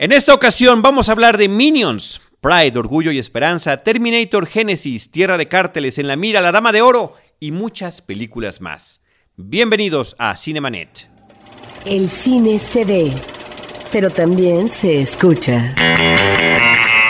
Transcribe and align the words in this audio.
En 0.00 0.12
esta 0.12 0.32
ocasión 0.32 0.80
vamos 0.80 1.08
a 1.08 1.12
hablar 1.12 1.36
de 1.36 1.48
Minions, 1.48 2.20
Pride, 2.40 2.78
Orgullo 2.78 3.10
y 3.10 3.18
Esperanza, 3.18 3.82
Terminator 3.82 4.46
Genesis, 4.46 5.10
Tierra 5.10 5.36
de 5.36 5.48
Cárteles, 5.48 5.98
En 5.98 6.06
la 6.06 6.14
Mira, 6.14 6.40
La 6.40 6.52
Dama 6.52 6.70
de 6.70 6.82
Oro 6.82 7.14
y 7.40 7.50
muchas 7.50 8.00
películas 8.00 8.60
más. 8.60 9.02
Bienvenidos 9.36 10.14
a 10.20 10.36
Cinemanet. 10.36 11.08
El 11.84 12.08
cine 12.08 12.60
se 12.60 12.84
ve, 12.84 13.12
pero 13.90 14.08
también 14.08 14.68
se 14.68 15.00
escucha. 15.00 15.74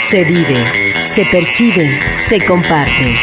Se 0.09 0.25
vive, 0.25 0.95
se 1.15 1.27
percibe, 1.27 2.01
se 2.27 2.43
comparte. 2.47 3.19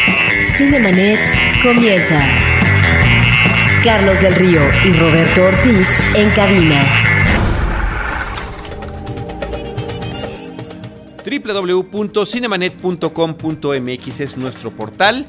Cinemanet 0.56 1.18
comienza. 1.64 2.24
Carlos 3.82 4.20
del 4.20 4.36
Río 4.36 4.62
y 4.84 4.92
Roberto 4.92 5.42
Ortiz 5.42 5.88
en 6.14 6.30
cabina. 6.30 7.05
www.cinemanet.com.mx 11.38 14.20
es 14.20 14.36
nuestro 14.36 14.70
portal. 14.70 15.26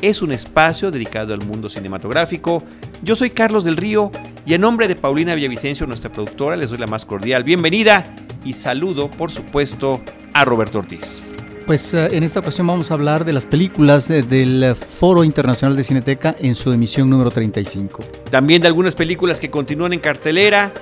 Es 0.00 0.22
un 0.22 0.32
espacio 0.32 0.90
dedicado 0.90 1.34
al 1.34 1.44
mundo 1.44 1.68
cinematográfico. 1.68 2.62
Yo 3.02 3.16
soy 3.16 3.28
Carlos 3.30 3.64
del 3.64 3.76
Río 3.76 4.12
y 4.46 4.54
en 4.54 4.60
nombre 4.60 4.86
de 4.88 4.96
Paulina 4.96 5.34
Villavicencio, 5.34 5.86
nuestra 5.86 6.12
productora, 6.12 6.56
les 6.56 6.70
doy 6.70 6.78
la 6.78 6.86
más 6.86 7.04
cordial 7.04 7.44
bienvenida 7.44 8.16
y 8.44 8.54
saludo, 8.54 9.10
por 9.10 9.30
supuesto, 9.30 10.00
a 10.32 10.44
Roberto 10.44 10.78
Ortiz. 10.78 11.20
Pues 11.66 11.92
eh, 11.92 12.08
en 12.12 12.22
esta 12.22 12.40
ocasión 12.40 12.66
vamos 12.66 12.90
a 12.90 12.94
hablar 12.94 13.26
de 13.26 13.34
las 13.34 13.44
películas 13.44 14.08
eh, 14.08 14.22
del 14.22 14.74
Foro 14.74 15.22
Internacional 15.22 15.76
de 15.76 15.84
Cineteca 15.84 16.34
en 16.38 16.54
su 16.54 16.72
emisión 16.72 17.10
número 17.10 17.30
35. 17.30 18.04
También 18.30 18.62
de 18.62 18.68
algunas 18.68 18.94
películas 18.94 19.38
que 19.38 19.50
continúan 19.50 19.92
en 19.92 20.00
cartelera 20.00 20.72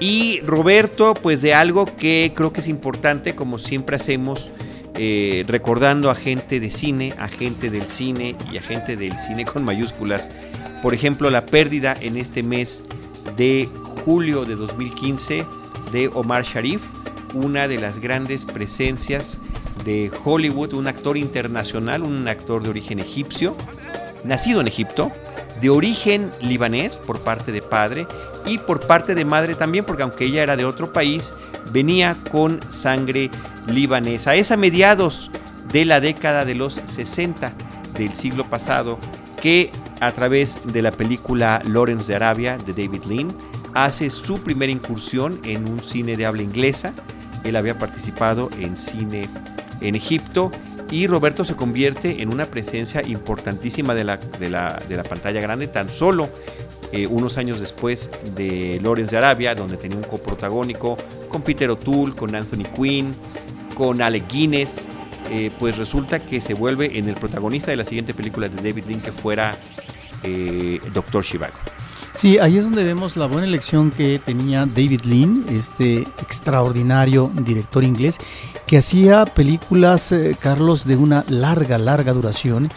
y 0.00 0.40
Roberto, 0.40 1.14
pues 1.14 1.42
de 1.42 1.54
algo 1.54 1.86
que 1.86 2.32
creo 2.34 2.52
que 2.52 2.60
es 2.60 2.68
importante, 2.68 3.34
como 3.34 3.58
siempre 3.58 3.96
hacemos, 3.96 4.50
eh, 4.94 5.44
recordando 5.46 6.10
a 6.10 6.14
gente 6.14 6.60
de 6.60 6.70
cine, 6.70 7.14
a 7.18 7.28
gente 7.28 7.70
del 7.70 7.88
cine 7.88 8.36
y 8.52 8.56
a 8.58 8.62
gente 8.62 8.96
del 8.96 9.16
cine 9.18 9.44
con 9.44 9.64
mayúsculas. 9.64 10.30
Por 10.82 10.92
ejemplo, 10.92 11.30
la 11.30 11.46
pérdida 11.46 11.96
en 12.00 12.16
este 12.16 12.42
mes 12.42 12.82
de 13.36 13.68
julio 14.04 14.44
de 14.44 14.56
2015 14.56 15.46
de 15.92 16.08
Omar 16.08 16.42
Sharif, 16.44 16.82
una 17.34 17.68
de 17.68 17.78
las 17.78 18.00
grandes 18.00 18.44
presencias 18.44 19.38
de 19.84 20.10
Hollywood, 20.24 20.74
un 20.74 20.86
actor 20.86 21.16
internacional, 21.16 22.02
un 22.02 22.28
actor 22.28 22.62
de 22.62 22.70
origen 22.70 22.98
egipcio, 22.98 23.56
nacido 24.24 24.60
en 24.60 24.68
Egipto, 24.68 25.10
de 25.62 25.70
origen 25.70 26.30
libanés 26.40 26.98
por 26.98 27.20
parte 27.20 27.52
de 27.52 27.62
padre 27.62 28.06
y 28.44 28.58
por 28.58 28.84
parte 28.84 29.14
de 29.14 29.24
madre 29.24 29.54
también, 29.54 29.84
porque 29.84 30.02
aunque 30.02 30.24
ella 30.24 30.42
era 30.42 30.56
de 30.56 30.64
otro 30.64 30.92
país, 30.92 31.34
venía 31.72 32.16
con 32.30 32.60
sangre 32.70 33.30
libanesa. 33.68 34.34
Es 34.34 34.50
a 34.50 34.56
mediados 34.56 35.30
de 35.72 35.84
la 35.84 36.00
década 36.00 36.44
de 36.44 36.56
los 36.56 36.74
60 36.74 37.52
del 37.96 38.12
siglo 38.12 38.44
pasado 38.44 38.98
que 39.40 39.70
a 40.00 40.10
través 40.10 40.72
de 40.72 40.82
la 40.82 40.90
película 40.90 41.62
Lawrence 41.64 42.08
de 42.08 42.16
Arabia 42.16 42.58
de 42.58 42.72
David 42.72 43.04
Lean 43.04 43.28
hace 43.72 44.10
su 44.10 44.42
primera 44.42 44.72
incursión 44.72 45.40
en 45.44 45.70
un 45.70 45.80
cine 45.80 46.16
de 46.16 46.26
habla 46.26 46.42
inglesa. 46.42 46.92
Él 47.44 47.54
había 47.54 47.78
participado 47.78 48.50
en 48.58 48.76
cine 48.76 49.28
en 49.80 49.94
Egipto 49.94 50.50
y 50.92 51.06
Roberto 51.06 51.44
se 51.44 51.56
convierte 51.56 52.20
en 52.20 52.30
una 52.30 52.44
presencia 52.44 53.02
importantísima 53.04 53.94
de 53.94 54.04
la, 54.04 54.18
de 54.18 54.50
la, 54.50 55.04
pantalla 55.08 55.40
grande 55.40 55.66
tan 55.66 55.88
solo 55.88 56.28
eh, 56.92 57.06
unos 57.06 57.38
años 57.38 57.60
después 57.60 58.10
de 58.36 58.78
Lawrence 58.82 59.12
de 59.12 59.16
Arabia, 59.16 59.54
donde 59.54 59.78
tenía 59.78 59.96
un 59.96 60.04
coprotagónico 60.04 60.98
con 61.30 61.40
Peter 61.40 61.70
O'Toole, 61.70 62.14
con 62.14 62.34
Anthony 62.34 62.64
Quinn, 62.76 63.14
con 63.74 64.02
Alec 64.02 64.30
Guinness, 64.30 64.86
eh, 65.30 65.50
pues 65.58 65.78
resulta 65.78 66.18
que 66.18 66.42
se 66.42 66.52
vuelve 66.52 66.98
en 66.98 67.08
el 67.08 67.14
protagonista 67.14 67.70
de 67.70 67.78
la 67.78 67.86
siguiente 67.86 68.12
película 68.12 68.50
de 68.50 68.56
David 68.56 68.84
Lynn 68.86 69.00
que 69.00 69.12
fuera 69.12 69.56
eh, 70.22 70.78
Doctor 70.92 71.24
Shivago. 71.24 71.54
Sí, 72.12 72.38
ahí 72.38 72.58
es 72.58 72.64
donde 72.64 72.84
vemos 72.84 73.16
la 73.16 73.26
buena 73.26 73.46
elección 73.46 73.90
que 73.90 74.18
tenía 74.18 74.66
David 74.66 75.00
Lean, 75.04 75.46
este 75.48 76.02
extraordinario 76.20 77.30
director 77.34 77.82
inglés, 77.82 78.18
que 78.66 78.76
hacía 78.76 79.24
películas, 79.24 80.12
eh, 80.12 80.36
Carlos, 80.38 80.84
de 80.84 80.96
una 80.96 81.24
larga, 81.28 81.78
larga 81.78 82.12
duración 82.12 82.70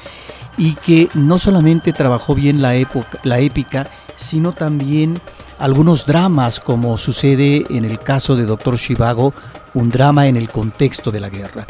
y 0.57 0.75
que 0.75 1.09
no 1.15 1.37
solamente 1.37 1.91
trabajó 1.91 2.33
bien 2.33 2.61
la, 2.61 2.75
época, 2.75 3.19
la 3.23 3.39
épica, 3.39 3.89
sino 4.15 4.53
también 4.53 5.19
algunos 5.59 6.05
dramas, 6.05 6.61
como 6.61 6.97
sucede 6.97 7.65
en 7.69 7.83
el 7.83 7.99
caso 7.99 8.37
de 8.37 8.45
Doctor 8.45 8.77
Shivago, 8.77 9.33
un 9.73 9.89
drama 9.89 10.27
en 10.27 10.37
el 10.37 10.49
contexto 10.49 11.11
de 11.11 11.19
la 11.19 11.29
guerra. 11.29 11.67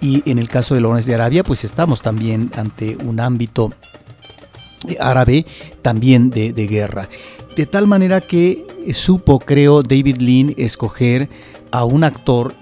Y 0.00 0.28
en 0.30 0.38
el 0.38 0.48
caso 0.48 0.74
de 0.74 0.80
Lawrence 0.80 1.08
de 1.08 1.16
Arabia, 1.16 1.42
pues 1.42 1.64
estamos 1.64 2.00
también 2.02 2.52
ante 2.56 2.96
un 3.04 3.18
ámbito 3.18 3.72
árabe 4.98 5.46
también 5.82 6.30
de, 6.30 6.52
guerra. 6.52 7.08
De 7.56 7.66
tal 7.66 7.86
manera 7.86 8.20
que 8.20 8.64
supo, 8.92 9.38
creo, 9.38 9.82
David 9.82 10.18
Lean 10.18 10.54
escoger 10.56 11.28
a 11.70 11.84
un 11.84 12.04
actor 12.04 12.54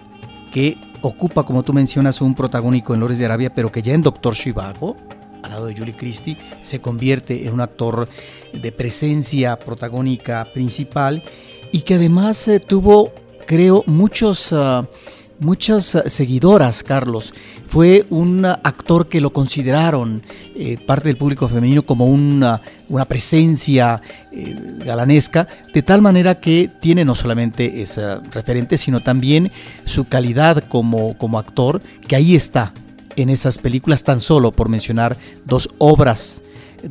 que 0.52 0.76
ocupa, 1.02 1.44
como 1.44 1.62
tú 1.62 1.72
mencionas, 1.72 2.20
un 2.20 2.34
protagónico 2.34 2.94
en 2.94 3.00
Lores 3.00 3.18
de 3.18 3.24
Arabia, 3.24 3.54
pero 3.54 3.70
que 3.70 3.82
ya 3.82 3.94
en 3.94 4.02
Doctor 4.02 4.34
Shivago, 4.34 4.96
al 5.42 5.50
lado 5.50 5.66
de 5.66 5.76
Julie 5.76 5.94
Christie, 5.94 6.36
se 6.62 6.80
convierte 6.80 7.46
en 7.46 7.54
un 7.54 7.60
actor 7.60 8.08
de 8.52 8.72
presencia 8.72 9.56
protagónica 9.56 10.46
principal 10.52 11.22
y 11.70 11.82
que 11.82 11.94
además 11.94 12.48
eh, 12.48 12.60
tuvo, 12.60 13.12
creo, 13.46 13.82
muchos... 13.86 14.52
Ah, 14.52 14.86
muchas 15.40 15.94
eh, 15.94 16.10
seguidoras, 16.10 16.82
Carlos. 16.82 17.32
Fue 17.68 18.06
un 18.08 18.46
actor 18.46 19.08
que 19.08 19.20
lo 19.20 19.30
consideraron 19.30 20.22
eh, 20.56 20.78
parte 20.86 21.08
del 21.08 21.18
público 21.18 21.48
femenino 21.48 21.82
como 21.82 22.06
una, 22.06 22.62
una 22.88 23.04
presencia 23.04 24.00
eh, 24.32 24.56
galanesca, 24.84 25.46
de 25.74 25.82
tal 25.82 26.00
manera 26.00 26.40
que 26.40 26.70
tiene 26.80 27.04
no 27.04 27.14
solamente 27.14 27.82
ese 27.82 28.20
referente, 28.32 28.78
sino 28.78 29.00
también 29.00 29.52
su 29.84 30.06
calidad 30.08 30.64
como, 30.64 31.16
como 31.18 31.38
actor, 31.38 31.82
que 32.06 32.16
ahí 32.16 32.34
está 32.34 32.72
en 33.16 33.28
esas 33.28 33.58
películas, 33.58 34.02
tan 34.02 34.20
solo 34.20 34.50
por 34.50 34.70
mencionar 34.70 35.18
dos 35.44 35.68
obras 35.76 36.40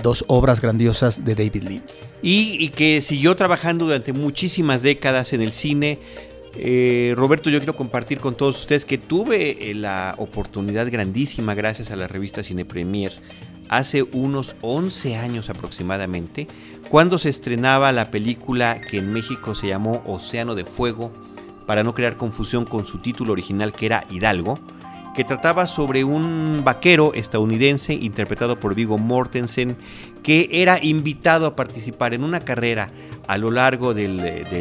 dos 0.03 0.25
obras 0.27 0.59
grandiosas 0.59 1.23
de 1.23 1.33
David 1.33 1.63
Lee. 1.63 1.81
Y, 2.21 2.57
y, 2.59 2.69
que 2.69 2.99
siguió 2.99 3.35
trabajando 3.37 3.85
durante 3.85 4.11
muchísimas 4.11 4.81
décadas 4.81 5.31
en 5.31 5.41
el 5.41 5.53
cine, 5.53 5.99
eh, 6.59 7.13
Roberto, 7.15 7.49
yo 7.49 7.59
quiero 7.59 7.75
compartir 7.75 8.19
con 8.19 8.35
todos 8.35 8.59
ustedes 8.59 8.85
que 8.85 8.97
tuve 8.97 9.69
eh, 9.69 9.73
la 9.73 10.15
oportunidad 10.17 10.89
grandísima, 10.91 11.53
gracias 11.53 11.91
a 11.91 11.95
la 11.95 12.07
revista 12.07 12.43
Cine 12.43 12.65
Premier, 12.65 13.13
hace 13.69 14.03
unos 14.03 14.55
11 14.61 15.15
años 15.17 15.49
aproximadamente, 15.49 16.47
cuando 16.89 17.19
se 17.19 17.29
estrenaba 17.29 17.91
la 17.91 18.11
película 18.11 18.81
que 18.81 18.97
en 18.97 19.13
México 19.13 19.55
se 19.55 19.67
llamó 19.67 20.01
Océano 20.05 20.55
de 20.55 20.65
Fuego, 20.65 21.11
para 21.65 21.83
no 21.83 21.93
crear 21.93 22.17
confusión 22.17 22.65
con 22.65 22.85
su 22.85 22.99
título 22.99 23.33
original 23.33 23.73
que 23.73 23.85
era 23.85 24.05
Hidalgo, 24.09 24.57
que 25.17 25.23
trataba 25.23 25.65
sobre 25.65 26.03
un 26.03 26.61
vaquero 26.63 27.11
estadounidense 27.15 27.95
interpretado 27.95 28.59
por 28.59 28.75
Vigo 28.75 28.99
Mortensen, 28.99 29.75
que 30.21 30.47
era 30.51 30.77
invitado 30.79 31.47
a 31.47 31.55
participar 31.55 32.13
en 32.13 32.23
una 32.23 32.41
carrera 32.41 32.91
a 33.27 33.39
lo 33.39 33.49
largo 33.49 33.95
del, 33.95 34.19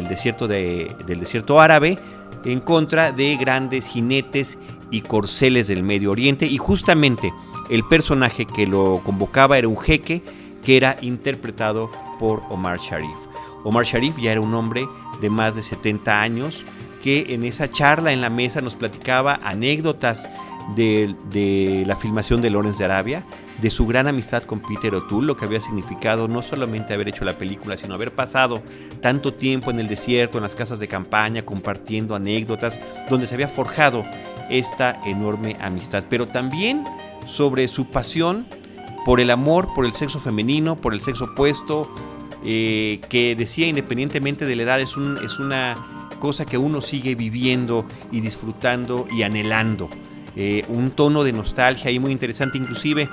desierto 0.09 0.47
del 0.47 1.19
desierto 1.19 1.61
árabe 1.61 1.99
en 2.43 2.59
contra 2.59 3.11
de 3.11 3.37
grandes 3.37 3.87
jinetes 3.87 4.57
y 4.89 5.01
corceles 5.01 5.67
del 5.67 5.83
Medio 5.83 6.09
Oriente 6.09 6.47
y 6.47 6.57
justamente 6.57 7.31
el 7.69 7.87
personaje 7.87 8.47
que 8.47 8.65
lo 8.65 9.03
convocaba 9.05 9.59
era 9.59 9.67
un 9.67 9.77
jeque 9.77 10.23
que 10.63 10.75
era 10.75 10.97
interpretado 11.01 11.91
por 12.17 12.41
Omar 12.49 12.79
Sharif. 12.79 13.15
Omar 13.63 13.85
Sharif 13.85 14.17
ya 14.19 14.31
era 14.31 14.41
un 14.41 14.55
hombre 14.55 14.87
de 15.21 15.29
más 15.29 15.55
de 15.55 15.61
70 15.61 16.19
años 16.19 16.65
que 17.07 17.33
en 17.33 17.45
esa 17.45 17.69
charla 17.69 18.11
en 18.11 18.19
la 18.19 18.29
mesa 18.29 18.59
nos 18.59 18.75
platicaba 18.75 19.39
anécdotas 19.41 20.29
de, 20.75 21.85
la 21.87 21.95
filmación 21.95 22.41
de 22.41 22.49
Lawrence 22.49 22.79
de 22.79 22.83
Arabia, 22.83 23.23
de 23.61 23.69
su 23.69 23.87
gran 23.87 24.09
amistad 24.09 24.43
con 24.43 24.59
Peter 24.59 24.93
O'Toole, 24.93 25.25
lo 25.25 25.37
que 25.37 25.45
había 25.45 25.61
significado 25.61 26.27
no 26.27 26.41
solamente 26.41 26.93
haber 26.93 27.07
hecho 27.07 27.23
la 27.23 27.37
película, 27.37 27.77
sino 27.77 27.93
haber 27.93 28.13
pasado 28.13 28.61
tanto 28.99 29.33
tiempo 29.33 29.71
en 29.71 29.79
el 29.79 29.87
desierto, 29.87 30.37
en 30.37 30.43
las 30.43 30.57
casas 30.57 30.79
de 30.79 30.89
campaña, 30.89 31.45
compartiendo 31.45 32.13
anécdotas, 32.13 32.77
donde 33.09 33.25
se 33.25 33.35
había 33.35 33.47
forjado 33.47 34.03
esta 34.49 35.01
enorme 35.05 35.55
amistad, 35.61 36.03
pero 36.09 36.27
también 36.27 36.83
sobre 37.25 37.69
su 37.69 37.85
pasión 37.85 38.45
por 39.05 39.21
el 39.21 39.29
amor, 39.29 39.73
por 39.73 39.85
el 39.85 39.93
sexo 39.93 40.19
femenino, 40.19 40.75
por 40.75 40.93
el 40.93 40.99
sexo 40.99 41.23
opuesto, 41.23 41.89
eh, 42.43 42.99
que 43.07 43.33
decía 43.37 43.65
independientemente 43.65 44.45
de 44.45 44.57
la 44.57 44.63
edad, 44.63 44.81
es 44.81 44.97
una 44.97 45.77
cosa 46.19 46.45
que 46.45 46.57
uno 46.57 46.81
sigue 46.81 47.15
viviendo 47.15 47.85
y 48.11 48.21
disfrutando 48.21 49.07
y 49.11 49.23
anhelando. 49.23 49.89
Eh, 50.39 50.63
un 50.69 50.91
tono 50.91 51.23
de 51.23 51.33
nostalgia 51.33 51.89
ahí 51.89 51.97
muy 51.97 52.11
interesante, 52.11 52.59
inclusive 52.59 53.09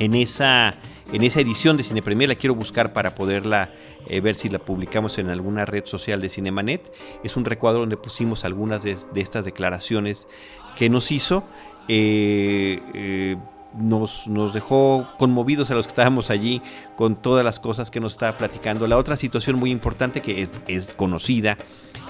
en 0.00 0.14
esa 0.14 0.74
en 1.12 1.22
esa 1.22 1.40
edición 1.40 1.76
de 1.76 1.82
Cine 1.82 2.02
Premier, 2.02 2.28
la 2.28 2.34
quiero 2.34 2.54
buscar 2.54 2.94
para 2.94 3.14
poderla 3.14 3.68
eh, 4.08 4.20
ver 4.20 4.34
si 4.34 4.48
la 4.48 4.58
publicamos 4.58 5.18
en 5.18 5.28
alguna 5.28 5.66
red 5.66 5.84
social 5.84 6.20
de 6.22 6.30
Cinemanet. 6.30 6.90
Es 7.22 7.36
un 7.36 7.44
recuadro 7.44 7.80
donde 7.80 7.98
pusimos 7.98 8.44
algunas 8.46 8.82
de, 8.82 8.96
estas 9.14 9.44
declaraciones 9.44 10.26
que 10.74 10.88
nos 10.88 11.12
hizo. 11.12 11.44
Eh, 11.86 13.36
nos, 13.74 14.26
nos, 14.26 14.52
dejó 14.52 15.06
conmovidos 15.18 15.70
a 15.70 15.74
los 15.74 15.86
que 15.86 15.90
estábamos 15.90 16.30
allí 16.30 16.62
con 16.96 17.14
todas 17.14 17.44
las 17.44 17.58
cosas 17.58 17.90
que 17.90 18.00
nos 18.00 18.12
estaba 18.12 18.36
platicando. 18.38 18.86
La 18.86 18.96
otra 18.96 19.16
situación 19.16 19.56
muy 19.56 19.70
importante 19.70 20.22
que 20.22 20.48
es 20.66 20.94
conocida 20.94 21.58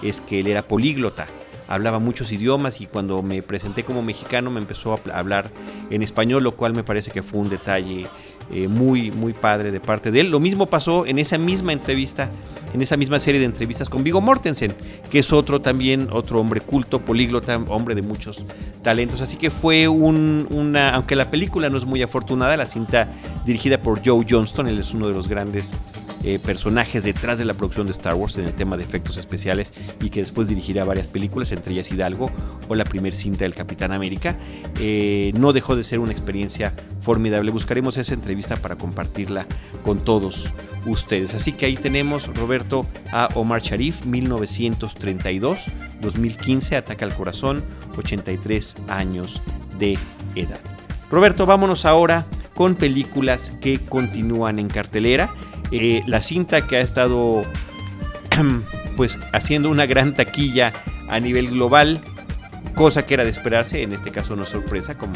es 0.03 0.21
que 0.21 0.41
él 0.41 0.47
era 0.47 0.67
políglota 0.67 1.29
hablaba 1.73 1.99
muchos 1.99 2.31
idiomas 2.33 2.81
y 2.81 2.87
cuando 2.87 3.23
me 3.23 3.43
presenté 3.43 3.83
como 3.83 4.03
mexicano 4.03 4.51
me 4.51 4.61
empezó 4.61 4.93
a 4.93 5.19
hablar 5.19 5.51
en 5.91 6.03
español, 6.03 6.43
lo 6.43 6.53
cual 6.53 6.75
me 6.75 6.85
parece 6.85 7.11
que 7.11 7.23
fue 7.23 7.41
un 7.41 7.49
detalle 7.49 8.07
eh, 8.53 8.69
muy, 8.69 9.11
muy 9.11 9.33
padre 9.33 9.71
de 9.71 9.81
parte 9.81 10.11
de 10.11 10.21
él. 10.21 10.31
Lo 10.31 10.41
mismo 10.41 10.67
pasó 10.67 11.07
en 11.07 11.19
esa 11.19 11.39
misma 11.39 11.73
entrevista, 11.73 12.29
en 12.75 12.83
esa 12.83 12.99
misma 12.99 13.19
serie 13.21 13.41
de 13.41 13.47
entrevistas 13.47 13.89
con 13.89 14.05
Vigo 14.05 14.21
Mortensen, 14.21 14.75
que 15.11 15.21
es 15.21 15.33
otro 15.33 15.63
también, 15.63 16.09
otro 16.13 16.41
hombre 16.41 16.61
culto, 16.61 17.01
políglota, 17.01 17.57
hombre 17.69 17.95
de 17.95 18.03
muchos 18.03 18.45
talentos. 18.83 19.23
Así 19.23 19.39
que 19.39 19.51
fue 19.51 19.89
un, 19.89 20.47
una, 20.51 20.91
aunque 20.91 21.17
la 21.17 21.31
película 21.31 21.71
no 21.71 21.79
es 21.79 21.87
muy 21.87 22.03
afortunada, 22.03 22.57
la 22.59 22.67
cinta 22.67 23.09
dirigida 23.47 23.81
por 23.81 24.07
Joe 24.07 24.27
Johnston, 24.29 24.69
él 24.69 24.79
es 24.79 24.93
uno 24.93 25.09
de 25.09 25.15
los 25.15 25.27
grandes 25.27 25.75
eh, 26.25 26.39
personajes 26.39 27.05
detrás 27.05 27.39
de 27.39 27.45
la 27.45 27.55
producción 27.55 27.87
de 27.87 27.93
Star 27.93 28.15
Wars 28.15 28.37
en 28.39 28.45
el 28.45 28.55
tema 28.55 28.77
de 28.77 28.85
efectos 28.85 29.17
especiales 29.17 29.73
y 30.01 30.11
que 30.11 30.21
después 30.21 30.49
dirigirá 30.49 30.85
varias 30.85 31.09
películas, 31.09 31.53
entre 31.53 31.73
ellas 31.73 31.91
Hidalgo 31.91 32.31
o 32.69 32.75
la 32.75 32.85
primer 32.85 33.15
cinta 33.15 33.45
del 33.45 33.55
Capitán 33.55 33.93
América. 33.93 34.37
Eh, 34.79 35.33
no 35.37 35.53
dejó 35.53 35.77
de 35.77 35.85
ser 35.85 35.99
una 35.99 36.13
experiencia 36.13 36.75
formidable. 37.01 37.51
Buscaremos 37.51 37.97
esa 37.97 38.15
entrevista 38.15 38.57
para 38.57 38.77
compartirla 38.77 39.47
con 39.83 39.99
todos 39.99 40.51
ustedes. 40.87 41.35
Así 41.35 41.53
que 41.53 41.67
ahí 41.67 41.77
tenemos, 41.77 42.29
Roberto, 42.37 42.87
a 43.11 43.29
Omar 43.35 43.63
Sharif, 43.63 44.05
1932, 44.07 45.67
2015, 46.01 46.77
Ataca 46.77 47.05
al 47.05 47.15
Corazón, 47.15 47.63
83 47.97 48.77
años 48.89 49.43
de 49.79 49.99
edad. 50.35 50.61
Roberto, 51.11 51.47
vámonos 51.47 51.85
ahora 51.85 52.25
con 52.55 52.75
películas 52.75 53.57
que 53.61 53.79
continúan 53.79 54.59
en 54.59 54.69
cartelera. 54.69 55.35
Eh, 55.73 56.03
la 56.07 56.21
cinta 56.21 56.67
que 56.67 56.77
ha 56.77 56.81
estado 56.81 57.45
pues 58.97 59.19
haciendo 59.33 59.71
una 59.71 59.87
gran 59.87 60.15
taquilla 60.15 60.73
a 61.09 61.19
nivel 61.19 61.49
global, 61.49 62.01
cosa 62.75 63.07
que 63.07 63.15
era 63.15 63.25
de 63.25 63.31
esperarse, 63.31 63.83
en 63.83 63.93
este 63.93 64.11
caso 64.11 64.37
no 64.37 64.43
es 64.43 64.51
sorpresa, 64.51 64.97
como 64.97 65.15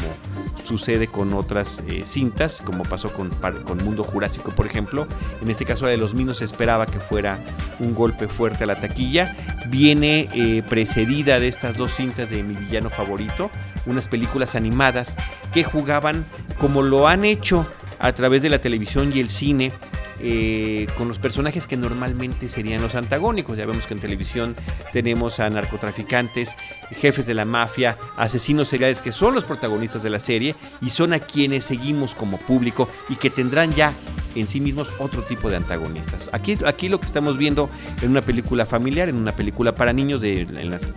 sucede 0.63 1.07
con 1.07 1.33
otras 1.33 1.81
eh, 1.87 2.03
cintas, 2.05 2.61
como 2.61 2.83
pasó 2.83 3.13
con, 3.13 3.29
con, 3.29 3.77
Mundo 3.83 4.03
Jurásico, 4.03 4.51
por 4.51 4.65
ejemplo. 4.65 5.07
En 5.41 5.49
este 5.49 5.65
caso 5.65 5.85
de 5.85 5.97
los 5.97 6.13
Minos 6.13 6.37
se 6.37 6.45
esperaba 6.45 6.85
que 6.85 6.99
fuera 6.99 7.39
un 7.79 7.93
golpe 7.93 8.27
fuerte 8.27 8.63
a 8.63 8.67
la 8.67 8.75
taquilla. 8.75 9.35
Viene 9.69 10.27
eh, 10.33 10.63
precedida 10.67 11.39
de 11.39 11.47
estas 11.47 11.77
dos 11.77 11.93
cintas 11.93 12.29
de 12.29 12.43
mi 12.43 12.55
villano 12.55 12.89
favorito, 12.89 13.49
unas 13.85 14.07
películas 14.07 14.55
animadas 14.55 15.17
que 15.53 15.63
jugaban 15.63 16.25
como 16.57 16.81
lo 16.81 17.07
han 17.07 17.25
hecho 17.25 17.65
a 17.99 18.11
través 18.11 18.41
de 18.41 18.49
la 18.49 18.59
televisión 18.59 19.11
y 19.13 19.19
el 19.19 19.29
cine 19.29 19.71
eh, 20.19 20.87
con 20.97 21.07
los 21.07 21.19
personajes 21.19 21.67
que 21.67 21.77
normalmente 21.77 22.49
serían 22.49 22.81
los 22.81 22.95
antagónicos. 22.95 23.57
Ya 23.57 23.65
vemos 23.65 23.85
que 23.85 23.93
en 23.93 23.99
televisión 23.99 24.55
tenemos 24.91 25.39
a 25.39 25.49
narcotraficantes, 25.49 26.55
jefes 26.91 27.25
de 27.25 27.33
la 27.33 27.45
mafia, 27.45 27.97
asesinos 28.17 28.67
seriales 28.67 29.01
que 29.01 29.11
son 29.11 29.33
los 29.33 29.43
protagonistas 29.43 30.03
de 30.03 30.09
la 30.09 30.19
serie 30.19 30.55
y 30.81 30.89
son 30.89 31.13
a 31.13 31.19
quienes 31.19 31.65
seguimos 31.65 32.15
como 32.15 32.37
público 32.37 32.89
y 33.09 33.15
que 33.15 33.29
tendrán 33.29 33.73
ya 33.73 33.93
en 34.35 34.47
sí 34.47 34.61
mismos 34.61 34.93
otro 34.99 35.23
tipo 35.23 35.49
de 35.49 35.55
antagonistas. 35.55 36.29
Aquí, 36.31 36.57
aquí 36.65 36.89
lo 36.89 36.99
que 36.99 37.05
estamos 37.05 37.37
viendo 37.37 37.69
en 38.01 38.11
una 38.11 38.21
película 38.21 38.65
familiar, 38.65 39.09
en 39.09 39.17
una 39.17 39.35
película 39.35 39.73
para 39.73 39.93
niños, 39.93 40.21
de, 40.21 40.47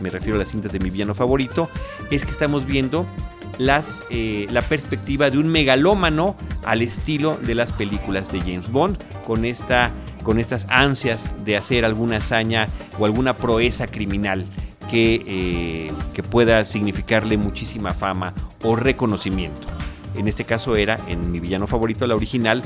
me 0.00 0.10
refiero 0.10 0.36
a 0.36 0.38
las 0.38 0.50
cintas 0.50 0.72
de 0.72 0.78
mi 0.78 0.90
villano 0.90 1.14
favorito, 1.14 1.68
es 2.10 2.24
que 2.24 2.30
estamos 2.30 2.66
viendo 2.66 3.06
eh, 4.10 4.46
la 4.50 4.62
perspectiva 4.62 5.28
de 5.28 5.36
un 5.36 5.46
megalómano 5.48 6.34
al 6.64 6.80
estilo 6.80 7.36
de 7.42 7.54
las 7.54 7.72
películas 7.72 8.32
de 8.32 8.40
James 8.40 8.70
Bond, 8.70 8.96
con, 9.26 9.44
esta, 9.44 9.90
con 10.22 10.38
estas 10.38 10.66
ansias 10.70 11.28
de 11.44 11.58
hacer 11.58 11.84
alguna 11.84 12.16
hazaña 12.16 12.68
o 12.98 13.04
alguna 13.04 13.36
proeza 13.36 13.86
criminal 13.86 14.46
que, 14.90 15.22
eh, 15.26 15.92
que 16.14 16.22
pueda 16.22 16.64
significarle 16.64 17.36
muchísima 17.36 17.92
fama 17.92 18.32
o 18.62 18.76
reconocimiento. 18.76 19.68
En 20.16 20.26
este 20.26 20.44
caso 20.44 20.74
era, 20.74 20.98
en 21.06 21.30
mi 21.30 21.38
villano 21.38 21.66
favorito, 21.66 22.06
la 22.06 22.16
original, 22.16 22.62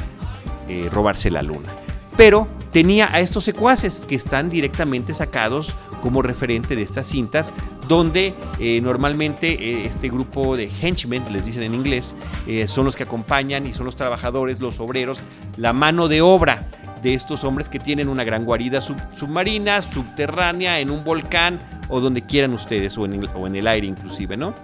eh, 0.68 0.88
robarse 0.92 1.28
la 1.28 1.42
luna. 1.42 1.72
Pero 2.16 2.46
tenía 2.72 3.12
a 3.12 3.18
estos 3.18 3.42
secuaces 3.42 4.04
que 4.08 4.14
están 4.14 4.48
directamente 4.48 5.12
sacados 5.12 5.74
como 6.04 6.20
referente 6.20 6.76
de 6.76 6.82
estas 6.82 7.06
cintas, 7.06 7.54
donde 7.88 8.34
eh, 8.60 8.78
normalmente 8.82 9.52
eh, 9.52 9.86
este 9.86 10.10
grupo 10.10 10.54
de 10.54 10.68
henchmen, 10.82 11.24
les 11.32 11.46
dicen 11.46 11.62
en 11.62 11.74
inglés, 11.74 12.14
eh, 12.46 12.68
son 12.68 12.84
los 12.84 12.94
que 12.94 13.04
acompañan 13.04 13.66
y 13.66 13.72
son 13.72 13.86
los 13.86 13.96
trabajadores, 13.96 14.60
los 14.60 14.80
obreros, 14.80 15.20
la 15.56 15.72
mano 15.72 16.06
de 16.06 16.20
obra 16.20 16.60
de 17.02 17.14
estos 17.14 17.42
hombres 17.42 17.70
que 17.70 17.78
tienen 17.78 18.10
una 18.10 18.22
gran 18.22 18.44
guarida 18.44 18.82
submarina, 18.82 19.80
subterránea, 19.80 20.78
en 20.78 20.90
un 20.90 21.04
volcán 21.04 21.58
o 21.88 22.00
donde 22.00 22.20
quieran 22.20 22.52
ustedes, 22.52 22.98
o 22.98 23.06
en, 23.06 23.14
el, 23.14 23.30
o 23.34 23.46
en 23.46 23.56
el 23.56 23.66
aire 23.66 23.86
inclusive, 23.86 24.36
¿no? 24.36 24.54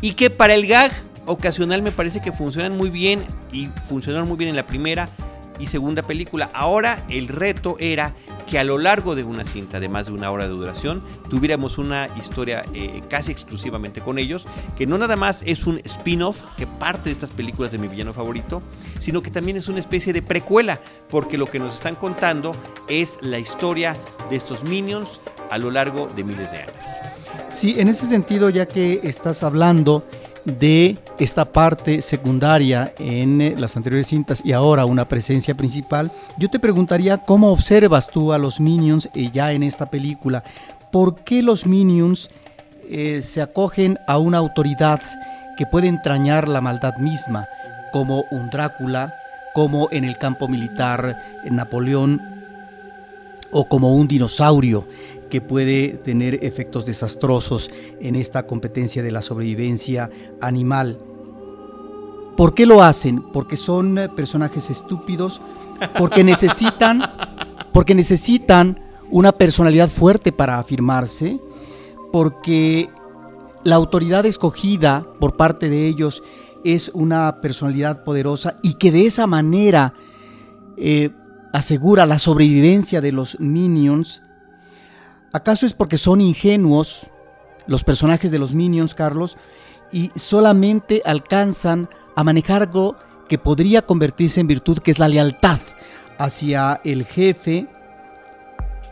Y 0.00 0.12
que 0.12 0.30
para 0.30 0.54
el 0.54 0.68
gag 0.68 0.92
ocasional 1.26 1.82
me 1.82 1.90
parece 1.90 2.20
que 2.20 2.30
funcionan 2.30 2.76
muy 2.76 2.90
bien 2.90 3.24
y 3.52 3.70
funcionaron 3.88 4.28
muy 4.28 4.36
bien 4.36 4.50
en 4.50 4.56
la 4.56 4.66
primera 4.68 5.08
y 5.58 5.66
segunda 5.66 6.02
película. 6.02 6.48
Ahora 6.54 7.02
el 7.08 7.26
reto 7.26 7.74
era 7.80 8.14
que 8.48 8.58
a 8.58 8.64
lo 8.64 8.78
largo 8.78 9.14
de 9.14 9.24
una 9.24 9.44
cinta 9.44 9.78
de 9.78 9.88
más 9.88 10.06
de 10.06 10.12
una 10.12 10.30
hora 10.30 10.44
de 10.44 10.50
duración 10.50 11.02
tuviéramos 11.28 11.76
una 11.76 12.08
historia 12.18 12.64
eh, 12.72 13.02
casi 13.08 13.30
exclusivamente 13.30 14.00
con 14.00 14.18
ellos, 14.18 14.46
que 14.76 14.86
no 14.86 14.96
nada 14.96 15.16
más 15.16 15.42
es 15.44 15.66
un 15.66 15.80
spin-off 15.84 16.40
que 16.56 16.66
parte 16.66 17.10
de 17.10 17.12
estas 17.12 17.32
películas 17.32 17.72
de 17.72 17.78
mi 17.78 17.88
villano 17.88 18.14
favorito, 18.14 18.62
sino 18.98 19.20
que 19.20 19.30
también 19.30 19.58
es 19.58 19.68
una 19.68 19.80
especie 19.80 20.12
de 20.12 20.22
precuela, 20.22 20.80
porque 21.10 21.36
lo 21.36 21.46
que 21.46 21.58
nos 21.58 21.74
están 21.74 21.94
contando 21.94 22.56
es 22.88 23.18
la 23.20 23.38
historia 23.38 23.94
de 24.30 24.36
estos 24.36 24.64
minions 24.64 25.20
a 25.50 25.58
lo 25.58 25.70
largo 25.70 26.08
de 26.08 26.24
miles 26.24 26.50
de 26.50 26.58
años. 26.58 26.72
Sí, 27.50 27.74
en 27.78 27.88
ese 27.88 28.06
sentido, 28.06 28.50
ya 28.50 28.66
que 28.66 29.00
estás 29.04 29.42
hablando 29.42 30.04
de 30.56 30.96
esta 31.18 31.44
parte 31.44 32.00
secundaria 32.00 32.92
en 32.98 33.40
eh, 33.40 33.54
las 33.56 33.76
anteriores 33.76 34.06
cintas 34.06 34.42
y 34.44 34.52
ahora 34.52 34.86
una 34.86 35.06
presencia 35.06 35.54
principal, 35.54 36.10
yo 36.38 36.48
te 36.48 36.58
preguntaría 36.58 37.18
cómo 37.18 37.52
observas 37.52 38.08
tú 38.08 38.32
a 38.32 38.38
los 38.38 38.60
Minions 38.60 39.08
eh, 39.14 39.30
ya 39.32 39.52
en 39.52 39.62
esta 39.62 39.90
película. 39.90 40.42
¿Por 40.90 41.16
qué 41.16 41.42
los 41.42 41.66
Minions 41.66 42.30
eh, 42.88 43.20
se 43.22 43.42
acogen 43.42 43.98
a 44.06 44.18
una 44.18 44.38
autoridad 44.38 45.00
que 45.56 45.66
puede 45.66 45.88
entrañar 45.88 46.48
la 46.48 46.60
maldad 46.60 46.96
misma, 46.96 47.46
como 47.92 48.24
un 48.30 48.48
Drácula, 48.48 49.14
como 49.54 49.88
en 49.90 50.04
el 50.04 50.16
campo 50.18 50.48
militar 50.48 51.20
Napoleón 51.50 52.22
o 53.50 53.68
como 53.68 53.94
un 53.94 54.08
dinosaurio? 54.08 54.86
Que 55.28 55.40
puede 55.40 55.88
tener 56.04 56.44
efectos 56.44 56.86
desastrosos 56.86 57.70
en 58.00 58.14
esta 58.14 58.46
competencia 58.46 59.02
de 59.02 59.12
la 59.12 59.22
sobrevivencia 59.22 60.10
animal. 60.40 60.98
¿Por 62.36 62.54
qué 62.54 62.66
lo 62.66 62.82
hacen? 62.82 63.22
Porque 63.32 63.56
son 63.56 63.98
eh, 63.98 64.08
personajes 64.08 64.70
estúpidos, 64.70 65.40
porque 65.98 66.22
necesitan, 66.22 67.02
porque 67.72 67.94
necesitan 67.94 68.80
una 69.10 69.32
personalidad 69.32 69.88
fuerte 69.88 70.32
para 70.32 70.58
afirmarse, 70.58 71.40
porque 72.12 72.88
la 73.64 73.76
autoridad 73.76 74.24
escogida 74.24 75.04
por 75.18 75.36
parte 75.36 75.68
de 75.68 75.88
ellos 75.88 76.22
es 76.64 76.90
una 76.94 77.40
personalidad 77.40 78.04
poderosa 78.04 78.56
y 78.62 78.74
que 78.74 78.92
de 78.92 79.06
esa 79.06 79.26
manera 79.26 79.94
eh, 80.76 81.10
asegura 81.52 82.06
la 82.06 82.18
sobrevivencia 82.18 83.00
de 83.00 83.12
los 83.12 83.40
minions 83.40 84.22
¿Acaso 85.32 85.66
es 85.66 85.74
porque 85.74 85.98
son 85.98 86.20
ingenuos 86.20 87.08
los 87.66 87.84
personajes 87.84 88.30
de 88.30 88.38
los 88.38 88.54
Minions, 88.54 88.94
Carlos, 88.94 89.36
y 89.92 90.10
solamente 90.14 91.02
alcanzan 91.04 91.88
a 92.16 92.24
manejar 92.24 92.62
algo 92.62 92.96
que 93.28 93.38
podría 93.38 93.82
convertirse 93.82 94.40
en 94.40 94.46
virtud, 94.46 94.78
que 94.78 94.90
es 94.90 94.98
la 94.98 95.08
lealtad 95.08 95.60
hacia 96.18 96.80
el 96.84 97.04
jefe? 97.04 97.66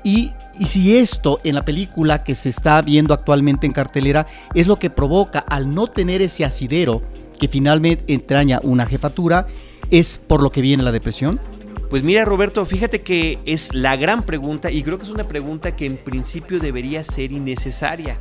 Y, 0.05 0.33
y 0.59 0.67
si 0.67 0.99
esto 0.99 1.41
en 1.43 1.55
la 1.55 1.65
película 1.65 2.23
que 2.23 2.35
se 2.35 2.51
está 2.51 2.81
viendo 2.83 3.15
actualmente 3.15 3.67
en 3.67 3.73
cartelera 3.73 4.27
es 4.55 4.67
lo 4.67 4.79
que 4.79 4.91
provoca 4.91 5.39
al 5.39 5.75
no 5.75 5.87
tener 5.87 6.21
ese 6.23 6.45
asidero 6.45 7.03
que 7.41 7.49
finalmente 7.49 8.13
entraña 8.13 8.61
una 8.63 8.87
jefatura, 8.87 9.47
¿es 9.91 10.19
por 10.19 10.43
lo 10.43 10.51
que 10.51 10.61
viene 10.61 10.83
la 10.83 10.93
depresión? 10.93 11.41
Pues 11.89 12.03
mira 12.03 12.25
Roberto, 12.25 12.67
fíjate 12.67 13.03
que 13.03 13.39
es 13.47 13.73
la 13.73 13.97
gran 13.97 14.25
pregunta 14.25 14.73
y 14.73 14.83
creo 14.83 14.99
que 14.99 15.05
es 15.05 15.11
una 15.11 15.29
pregunta 15.29 15.77
que 15.77 15.87
en 15.87 15.97
principio 15.97 16.59
debería 16.59 17.05
ser 17.05 17.33
innecesaria. 17.33 18.21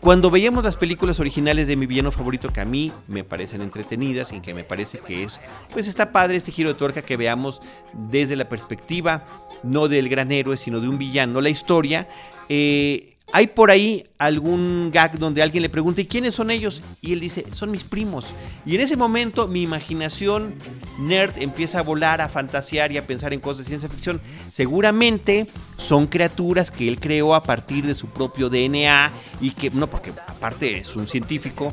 cuando 0.00 0.30
veíamos 0.30 0.64
las 0.64 0.76
películas 0.76 1.20
originales 1.20 1.68
de 1.68 1.76
mi 1.76 1.84
villano 1.84 2.10
favorito, 2.10 2.50
que 2.50 2.62
a 2.62 2.64
mí 2.64 2.90
me 3.06 3.22
parecen 3.22 3.60
entretenidas 3.60 4.32
y 4.32 4.40
que 4.40 4.54
me 4.54 4.64
parece 4.64 4.98
que 4.98 5.24
es, 5.24 5.40
pues 5.72 5.88
está 5.88 6.10
padre 6.10 6.38
este 6.38 6.52
giro 6.52 6.70
de 6.70 6.74
tuerca 6.74 7.02
que 7.02 7.18
veamos 7.18 7.60
desde 7.92 8.34
la 8.34 8.48
perspectiva 8.48 9.26
no 9.62 9.88
del 9.88 10.08
gran 10.08 10.32
héroe, 10.32 10.56
sino 10.56 10.80
de 10.80 10.88
un 10.88 10.96
villano, 10.96 11.40
la 11.40 11.50
historia, 11.50 12.08
eh, 12.48 13.16
hay 13.32 13.48
por 13.48 13.70
ahí 13.70 14.04
algún 14.18 14.90
gag 14.92 15.18
donde 15.18 15.42
alguien 15.42 15.62
le 15.62 15.68
pregunta, 15.68 16.00
¿y 16.00 16.06
quiénes 16.06 16.34
son 16.34 16.50
ellos? 16.50 16.82
Y 17.00 17.12
él 17.12 17.20
dice, 17.20 17.44
son 17.52 17.70
mis 17.70 17.84
primos. 17.84 18.34
Y 18.66 18.74
en 18.74 18.80
ese 18.80 18.96
momento 18.96 19.48
mi 19.48 19.62
imaginación 19.62 20.54
nerd 20.98 21.38
empieza 21.38 21.78
a 21.78 21.82
volar, 21.82 22.20
a 22.20 22.28
fantasear 22.28 22.92
y 22.92 22.98
a 22.98 23.06
pensar 23.06 23.32
en 23.32 23.40
cosas 23.40 23.64
de 23.64 23.70
ciencia 23.70 23.88
ficción. 23.88 24.20
Seguramente 24.48 25.46
son 25.76 26.06
criaturas 26.06 26.70
que 26.70 26.88
él 26.88 27.00
creó 27.00 27.34
a 27.34 27.42
partir 27.42 27.86
de 27.86 27.94
su 27.94 28.08
propio 28.08 28.48
DNA 28.48 29.10
y 29.40 29.50
que, 29.52 29.70
no, 29.70 29.88
porque 29.88 30.12
aparte 30.26 30.78
es 30.78 30.94
un 30.96 31.06
científico, 31.06 31.72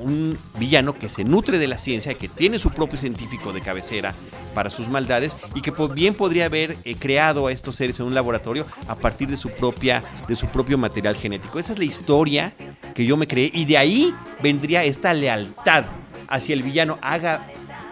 un 0.00 0.36
villano 0.58 0.98
que 0.98 1.08
se 1.08 1.24
nutre 1.24 1.58
de 1.58 1.68
la 1.68 1.78
ciencia, 1.78 2.14
que 2.14 2.28
tiene 2.28 2.58
su 2.58 2.70
propio 2.70 2.98
científico 2.98 3.52
de 3.52 3.60
cabecera 3.60 4.14
para 4.54 4.70
sus 4.70 4.88
maldades 4.88 5.36
y 5.54 5.60
que 5.60 5.72
bien 5.94 6.14
podría 6.14 6.46
haber 6.46 6.76
eh, 6.84 6.94
creado 6.96 7.46
a 7.46 7.52
estos 7.52 7.76
seres 7.76 8.00
en 8.00 8.06
un 8.06 8.14
laboratorio 8.14 8.66
a 8.88 8.94
partir 8.94 9.28
de 9.28 9.36
su, 9.36 9.50
propia, 9.50 10.02
de 10.28 10.36
su 10.36 10.46
propio 10.46 10.78
material 10.78 11.16
genético. 11.16 11.58
Esa 11.58 11.72
es 11.72 11.78
la 11.78 11.84
historia 11.84 12.54
que 12.94 13.04
yo 13.04 13.16
me 13.16 13.26
creé 13.26 13.50
y 13.54 13.64
de 13.64 13.78
ahí 13.78 14.14
vendría 14.42 14.84
esta 14.84 15.14
lealtad 15.14 15.84
hacia 16.28 16.54
el 16.54 16.62
villano, 16.62 16.98
haga 17.02 17.46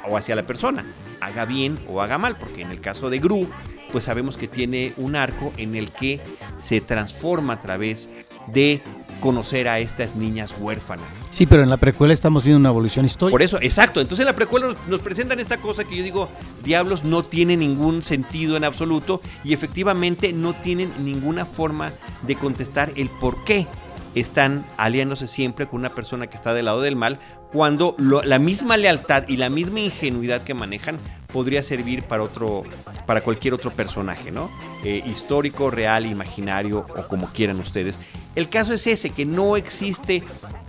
o 0.08 0.16
hacia 0.16 0.34
la 0.34 0.46
persona, 0.46 0.84
haga 1.20 1.44
bien 1.44 1.78
o 1.88 2.00
haga 2.00 2.18
mal, 2.18 2.36
porque 2.38 2.62
en 2.62 2.70
el 2.70 2.80
caso 2.80 3.10
de 3.10 3.18
Gru, 3.18 3.48
pues 3.92 4.04
sabemos 4.04 4.36
que 4.36 4.48
tiene 4.48 4.92
un 4.96 5.16
arco 5.16 5.52
en 5.56 5.74
el 5.74 5.90
que 5.90 6.20
se 6.58 6.80
transforma 6.80 7.54
a 7.54 7.60
través 7.60 8.08
de 8.46 8.82
conocer 9.20 9.68
a 9.68 9.78
estas 9.78 10.16
niñas 10.16 10.54
huérfanas. 10.58 11.06
Sí, 11.30 11.46
pero 11.46 11.62
en 11.62 11.70
la 11.70 11.76
precuela 11.76 12.14
estamos 12.14 12.44
viendo 12.44 12.58
una 12.58 12.68
evolución 12.68 13.04
histórica. 13.04 13.32
Por 13.32 13.42
eso, 13.42 13.58
exacto. 13.60 14.00
Entonces 14.00 14.20
en 14.20 14.26
la 14.26 14.36
precuela 14.36 14.74
nos, 14.86 15.00
presentan 15.00 15.40
esta 15.40 15.58
cosa 15.58 15.84
que 15.84 15.96
yo 15.96 16.02
digo, 16.02 16.28
diablos, 16.64 17.04
no 17.04 17.24
tiene 17.24 17.56
ningún 17.56 18.02
sentido 18.02 18.56
en 18.56 18.64
absoluto 18.64 19.20
y 19.44 19.52
efectivamente 19.52 20.32
no 20.32 20.54
tienen 20.54 20.92
ninguna 21.04 21.46
forma 21.46 21.92
de 22.22 22.36
contestar 22.36 22.92
el 22.96 23.10
por 23.10 23.44
qué 23.44 23.66
están 24.14 24.64
aliándose 24.76 25.28
siempre 25.28 25.66
con 25.66 25.80
una 25.80 25.94
persona 25.94 26.26
que 26.26 26.36
está 26.36 26.54
del 26.54 26.64
lado 26.64 26.80
del 26.80 26.96
mal, 26.96 27.20
cuando 27.52 27.94
la 27.98 28.38
misma 28.38 28.76
lealtad 28.76 29.24
y 29.28 29.36
la 29.36 29.50
misma 29.50 29.80
ingenuidad 29.80 30.42
que 30.42 30.54
manejan 30.54 30.98
podría 31.32 31.62
servir 31.62 32.04
para 32.04 32.22
otro, 32.22 32.64
para 33.06 33.20
cualquier 33.20 33.54
otro 33.54 33.70
personaje, 33.70 34.30
¿no? 34.30 34.50
Eh, 34.84 35.02
histórico, 35.06 35.70
real, 35.70 36.06
imaginario 36.06 36.86
o 36.96 37.06
como 37.06 37.26
quieran 37.28 37.60
ustedes. 37.60 38.00
El 38.34 38.48
caso 38.48 38.72
es 38.72 38.86
ese, 38.86 39.10
que 39.10 39.26
no 39.26 39.56
existe, 39.56 40.22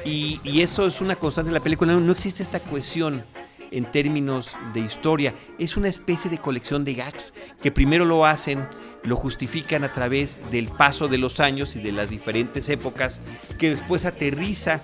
y, 0.04 0.40
eso 0.62 0.86
es 0.88 1.02
una 1.02 1.16
constante 1.16 1.50
en 1.50 1.54
la 1.54 1.60
película, 1.60 1.94
no, 1.94 2.12
existe 2.12 2.44
esta 2.44 2.60
cohesión 2.60 3.24
en 3.72 3.86
términos 3.90 4.58
de 4.74 4.82
historia. 4.82 5.34
Es 5.58 5.78
una 5.78 5.88
especie 5.88 6.30
de 6.30 6.40
colección 6.40 6.84
de 6.84 6.96
gags 6.96 7.34
que 7.62 7.72
primero 7.72 8.04
lo 8.04 8.26
hacen, 8.26 8.68
lo 9.04 9.16
justifican 9.16 9.84
a 9.84 9.94
través 9.94 10.52
del 10.52 10.68
paso 10.68 11.08
de 11.08 11.20
los 11.20 11.40
años 11.40 11.76
y 11.76 11.80
de 11.80 11.92
las 11.92 12.10
diferentes 12.10 12.68
épocas, 12.70 13.22
que 13.58 13.70
después 13.70 14.06
aterriza 14.06 14.82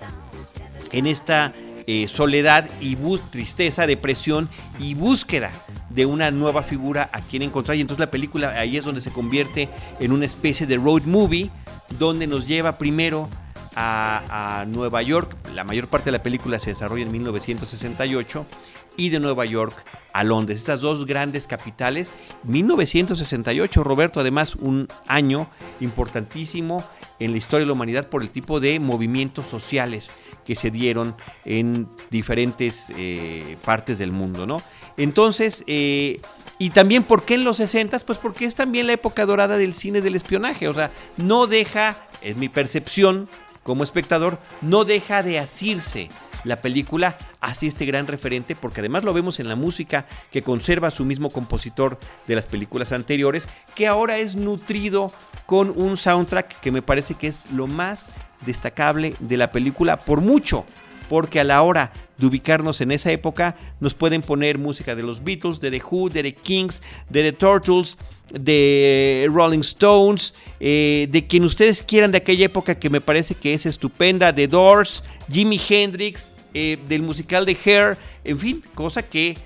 en 0.92 1.06
esta 1.06 1.52
eh, 1.86 2.08
soledad 2.08 2.68
y 2.80 2.96
tristeza, 3.30 3.86
depresión 3.86 4.48
y 4.78 4.94
búsqueda 4.94 5.52
de 5.90 6.06
una 6.06 6.30
nueva 6.30 6.62
figura 6.62 7.08
a 7.12 7.20
quien 7.20 7.42
encontrar. 7.42 7.76
Y 7.76 7.80
entonces 7.80 8.00
la 8.00 8.10
película 8.10 8.50
ahí 8.50 8.76
es 8.76 8.84
donde 8.84 9.00
se 9.00 9.12
convierte 9.12 9.68
en 10.00 10.12
una 10.12 10.26
especie 10.26 10.66
de 10.66 10.76
road 10.76 11.02
movie, 11.02 11.50
donde 11.98 12.26
nos 12.26 12.46
lleva 12.46 12.78
primero 12.78 13.28
a, 13.76 14.60
a, 14.60 14.64
Nueva 14.66 15.02
York. 15.02 15.36
La 15.54 15.64
mayor 15.64 15.88
parte 15.88 16.06
de 16.06 16.12
la 16.12 16.22
película 16.22 16.58
se 16.58 16.70
desarrolla 16.70 17.04
en 17.04 17.12
1968 17.12 18.46
y 18.96 19.10
de 19.10 19.20
Nueva 19.20 19.44
York 19.44 19.84
a 20.12 20.24
Londres. 20.24 20.58
Estas 20.58 20.80
dos 20.80 21.06
grandes 21.06 21.46
capitales. 21.46 22.14
1968, 22.44 23.84
Roberto, 23.84 24.20
además 24.20 24.54
un 24.56 24.88
año 25.06 25.48
importantísimo 25.80 26.84
en 27.18 27.32
la 27.32 27.38
historia 27.38 27.60
de 27.60 27.66
la 27.66 27.72
humanidad 27.72 28.08
por 28.08 28.22
el 28.22 28.30
tipo 28.30 28.60
de 28.60 28.80
movimientos 28.80 29.46
sociales 29.46 30.10
que 30.44 30.54
se 30.54 30.70
dieron 30.70 31.16
en 31.44 31.88
diferentes 32.10 32.90
eh, 32.96 33.56
partes 33.64 33.98
del 33.98 34.12
mundo, 34.12 34.46
¿no? 34.46 34.62
Entonces, 34.96 35.64
eh, 35.66 36.20
y 36.58 36.70
también, 36.70 37.02
¿por 37.02 37.24
qué 37.24 37.34
en 37.34 37.44
los 37.44 37.58
60? 37.58 37.98
Pues 38.00 38.18
porque 38.18 38.44
es 38.44 38.54
también 38.54 38.86
la 38.86 38.94
época 38.94 39.26
dorada 39.26 39.56
del 39.58 39.74
cine 39.74 40.00
del 40.00 40.14
espionaje, 40.14 40.68
o 40.68 40.72
sea, 40.72 40.90
no 41.16 41.46
deja, 41.46 41.96
es 42.22 42.36
mi 42.36 42.48
percepción 42.48 43.28
como 43.62 43.82
espectador, 43.82 44.38
no 44.62 44.84
deja 44.84 45.22
de 45.22 45.38
asirse 45.40 46.08
la 46.46 46.56
película 46.56 47.18
hace 47.40 47.66
este 47.66 47.84
gran 47.84 48.06
referente, 48.06 48.54
porque 48.54 48.80
además 48.80 49.04
lo 49.04 49.12
vemos 49.12 49.40
en 49.40 49.48
la 49.48 49.56
música 49.56 50.06
que 50.30 50.42
conserva 50.42 50.90
su 50.90 51.04
mismo 51.04 51.28
compositor 51.30 51.98
de 52.26 52.36
las 52.36 52.46
películas 52.46 52.92
anteriores, 52.92 53.48
que 53.74 53.86
ahora 53.86 54.18
es 54.18 54.36
nutrido 54.36 55.12
con 55.44 55.70
un 55.70 55.96
soundtrack 55.96 56.60
que 56.60 56.72
me 56.72 56.82
parece 56.82 57.14
que 57.14 57.26
es 57.26 57.50
lo 57.52 57.66
más 57.66 58.10
destacable 58.46 59.14
de 59.18 59.36
la 59.36 59.50
película 59.50 59.98
por 59.98 60.20
mucho, 60.20 60.64
porque 61.08 61.40
a 61.40 61.44
la 61.44 61.62
hora 61.62 61.92
de 62.16 62.26
ubicarnos 62.26 62.80
en 62.80 62.90
esa 62.92 63.12
época 63.12 63.56
nos 63.80 63.94
pueden 63.94 64.22
poner 64.22 64.58
música 64.58 64.94
de 64.94 65.02
los 65.02 65.22
Beatles, 65.22 65.60
de 65.60 65.70
The 65.70 65.82
Who, 65.90 66.08
de 66.08 66.22
The 66.22 66.34
Kings, 66.34 66.82
de 67.10 67.22
The 67.22 67.32
Turtles, 67.32 67.98
de 68.32 69.28
Rolling 69.32 69.60
Stones, 69.60 70.34
eh, 70.58 71.08
de 71.10 71.26
quien 71.26 71.44
ustedes 71.44 71.82
quieran 71.82 72.10
de 72.10 72.18
aquella 72.18 72.46
época 72.46 72.76
que 72.76 72.90
me 72.90 73.00
parece 73.00 73.34
que 73.34 73.54
es 73.54 73.66
estupenda, 73.66 74.34
The 74.34 74.48
Doors, 74.48 75.04
Jimi 75.30 75.60
Hendrix, 75.68 76.32
eh, 76.58 76.78
del 76.88 77.02
musical 77.02 77.44
de 77.44 77.54
Hair, 77.62 77.98
en 78.24 78.38
fin, 78.38 78.62
cosa 78.74 79.02
que 79.02 79.36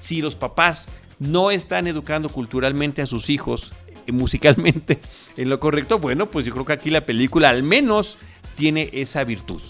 si 0.00 0.22
los 0.22 0.36
papás 0.36 0.88
no 1.18 1.50
están 1.50 1.86
educando 1.86 2.30
culturalmente 2.30 3.02
a 3.02 3.06
sus 3.06 3.28
hijos 3.28 3.74
eh, 4.06 4.12
musicalmente 4.12 4.98
en 5.36 5.50
lo 5.50 5.60
correcto, 5.60 5.98
bueno, 5.98 6.30
pues 6.30 6.46
yo 6.46 6.54
creo 6.54 6.64
que 6.64 6.72
aquí 6.72 6.88
la 6.88 7.02
película 7.02 7.50
al 7.50 7.62
menos 7.62 8.16
tiene 8.54 8.88
esa 8.94 9.22
virtud. 9.24 9.60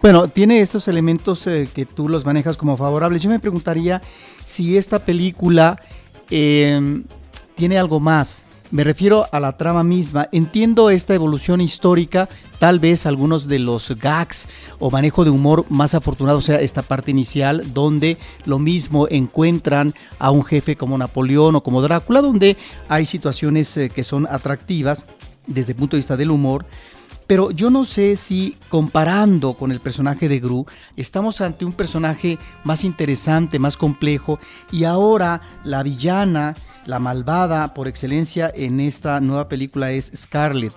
Bueno, 0.00 0.28
tiene 0.28 0.60
estos 0.60 0.86
elementos 0.86 1.44
eh, 1.48 1.68
que 1.74 1.84
tú 1.84 2.08
los 2.08 2.24
manejas 2.24 2.56
como 2.56 2.76
favorables. 2.76 3.22
Yo 3.22 3.28
me 3.28 3.40
preguntaría 3.40 4.00
si 4.44 4.76
esta 4.76 5.04
película 5.04 5.80
tiene 6.28 7.76
algo 7.76 7.98
más 7.98 8.45
me 8.70 8.84
refiero 8.84 9.26
a 9.30 9.40
la 9.40 9.56
trama 9.56 9.84
misma. 9.84 10.28
Entiendo 10.32 10.90
esta 10.90 11.14
evolución 11.14 11.60
histórica, 11.60 12.28
tal 12.58 12.80
vez 12.80 13.06
algunos 13.06 13.48
de 13.48 13.58
los 13.58 13.90
gags 13.98 14.46
o 14.78 14.90
manejo 14.90 15.24
de 15.24 15.30
humor 15.30 15.64
más 15.68 15.94
afortunado 15.94 16.40
sea 16.40 16.60
esta 16.60 16.82
parte 16.82 17.10
inicial, 17.10 17.72
donde 17.72 18.18
lo 18.44 18.58
mismo 18.58 19.06
encuentran 19.10 19.94
a 20.18 20.30
un 20.30 20.44
jefe 20.44 20.76
como 20.76 20.98
Napoleón 20.98 21.56
o 21.56 21.62
como 21.62 21.82
Drácula, 21.82 22.22
donde 22.22 22.56
hay 22.88 23.06
situaciones 23.06 23.76
eh, 23.76 23.90
que 23.90 24.02
son 24.04 24.26
atractivas 24.28 25.04
desde 25.46 25.72
el 25.72 25.78
punto 25.78 25.96
de 25.96 26.00
vista 26.00 26.16
del 26.16 26.30
humor. 26.30 26.66
Pero 27.26 27.50
yo 27.50 27.70
no 27.70 27.84
sé 27.84 28.14
si 28.14 28.56
comparando 28.68 29.54
con 29.54 29.72
el 29.72 29.80
personaje 29.80 30.28
de 30.28 30.38
Gru, 30.38 30.64
estamos 30.96 31.40
ante 31.40 31.64
un 31.64 31.72
personaje 31.72 32.38
más 32.62 32.84
interesante, 32.84 33.58
más 33.58 33.76
complejo, 33.76 34.38
y 34.70 34.84
ahora 34.84 35.40
la 35.64 35.82
villana 35.82 36.54
la 36.86 36.98
malvada 36.98 37.74
por 37.74 37.88
excelencia 37.88 38.50
en 38.54 38.80
esta 38.80 39.20
nueva 39.20 39.48
película 39.48 39.90
es 39.90 40.10
Scarlett. 40.14 40.72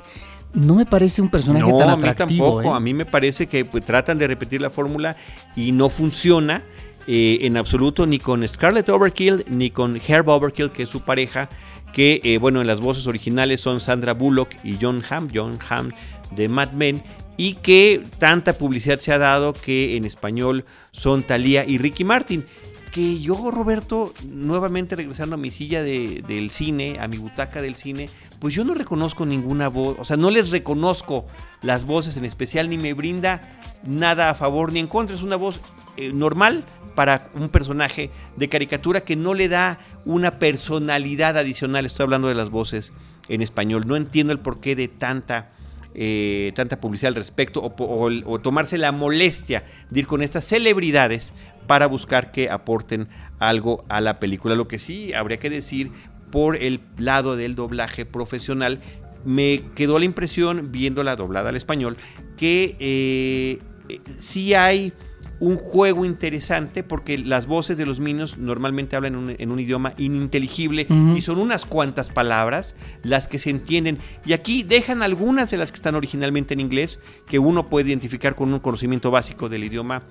No 0.54 0.76
me 0.76 0.86
parece 0.86 1.22
un 1.22 1.30
personaje 1.30 1.72
tan 1.72 1.90
atractivo. 1.90 2.24
A 2.24 2.28
mí 2.28 2.38
tampoco. 2.38 2.74
¿eh? 2.74 2.78
A 2.78 2.80
mí 2.80 2.94
me 2.94 3.06
parece 3.06 3.48
que 3.48 3.66
pues, 3.66 3.86
tratan 3.86 4.18
de 4.18 4.28
repetir 4.28 4.62
la 4.62 4.72
fórmula 4.72 5.16
y 5.56 5.72
no 5.72 5.90
funciona 5.90 6.64
eh, 7.08 7.40
en 7.42 7.56
absoluto 7.56 8.06
ni 8.08 8.18
con 8.18 8.48
Scarlett 8.48 8.90
Overkill 8.90 9.46
ni 9.48 9.70
con 9.70 10.00
Herb 10.06 10.28
Overkill, 10.28 10.72
que 10.72 10.84
es 10.84 10.90
su 10.90 11.02
pareja. 11.02 11.50
Que, 11.94 12.20
eh, 12.24 12.38
bueno, 12.38 12.62
en 12.62 12.68
las 12.68 12.82
voces 12.82 13.08
originales 13.08 13.62
son 13.62 13.80
Sandra 13.80 14.14
Bullock 14.14 14.50
y 14.64 14.78
John 14.80 15.04
Hamm, 15.08 15.30
John 15.34 15.58
Hamm 15.70 15.92
de 16.36 16.48
Mad 16.48 16.74
Men, 16.74 17.02
y 17.36 17.56
que 17.56 18.04
tanta 18.20 18.54
publicidad 18.54 19.00
se 19.00 19.12
ha 19.12 19.18
dado 19.18 19.54
que 19.54 19.98
en 19.98 20.06
español 20.06 20.66
son 20.92 21.24
Thalía 21.24 21.66
y 21.66 21.80
Ricky 21.80 22.04
Martin 22.04 22.46
que 22.92 23.20
yo, 23.20 23.52
Roberto, 23.52 24.14
nuevamente 24.30 24.96
regresando 24.96 25.36
a 25.36 25.38
mi 25.38 25.52
silla 25.52 25.84
del 25.84 26.52
cine, 26.52 26.98
a 27.00 27.08
mi 27.08 27.18
butaca 27.18 27.62
del 27.62 27.76
cine, 27.76 28.10
pues 28.40 28.54
yo 28.54 28.64
no 28.64 28.74
reconozco 28.74 29.26
ninguna 29.26 29.68
voz, 29.68 29.98
o 30.00 30.06
sea, 30.06 30.18
no 30.18 30.30
les 30.30 30.52
reconozco 30.52 31.28
las 31.62 31.86
voces 31.86 32.18
en 32.18 32.26
especial, 32.26 32.70
ni 32.70 32.78
me 32.78 32.94
brinda 32.94 33.42
nada 33.84 34.30
a 34.30 34.36
favor 34.36 34.72
ni 34.72 34.80
en 34.80 34.88
contra, 34.88 35.16
es 35.16 35.24
una 35.24 35.36
voz 35.36 35.62
eh, 35.98 36.12
normal 36.14 36.66
para 36.96 37.30
un 37.36 37.50
personaje 37.50 38.10
de 38.36 38.50
caricatura 38.50 39.02
que 39.02 39.16
no 39.16 39.34
le 39.34 39.48
da 39.48 39.80
una 40.06 40.40
personalidad 40.40 41.38
adicional, 41.38 41.86
estoy 41.86 42.04
hablando 42.04 42.28
de 42.28 42.36
las 42.36 42.50
voces 42.50 42.94
en 43.28 43.42
español, 43.42 43.88
no 43.88 43.96
entiendo 43.96 44.34
el 44.34 44.40
porqué 44.40 44.76
de 44.76 44.88
tanta... 44.88 45.52
Eh, 45.96 46.52
tanta 46.56 46.80
publicidad 46.80 47.10
al 47.10 47.16
respecto 47.16 47.62
o, 47.64 48.40
tomarse 48.40 48.78
la 48.78 48.92
molestia 48.92 49.66
de 49.90 50.02
ir 50.02 50.08
con 50.08 50.22
estas 50.22 50.44
celebridades 50.46 51.34
para 51.66 51.88
buscar 51.88 52.32
que 52.32 52.50
aporten 52.50 53.08
algo 53.40 53.84
a 53.90 54.00
la 54.00 54.20
película. 54.20 54.56
Lo 54.56 54.68
que 54.68 54.78
sí 54.78 55.14
habría 55.14 55.40
que 55.40 55.50
decir 55.50 55.92
por 56.32 56.56
el 56.56 56.80
lado 56.98 57.36
del 57.36 57.56
doblaje 57.56 58.06
profesional 58.06 58.80
me 59.26 59.64
quedó 59.76 59.98
la 59.98 60.06
impresión, 60.06 60.72
viéndola 60.72 61.16
doblada 61.16 61.50
al 61.50 61.56
español, 61.56 61.98
que 62.38 62.76
eh, 62.80 63.60
sí 64.06 64.54
hay 64.54 64.94
un 65.40 65.58
juego 65.58 66.06
interesante 66.06 66.84
porque 66.84 67.18
las 67.18 67.48
voces 67.48 67.78
de 67.78 67.86
los 67.86 68.00
Minions 68.00 68.38
normalmente 68.38 68.96
hablan 68.96 69.36
en 69.38 69.52
un, 69.52 69.60
idioma 69.60 69.94
ininteligible 69.98 70.88
y 71.16 71.22
son 71.22 71.40
unas 71.40 71.66
cuantas 71.66 72.10
palabras 72.10 72.76
las 73.04 73.28
que 73.28 73.40
se 73.40 73.50
entienden. 73.50 73.98
Y 74.26 74.34
aquí 74.34 74.64
dejan 74.64 75.02
algunas 75.02 75.52
de 75.52 75.58
las 75.58 75.72
que 75.72 75.78
están 75.78 75.96
originalmente 75.96 76.54
en 76.54 76.60
inglés, 76.60 77.00
que 77.28 77.40
uno 77.40 77.68
puede 77.68 77.90
identificar 77.90 78.36
con 78.36 78.54
un 78.54 78.60
conocimiento 78.60 79.12
básico 79.12 79.50
del 79.50 79.64
idioma 79.64 80.04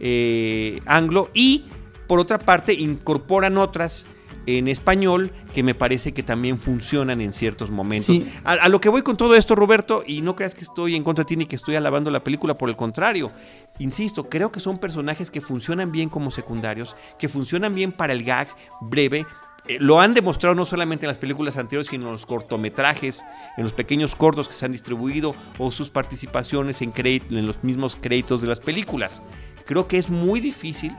eh, 0.00 0.80
anglo 0.86 1.30
y 1.32 1.64
por 2.06 2.18
otra 2.18 2.38
parte 2.38 2.74
incorporan 2.74 3.56
otras 3.56 4.06
en 4.46 4.68
español 4.68 5.32
que 5.52 5.62
me 5.62 5.74
parece 5.74 6.12
que 6.12 6.22
también 6.22 6.58
funcionan 6.58 7.20
en 7.20 7.32
ciertos 7.32 7.70
momentos. 7.70 8.16
A, 8.44 8.68
lo 8.68 8.80
que 8.80 8.88
voy 8.88 9.02
con 9.02 9.16
todo 9.16 9.34
esto, 9.34 9.54
Roberto, 9.54 10.02
y 10.06 10.20
no 10.20 10.36
creas 10.36 10.54
que 10.54 10.62
estoy 10.62 10.96
en 10.96 11.04
contra 11.04 11.24
de 11.24 11.28
ti 11.28 11.36
ni 11.36 11.46
que 11.46 11.56
estoy 11.56 11.76
alabando 11.76 12.10
la 12.10 12.24
película, 12.24 12.54
por 12.54 12.68
el 12.68 12.76
contrario, 12.76 13.32
insisto, 13.78 14.28
creo 14.28 14.52
que 14.52 14.60
son 14.60 14.78
personajes 14.78 15.30
que 15.30 15.40
funcionan 15.40 15.92
bien 15.92 16.08
como 16.08 16.30
secundarios, 16.30 16.96
que 17.18 17.28
funcionan 17.28 17.74
bien 17.74 17.92
para 17.92 18.12
el 18.12 18.24
gag 18.24 18.48
breve. 18.80 19.26
Eh, 19.66 19.78
lo 19.80 20.00
han 20.00 20.12
demostrado 20.12 20.54
no 20.54 20.66
solamente 20.66 21.06
en 21.06 21.08
las 21.08 21.18
películas 21.18 21.56
anteriores, 21.56 21.88
sino 21.88 22.06
en 22.06 22.12
los 22.12 22.26
cortometrajes, 22.26 23.24
en 23.56 23.64
los 23.64 23.72
pequeños 23.72 24.14
cortos 24.14 24.48
que 24.48 24.54
se 24.54 24.66
han 24.66 24.72
distribuido 24.72 25.34
o 25.58 25.70
sus 25.70 25.90
participaciones 25.90 26.82
en, 26.82 26.92
en 26.96 27.46
los 27.46 27.62
mismos 27.64 27.96
créditos 28.00 28.42
de 28.42 28.48
las 28.48 28.60
películas. 28.60 29.22
Creo 29.64 29.88
que 29.88 29.96
es 29.96 30.10
muy 30.10 30.40
difícil 30.40 30.94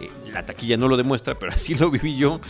eh, 0.00 0.10
la 0.32 0.44
taquilla 0.44 0.76
no 0.76 0.88
lo 0.88 0.96
demuestra, 0.96 1.38
pero 1.38 1.52
así 1.54 1.74
lo 1.74 1.90
viví 1.90 2.16
yo, 2.16 2.40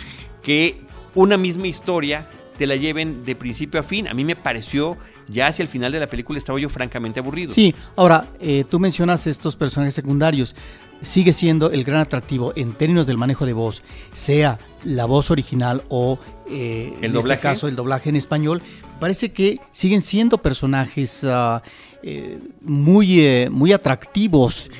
que 0.42 0.78
una 1.14 1.36
misma 1.36 1.66
historia 1.66 2.28
te 2.56 2.66
la 2.66 2.76
lleven 2.76 3.24
de 3.24 3.34
principio 3.34 3.80
a 3.80 3.82
fin. 3.82 4.08
A 4.08 4.14
mí 4.14 4.24
me 4.24 4.36
pareció, 4.36 4.96
ya 5.28 5.48
hacia 5.48 5.62
el 5.62 5.68
final 5.68 5.92
de 5.92 6.00
la 6.00 6.06
película 6.06 6.38
estaba 6.38 6.58
yo 6.60 6.68
francamente 6.68 7.20
aburrido. 7.20 7.52
Sí, 7.52 7.74
ahora, 7.96 8.28
eh, 8.40 8.64
tú 8.68 8.78
mencionas 8.78 9.26
estos 9.26 9.56
personajes 9.56 9.94
secundarios. 9.94 10.54
Sigue 11.00 11.32
siendo 11.32 11.72
el 11.72 11.82
gran 11.82 12.00
atractivo 12.00 12.52
en 12.54 12.74
términos 12.74 13.08
del 13.08 13.18
manejo 13.18 13.44
de 13.44 13.52
voz, 13.52 13.82
sea 14.12 14.60
la 14.84 15.04
voz 15.06 15.32
original 15.32 15.82
o 15.88 16.20
eh, 16.48 16.94
¿El 17.00 17.10
en 17.10 17.16
este 17.16 17.38
caso 17.38 17.66
el 17.66 17.74
doblaje 17.74 18.10
en 18.10 18.16
español. 18.16 18.62
Parece 19.00 19.32
que 19.32 19.58
siguen 19.72 20.00
siendo 20.00 20.38
personajes 20.38 21.24
ah, 21.24 21.60
muy, 22.60 23.48
muy 23.50 23.72
atractivos 23.72 24.70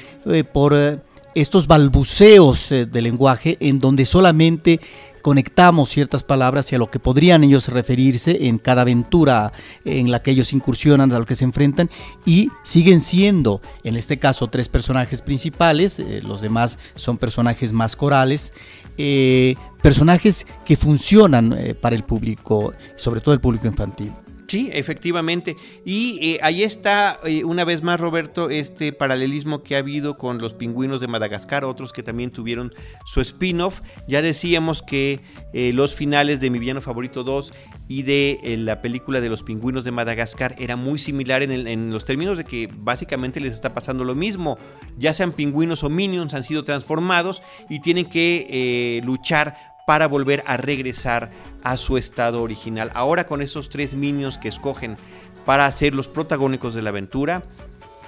por 0.53 1.03
estos 1.35 1.67
balbuceos 1.67 2.73
eh, 2.73 2.87
de 2.87 3.03
lenguaje 3.03 3.57
en 3.61 3.79
donde 3.79 4.07
solamente 4.07 4.81
conectamos 5.23 5.91
ciertas 5.91 6.25
palabras 6.25 6.73
y 6.73 6.75
a 6.75 6.79
lo 6.79 6.91
que 6.91 6.99
podrían 6.99 7.45
ellos 7.45 7.69
referirse 7.69 8.49
en 8.49 8.59
cada 8.59 8.83
aventura 8.83 9.53
en 9.85 10.11
la 10.11 10.21
que 10.21 10.33
ellos 10.33 10.53
incursionan, 10.53 11.13
a 11.13 11.19
lo 11.19 11.27
que 11.27 11.37
se 11.37 11.45
enfrentan, 11.45 11.89
y 12.27 12.51
siguen 12.65 13.01
siendo, 13.01 13.61
en 13.85 13.97
este 13.97 14.19
caso, 14.19 14.49
tres 14.49 14.69
personajes 14.69 15.23
principales, 15.23 16.01
eh, 16.01 16.21
los 16.25 16.41
demás 16.41 16.77
son 16.97 17.19
personajes 17.19 17.73
más 17.73 17.95
corales, 17.95 18.53
eh, 18.99 19.55
personajes 19.81 20.45
que 20.65 20.77
funcionan 20.77 21.57
para 21.81 21.95
el 21.95 22.03
público, 22.03 22.73
sobre 22.97 23.21
todo 23.21 23.33
el 23.33 23.41
público 23.41 23.69
infantil. 23.69 24.13
Sí, 24.49 24.69
efectivamente. 24.73 25.57
Y 25.85 26.19
eh, 26.21 26.39
ahí 26.43 26.63
está, 26.63 27.19
eh, 27.25 27.45
una 27.45 27.65
vez 27.65 27.83
más, 27.83 28.01
Roberto, 28.01 28.51
este 28.51 28.93
paralelismo 28.93 29.63
que 29.63 29.77
ha 29.77 29.79
habido 29.79 30.19
con 30.19 30.39
los 30.39 30.55
pingüinos 30.55 31.01
de 31.01 31.07
Madagascar, 31.07 31.65
otros 31.65 31.93
que 31.93 32.03
también 32.03 32.31
tuvieron 32.31 32.73
su 33.05 33.21
spin-off. 33.21 33.81
Ya 34.09 34.21
decíamos 34.21 34.83
que 34.83 35.21
eh, 35.53 35.73
los 35.73 35.95
finales 35.95 36.41
de 36.41 36.51
Mi 36.51 36.59
Villano 36.59 36.81
Favorito 36.81 37.25
2 37.25 37.53
y 37.89 38.03
de 38.03 38.57
la 38.59 38.81
película 38.81 39.21
de 39.21 39.29
los 39.29 39.43
pingüinos 39.43 39.85
de 39.85 39.91
Madagascar 39.91 40.55
era 40.59 40.77
muy 40.77 40.99
similar 40.99 41.43
en, 41.43 41.51
en, 41.67 41.93
los 41.93 42.05
términos 42.05 42.39
de 42.39 42.45
que 42.45 42.69
básicamente 42.73 43.41
les 43.41 43.53
está 43.53 43.75
pasando 43.75 44.05
lo 44.05 44.15
mismo. 44.15 44.59
Ya 44.99 45.15
sean 45.15 45.33
pingüinos 45.33 45.85
o 45.85 45.91
minions, 45.91 46.35
han 46.35 46.43
sido 46.43 46.65
transformados 46.65 47.43
y 47.69 47.81
tienen 47.81 48.09
que 48.09 49.01
luchar 49.05 49.72
para 49.93 50.09
volver 50.09 50.43
a 50.47 50.57
regresar 50.57 51.31
a 51.63 51.77
su 51.77 51.99
estado 51.99 52.41
original. 52.41 52.91
Ahora 52.95 53.27
con 53.27 53.43
esos 53.43 53.69
tres 53.69 53.95
minions 53.95 54.39
que 54.39 54.49
escogen 54.49 54.97
para 55.45 55.71
ser 55.71 55.95
los 55.95 56.09
protagónicos 56.09 56.73
de 56.73 56.81
la 56.81 56.89
aventura, 56.89 57.43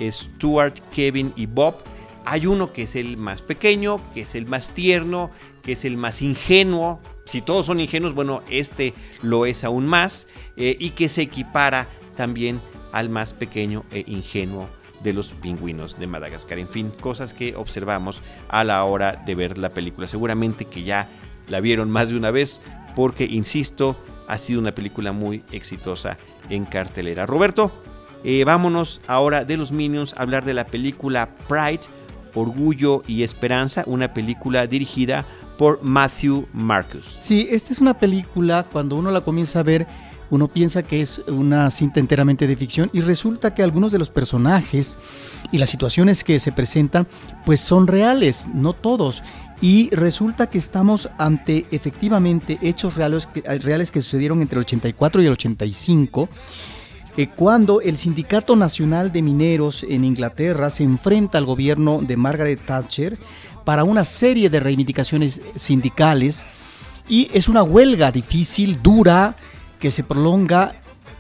Stuart, 0.01 0.79
Kevin 0.91 1.35
y 1.37 1.45
Bob, 1.45 1.75
hay 2.25 2.47
uno 2.47 2.73
que 2.73 2.85
es 2.85 2.97
el 2.97 3.19
más 3.19 3.43
pequeño, 3.43 4.01
que 4.15 4.23
es 4.23 4.35
el 4.35 4.47
más 4.47 4.71
tierno, 4.71 5.31
que 5.63 5.73
es 5.73 5.85
el 5.85 5.99
más 5.99 6.23
ingenuo. 6.23 7.03
Si 7.27 7.43
todos 7.43 7.67
son 7.67 7.81
ingenuos, 7.81 8.15
bueno, 8.15 8.43
este 8.49 8.95
lo 9.21 9.45
es 9.45 9.63
aún 9.63 9.87
más 9.87 10.27
eh, 10.57 10.79
y 10.81 10.93
que 10.93 11.11
se 11.11 11.21
equipara 11.21 11.91
también 12.17 12.63
al 12.93 13.11
más 13.11 13.35
pequeño 13.35 13.85
e 13.91 14.05
ingenuo 14.07 14.71
de 15.03 15.13
los 15.13 15.35
pingüinos 15.35 15.99
de 15.99 16.07
Madagascar. 16.07 16.59
En 16.59 16.69
fin, 16.71 16.91
cosas 16.99 17.35
que 17.35 17.55
observamos 17.55 18.23
a 18.49 18.65
la 18.65 18.83
hora 18.85 19.23
de 19.27 19.35
ver 19.35 19.59
la 19.59 19.75
película. 19.75 20.09
Seguramente 20.09 20.65
que 20.65 20.83
ya 20.83 21.11
la 21.49 21.61
vieron 21.61 21.91
más 21.91 22.11
de 22.11 22.17
una 22.17 22.31
vez 22.31 22.61
porque, 22.95 23.25
insisto, 23.25 23.97
ha 24.29 24.39
sido 24.39 24.61
una 24.61 24.75
película 24.75 25.13
muy 25.13 25.45
exitosa 25.53 26.19
en 26.49 26.65
cartelera. 26.65 27.27
Roberto, 27.27 27.73
eh, 28.23 28.45
vámonos 28.45 29.01
ahora 29.07 29.45
de 29.45 29.57
los 29.57 29.73
Minions 29.73 30.15
a 30.15 30.23
hablar 30.23 30.45
de 30.45 30.55
la 30.55 30.67
película 30.67 31.37
Pride, 31.49 31.81
Orgullo 32.35 33.03
y 33.07 33.23
Esperanza, 33.23 33.85
una 33.87 34.13
película 34.13 34.67
dirigida 34.67 35.27
por 35.59 35.83
Matthew 35.83 36.49
Marcus. 36.53 37.05
Sí, 37.19 37.47
esta 37.51 37.73
es 37.73 37.81
una 37.81 37.99
película, 37.99 38.67
cuando 38.71 38.97
uno 38.97 39.11
la 39.11 39.21
comienza 39.21 39.61
a 39.61 39.63
ver, 39.63 39.87
uno 40.31 40.49
piensa 40.49 40.83
que 40.83 41.01
es 41.01 41.21
una 41.29 41.71
cinta 41.71 42.01
enteramente 42.01 42.47
de 42.47 42.57
ficción 42.57 42.91
y 42.93 43.03
resulta 43.03 43.55
que 43.55 43.63
algunos 43.63 43.93
de 43.93 43.99
los 43.99 44.11
personajes 44.11 44.99
y 45.53 45.59
las 45.59 45.69
situaciones 45.69 46.25
que 46.25 46.41
se 46.41 46.51
presentan 46.51 47.07
pues 47.45 47.61
son 47.61 47.87
reales, 47.87 48.49
no 48.53 48.73
todos. 48.73 49.23
Y 49.61 49.91
resulta 49.91 50.49
que 50.49 50.59
estamos 50.59 51.09
ante 51.17 51.67
efectivamente 51.71 52.59
hechos 52.61 52.95
reales 52.95 53.27
que, 53.27 53.41
reales 53.59 53.91
que 53.91 54.03
sucedieron 54.03 54.43
entre 54.43 54.59
el 54.59 54.65
84 54.65 55.23
y 55.23 55.27
el 55.27 55.33
85 55.33 56.29
eh, 57.17 57.29
cuando 57.29 57.81
el 57.81 57.97
Sindicato 57.97 58.57
Nacional 58.57 59.13
de 59.13 59.23
Mineros 59.23 59.85
en 59.85 60.05
Inglaterra 60.05 60.69
se 60.69 60.83
enfrenta 60.83 61.39
al 61.39 61.45
gobierno 61.45 62.01
de 62.03 62.17
Margaret 62.17 62.67
Thatcher 62.67 63.17
para 63.65 63.85
una 63.85 64.05
serie 64.05 64.51
de 64.51 64.59
reivindicaciones 64.59 65.41
sindicales 65.55 66.45
y 67.09 67.31
es 67.33 67.49
una 67.49 67.63
huelga 67.63 68.11
difícil, 68.11 68.83
dura, 68.83 69.37
que 69.79 69.93
se 69.93 70.03
prolonga 70.03 70.73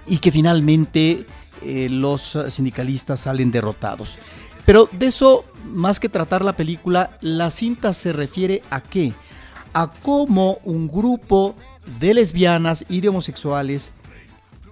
y 0.06 0.18
que 0.18 0.32
finalmente 0.32 1.26
eh, 1.62 1.88
los 1.88 2.36
sindicalistas 2.48 3.20
salen 3.20 3.52
derrotados. 3.52 4.18
Pero 4.66 4.88
de 4.90 5.06
eso, 5.06 5.44
más 5.64 6.00
que 6.00 6.08
tratar 6.08 6.44
la 6.44 6.52
película, 6.54 7.10
la 7.20 7.50
cinta 7.50 7.92
se 7.92 8.12
refiere 8.12 8.62
a 8.70 8.80
qué? 8.80 9.12
A 9.72 9.90
cómo 9.90 10.58
un 10.64 10.88
grupo 10.88 11.54
de 12.00 12.14
lesbianas 12.14 12.84
y 12.88 13.00
de 13.00 13.08
homosexuales 13.08 13.92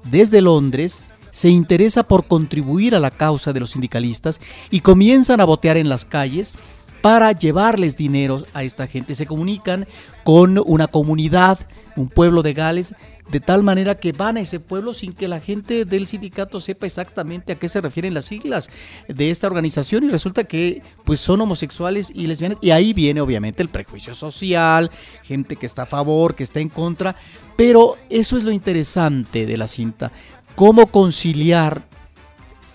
desde 0.04 0.40
Londres 0.40 1.02
se 1.30 1.48
interesa 1.48 2.02
por 2.02 2.26
contribuir 2.26 2.94
a 2.94 3.00
la 3.00 3.10
causa 3.10 3.52
de 3.52 3.60
los 3.60 3.70
sindicalistas 3.70 4.40
y 4.70 4.80
comienzan 4.80 5.40
a 5.40 5.44
botear 5.44 5.76
en 5.76 5.88
las 5.88 6.04
calles 6.04 6.54
para 7.00 7.32
llevarles 7.32 7.96
dinero 7.96 8.44
a 8.54 8.62
esta 8.62 8.86
gente. 8.86 9.14
Se 9.14 9.26
comunican 9.26 9.86
con 10.24 10.62
una 10.64 10.86
comunidad, 10.86 11.58
un 11.96 12.08
pueblo 12.08 12.42
de 12.42 12.54
Gales, 12.54 12.94
de 13.30 13.40
tal 13.40 13.62
manera 13.62 13.94
que 13.94 14.12
van 14.12 14.36
a 14.36 14.40
ese 14.40 14.60
pueblo 14.60 14.94
sin 14.94 15.12
que 15.12 15.28
la 15.28 15.40
gente 15.40 15.84
del 15.84 16.06
sindicato 16.06 16.60
sepa 16.60 16.86
exactamente 16.86 17.52
a 17.52 17.56
qué 17.56 17.68
se 17.68 17.80
refieren 17.80 18.14
las 18.14 18.26
siglas 18.26 18.68
de 19.08 19.30
esta 19.30 19.46
organización 19.46 20.04
y 20.04 20.08
resulta 20.08 20.44
que 20.44 20.82
pues 21.04 21.20
son 21.20 21.40
homosexuales 21.40 22.12
y 22.14 22.26
lesbianas. 22.26 22.58
Y 22.60 22.70
ahí 22.70 22.92
viene 22.92 23.20
obviamente 23.20 23.62
el 23.62 23.68
prejuicio 23.68 24.14
social, 24.14 24.90
gente 25.22 25.56
que 25.56 25.66
está 25.66 25.82
a 25.82 25.86
favor, 25.86 26.34
que 26.34 26.42
está 26.42 26.60
en 26.60 26.68
contra, 26.68 27.16
pero 27.56 27.96
eso 28.10 28.36
es 28.36 28.44
lo 28.44 28.50
interesante 28.50 29.46
de 29.46 29.56
la 29.56 29.66
cinta, 29.66 30.10
cómo 30.56 30.86
conciliar 30.88 31.86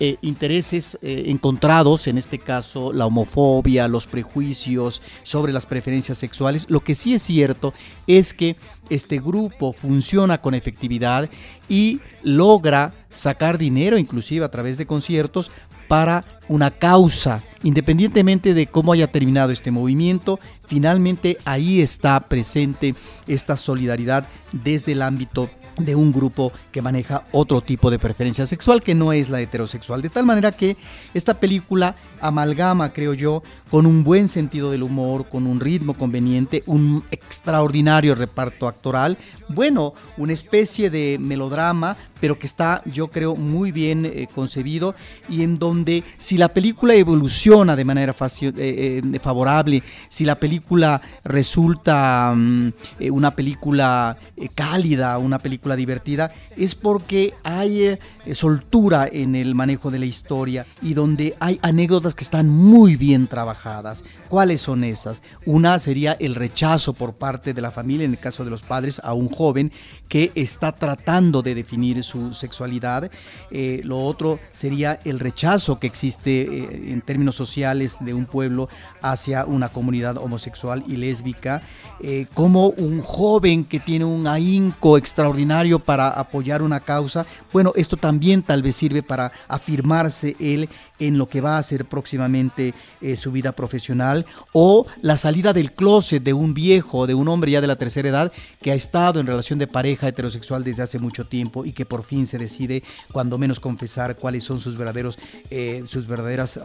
eh, 0.00 0.16
intereses 0.22 0.96
eh, 1.02 1.24
encontrados, 1.26 2.06
en 2.06 2.18
este 2.18 2.38
caso 2.38 2.92
la 2.92 3.06
homofobia, 3.06 3.88
los 3.88 4.06
prejuicios 4.06 5.02
sobre 5.24 5.52
las 5.52 5.66
preferencias 5.66 6.18
sexuales. 6.18 6.70
Lo 6.70 6.78
que 6.78 6.94
sí 6.94 7.14
es 7.14 7.22
cierto 7.22 7.74
es 8.06 8.32
que 8.32 8.54
este 8.90 9.18
grupo 9.18 9.72
funciona 9.72 10.40
con 10.40 10.54
efectividad 10.54 11.28
y 11.68 12.00
logra 12.22 12.94
sacar 13.10 13.58
dinero, 13.58 13.98
inclusive 13.98 14.44
a 14.44 14.50
través 14.50 14.78
de 14.78 14.86
conciertos, 14.86 15.50
para 15.88 16.24
una 16.48 16.70
causa, 16.70 17.42
independientemente 17.62 18.54
de 18.54 18.66
cómo 18.66 18.92
haya 18.92 19.10
terminado 19.10 19.50
este 19.50 19.70
movimiento, 19.70 20.38
finalmente 20.66 21.38
ahí 21.44 21.80
está 21.80 22.20
presente 22.20 22.94
esta 23.26 23.56
solidaridad 23.56 24.26
desde 24.52 24.92
el 24.92 25.02
ámbito 25.02 25.48
de 25.78 25.94
un 25.94 26.12
grupo 26.12 26.52
que 26.72 26.82
maneja 26.82 27.24
otro 27.32 27.60
tipo 27.60 27.90
de 27.90 27.98
preferencia 27.98 28.46
sexual 28.46 28.82
que 28.82 28.94
no 28.94 29.12
es 29.12 29.28
la 29.28 29.40
heterosexual. 29.40 30.02
De 30.02 30.10
tal 30.10 30.26
manera 30.26 30.52
que 30.52 30.76
esta 31.14 31.34
película 31.34 31.94
amalgama, 32.20 32.92
creo 32.92 33.14
yo, 33.14 33.42
con 33.70 33.86
un 33.86 34.04
buen 34.04 34.28
sentido 34.28 34.70
del 34.70 34.82
humor, 34.82 35.28
con 35.28 35.46
un 35.46 35.60
ritmo 35.60 35.94
conveniente, 35.94 36.62
un 36.66 37.04
extraordinario 37.10 38.14
reparto 38.14 38.66
actoral, 38.66 39.18
bueno, 39.48 39.94
una 40.16 40.32
especie 40.32 40.90
de 40.90 41.18
melodrama, 41.20 41.96
pero 42.20 42.38
que 42.38 42.46
está, 42.46 42.82
yo 42.86 43.08
creo, 43.08 43.36
muy 43.36 43.72
bien 43.72 44.04
eh, 44.06 44.28
concebido 44.34 44.94
y 45.28 45.42
en 45.42 45.58
donde 45.58 46.04
si 46.16 46.38
la 46.38 46.48
película 46.48 46.94
evoluciona 46.94 47.76
de 47.76 47.84
manera 47.84 48.14
eh, 48.20 49.02
favorable, 49.22 49.82
si 50.08 50.24
la 50.24 50.36
película 50.36 51.00
resulta 51.24 52.34
mm, 52.36 52.72
una 53.10 53.34
película 53.34 54.18
cálida, 54.54 55.18
una 55.18 55.38
película 55.38 55.76
divertida, 55.76 56.32
es 56.56 56.74
porque 56.74 57.34
hay 57.44 57.98
soltura 58.32 59.08
en 59.10 59.34
el 59.34 59.54
manejo 59.54 59.90
de 59.90 59.98
la 59.98 60.06
historia 60.06 60.66
y 60.82 60.94
donde 60.94 61.36
hay 61.40 61.58
anécdotas 61.62 62.14
que 62.14 62.24
están 62.24 62.48
muy 62.48 62.96
bien 62.96 63.26
trabajadas. 63.26 64.04
¿Cuáles 64.28 64.60
son 64.60 64.84
esas? 64.84 65.22
Una 65.46 65.78
sería 65.78 66.12
el 66.12 66.34
rechazo 66.34 66.92
por 66.92 67.14
parte 67.14 67.54
de 67.54 67.62
la 67.62 67.70
familia, 67.70 68.04
en 68.04 68.12
el 68.12 68.18
caso 68.18 68.44
de 68.44 68.50
los 68.50 68.62
padres, 68.62 69.00
a 69.04 69.14
un 69.14 69.28
joven 69.28 69.72
que 70.08 70.32
está 70.34 70.72
tratando 70.72 71.42
de 71.42 71.54
definir 71.54 72.02
su 72.08 72.34
sexualidad. 72.34 73.10
Eh, 73.50 73.80
lo 73.84 73.98
otro 73.98 74.40
sería 74.52 74.98
el 75.04 75.20
rechazo 75.20 75.78
que 75.78 75.86
existe 75.86 76.42
eh, 76.42 76.92
en 76.92 77.00
términos 77.02 77.36
sociales 77.36 77.98
de 78.00 78.14
un 78.14 78.24
pueblo 78.24 78.68
hacia 79.02 79.44
una 79.44 79.68
comunidad 79.68 80.16
homosexual 80.16 80.82
y 80.86 80.96
lésbica. 80.96 81.62
Eh, 82.00 82.26
como 82.34 82.68
un 82.68 83.00
joven 83.00 83.64
que 83.64 83.80
tiene 83.80 84.04
un 84.04 84.26
ahínco 84.26 84.96
extraordinario 84.96 85.78
para 85.78 86.08
apoyar 86.08 86.62
una 86.62 86.80
causa, 86.80 87.26
bueno, 87.52 87.72
esto 87.76 87.96
también 87.96 88.42
tal 88.42 88.62
vez 88.62 88.76
sirve 88.76 89.02
para 89.02 89.32
afirmarse 89.48 90.36
él 90.38 90.68
en 90.98 91.18
lo 91.18 91.28
que 91.28 91.40
va 91.40 91.58
a 91.58 91.62
ser 91.62 91.84
próximamente 91.84 92.74
su 93.16 93.32
vida 93.32 93.52
profesional 93.52 94.26
o 94.52 94.86
la 95.00 95.16
salida 95.16 95.52
del 95.52 95.72
closet 95.72 96.22
de 96.22 96.32
un 96.32 96.54
viejo, 96.54 97.06
de 97.06 97.14
un 97.14 97.28
hombre 97.28 97.52
ya 97.52 97.60
de 97.60 97.66
la 97.66 97.76
tercera 97.76 98.08
edad 98.08 98.32
que 98.60 98.72
ha 98.72 98.74
estado 98.74 99.20
en 99.20 99.26
relación 99.26 99.58
de 99.58 99.66
pareja 99.66 100.08
heterosexual 100.08 100.64
desde 100.64 100.82
hace 100.82 100.98
mucho 100.98 101.26
tiempo 101.26 101.64
y 101.64 101.72
que 101.72 101.86
por 101.86 102.02
fin 102.02 102.26
se 102.26 102.38
decide 102.38 102.82
cuando 103.12 103.38
menos 103.38 103.60
confesar 103.60 104.16
cuáles 104.16 104.44
son 104.44 104.60
sus 104.60 104.76
verdaderos, 104.76 105.18
eh, 105.50 105.82
sus 105.86 106.06
verdaderas, 106.06 106.58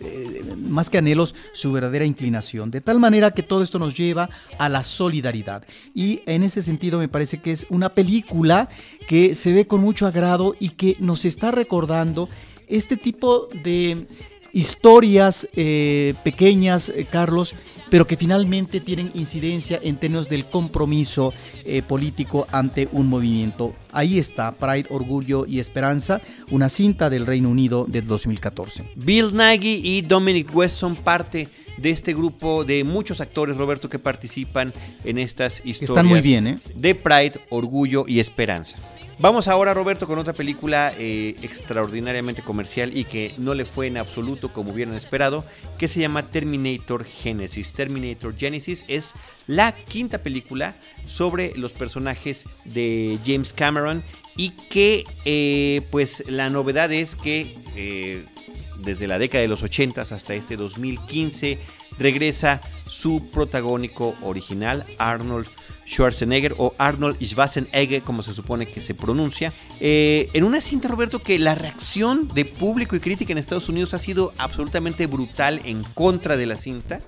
eh, 0.00 0.54
más 0.68 0.90
que 0.90 0.98
anhelos, 0.98 1.34
su 1.52 1.72
verdadera 1.72 2.04
inclinación. 2.04 2.70
De 2.70 2.80
tal 2.80 2.98
manera 2.98 3.30
que 3.32 3.42
todo 3.42 3.62
esto 3.62 3.78
nos 3.78 3.94
lleva 3.94 4.28
a 4.58 4.68
la 4.68 4.82
solidaridad. 4.82 5.64
Y 5.94 6.20
en 6.26 6.42
ese 6.42 6.62
sentido 6.62 6.98
me 6.98 7.08
parece 7.08 7.40
que 7.40 7.52
es 7.52 7.66
una 7.70 7.90
película 7.90 8.68
que 9.08 9.34
se 9.34 9.52
ve 9.52 9.66
con 9.66 9.80
mucho 9.80 10.06
agrado 10.06 10.54
y 10.58 10.70
que 10.70 10.96
nos 11.00 11.24
está 11.24 11.50
recordando 11.50 12.28
este 12.66 12.96
tipo 12.96 13.48
de 13.62 14.06
historias 14.52 15.48
eh, 15.54 16.14
pequeñas, 16.24 16.92
Carlos, 17.10 17.54
pero 17.90 18.06
que 18.06 18.16
finalmente 18.16 18.80
tienen 18.80 19.10
incidencia 19.14 19.78
en 19.82 19.96
términos 19.96 20.28
del 20.28 20.46
compromiso 20.46 21.32
eh, 21.64 21.82
político 21.82 22.46
ante 22.50 22.88
un 22.92 23.08
movimiento. 23.08 23.74
Ahí 23.92 24.18
está 24.18 24.52
Pride, 24.52 24.86
Orgullo 24.90 25.46
y 25.46 25.60
Esperanza, 25.60 26.20
una 26.50 26.68
cinta 26.68 27.10
del 27.10 27.26
Reino 27.26 27.48
Unido 27.48 27.86
del 27.88 28.06
2014. 28.06 28.84
Bill 28.96 29.34
Nagy 29.34 29.80
y 29.82 30.02
Dominic 30.02 30.54
West 30.54 30.78
son 30.78 30.96
parte 30.96 31.48
de 31.76 31.90
este 31.90 32.14
grupo 32.14 32.64
de 32.64 32.84
muchos 32.84 33.20
actores, 33.20 33.56
Roberto, 33.56 33.88
que 33.88 33.98
participan 33.98 34.72
en 35.04 35.18
estas 35.18 35.58
historias. 35.58 35.90
Están 35.90 36.06
muy 36.06 36.20
bien, 36.20 36.46
¿eh? 36.46 36.58
De 36.74 36.94
Pride, 36.94 37.40
Orgullo 37.50 38.06
y 38.08 38.20
Esperanza. 38.20 38.78
Vamos 39.18 39.48
ahora, 39.48 39.72
Roberto, 39.72 40.06
con 40.06 40.18
otra 40.18 40.34
película 40.34 40.92
eh, 40.98 41.36
extraordinariamente 41.40 42.42
comercial 42.42 42.94
y 42.94 43.04
que 43.04 43.32
no 43.38 43.54
le 43.54 43.64
fue 43.64 43.86
en 43.86 43.96
absoluto 43.96 44.52
como 44.52 44.72
hubieran 44.72 44.94
esperado, 44.94 45.42
que 45.78 45.88
se 45.88 46.00
llama 46.00 46.28
Terminator 46.28 47.02
Genesis. 47.02 47.72
Terminator 47.72 48.36
Genesis 48.36 48.84
es 48.88 49.14
la 49.46 49.72
quinta 49.72 50.18
película 50.18 50.76
sobre 51.06 51.54
los 51.56 51.72
personajes 51.72 52.44
de 52.66 53.18
James 53.24 53.54
Cameron 53.54 54.04
y 54.36 54.50
que, 54.50 55.06
eh, 55.24 55.80
pues, 55.90 56.22
la 56.28 56.50
novedad 56.50 56.92
es 56.92 57.16
que 57.16 57.56
eh, 57.74 58.26
desde 58.80 59.06
la 59.06 59.18
década 59.18 59.40
de 59.40 59.48
los 59.48 59.62
80 59.62 60.02
hasta 60.02 60.34
este 60.34 60.58
2015 60.58 61.58
regresa 61.98 62.60
su 62.86 63.30
protagónico 63.30 64.14
original, 64.20 64.84
Arnold 64.98 65.46
Schwarzenegger 65.86 66.54
o 66.58 66.74
Arnold 66.78 67.22
Schwarzenegger, 67.22 68.02
como 68.02 68.22
se 68.22 68.34
supone 68.34 68.66
que 68.66 68.80
se 68.80 68.94
pronuncia, 68.94 69.52
eh, 69.80 70.28
en 70.32 70.44
una 70.44 70.60
cinta, 70.60 70.88
Roberto, 70.88 71.20
que 71.20 71.38
la 71.38 71.54
reacción 71.54 72.28
de 72.34 72.44
público 72.44 72.96
y 72.96 73.00
crítica 73.00 73.32
en 73.32 73.38
Estados 73.38 73.68
Unidos 73.68 73.94
ha 73.94 73.98
sido 73.98 74.32
absolutamente 74.36 75.06
brutal 75.06 75.60
en 75.64 75.82
contra 75.82 76.36
de 76.36 76.46
la 76.46 76.56
cinta. 76.56 77.00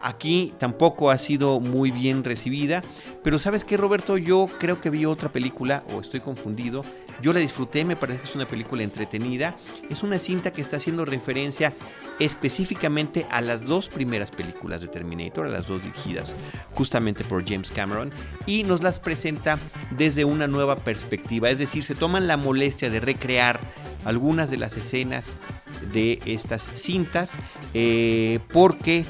Aquí 0.00 0.52
tampoco 0.58 1.10
ha 1.10 1.18
sido 1.18 1.58
muy 1.58 1.90
bien 1.90 2.22
recibida, 2.22 2.82
pero 3.24 3.38
¿sabes 3.38 3.64
qué, 3.64 3.78
Roberto? 3.78 4.18
Yo 4.18 4.46
creo 4.58 4.80
que 4.80 4.90
vi 4.90 5.06
otra 5.06 5.32
película, 5.32 5.84
o 5.94 6.00
estoy 6.00 6.20
confundido, 6.20 6.84
yo 7.22 7.32
la 7.32 7.40
disfruté, 7.40 7.84
me 7.84 7.96
parece 7.96 8.20
que 8.20 8.28
es 8.28 8.34
una 8.34 8.46
película 8.46 8.82
entretenida. 8.82 9.56
Es 9.90 10.02
una 10.02 10.18
cinta 10.18 10.52
que 10.52 10.60
está 10.60 10.76
haciendo 10.76 11.04
referencia 11.04 11.74
específicamente 12.18 13.26
a 13.30 13.40
las 13.40 13.64
dos 13.64 13.88
primeras 13.88 14.30
películas 14.30 14.80
de 14.80 14.88
Terminator, 14.88 15.46
a 15.46 15.50
las 15.50 15.66
dos 15.66 15.82
dirigidas 15.82 16.34
justamente 16.72 17.24
por 17.24 17.46
James 17.46 17.70
Cameron, 17.70 18.12
y 18.46 18.64
nos 18.64 18.82
las 18.82 19.00
presenta 19.00 19.58
desde 19.90 20.24
una 20.24 20.46
nueva 20.46 20.76
perspectiva. 20.76 21.50
Es 21.50 21.58
decir, 21.58 21.84
se 21.84 21.94
toman 21.94 22.26
la 22.26 22.36
molestia 22.36 22.90
de 22.90 23.00
recrear 23.00 23.60
algunas 24.04 24.50
de 24.50 24.58
las 24.58 24.76
escenas 24.76 25.36
de 25.92 26.20
estas 26.26 26.62
cintas 26.74 27.34
eh, 27.74 28.38
porque 28.52 29.04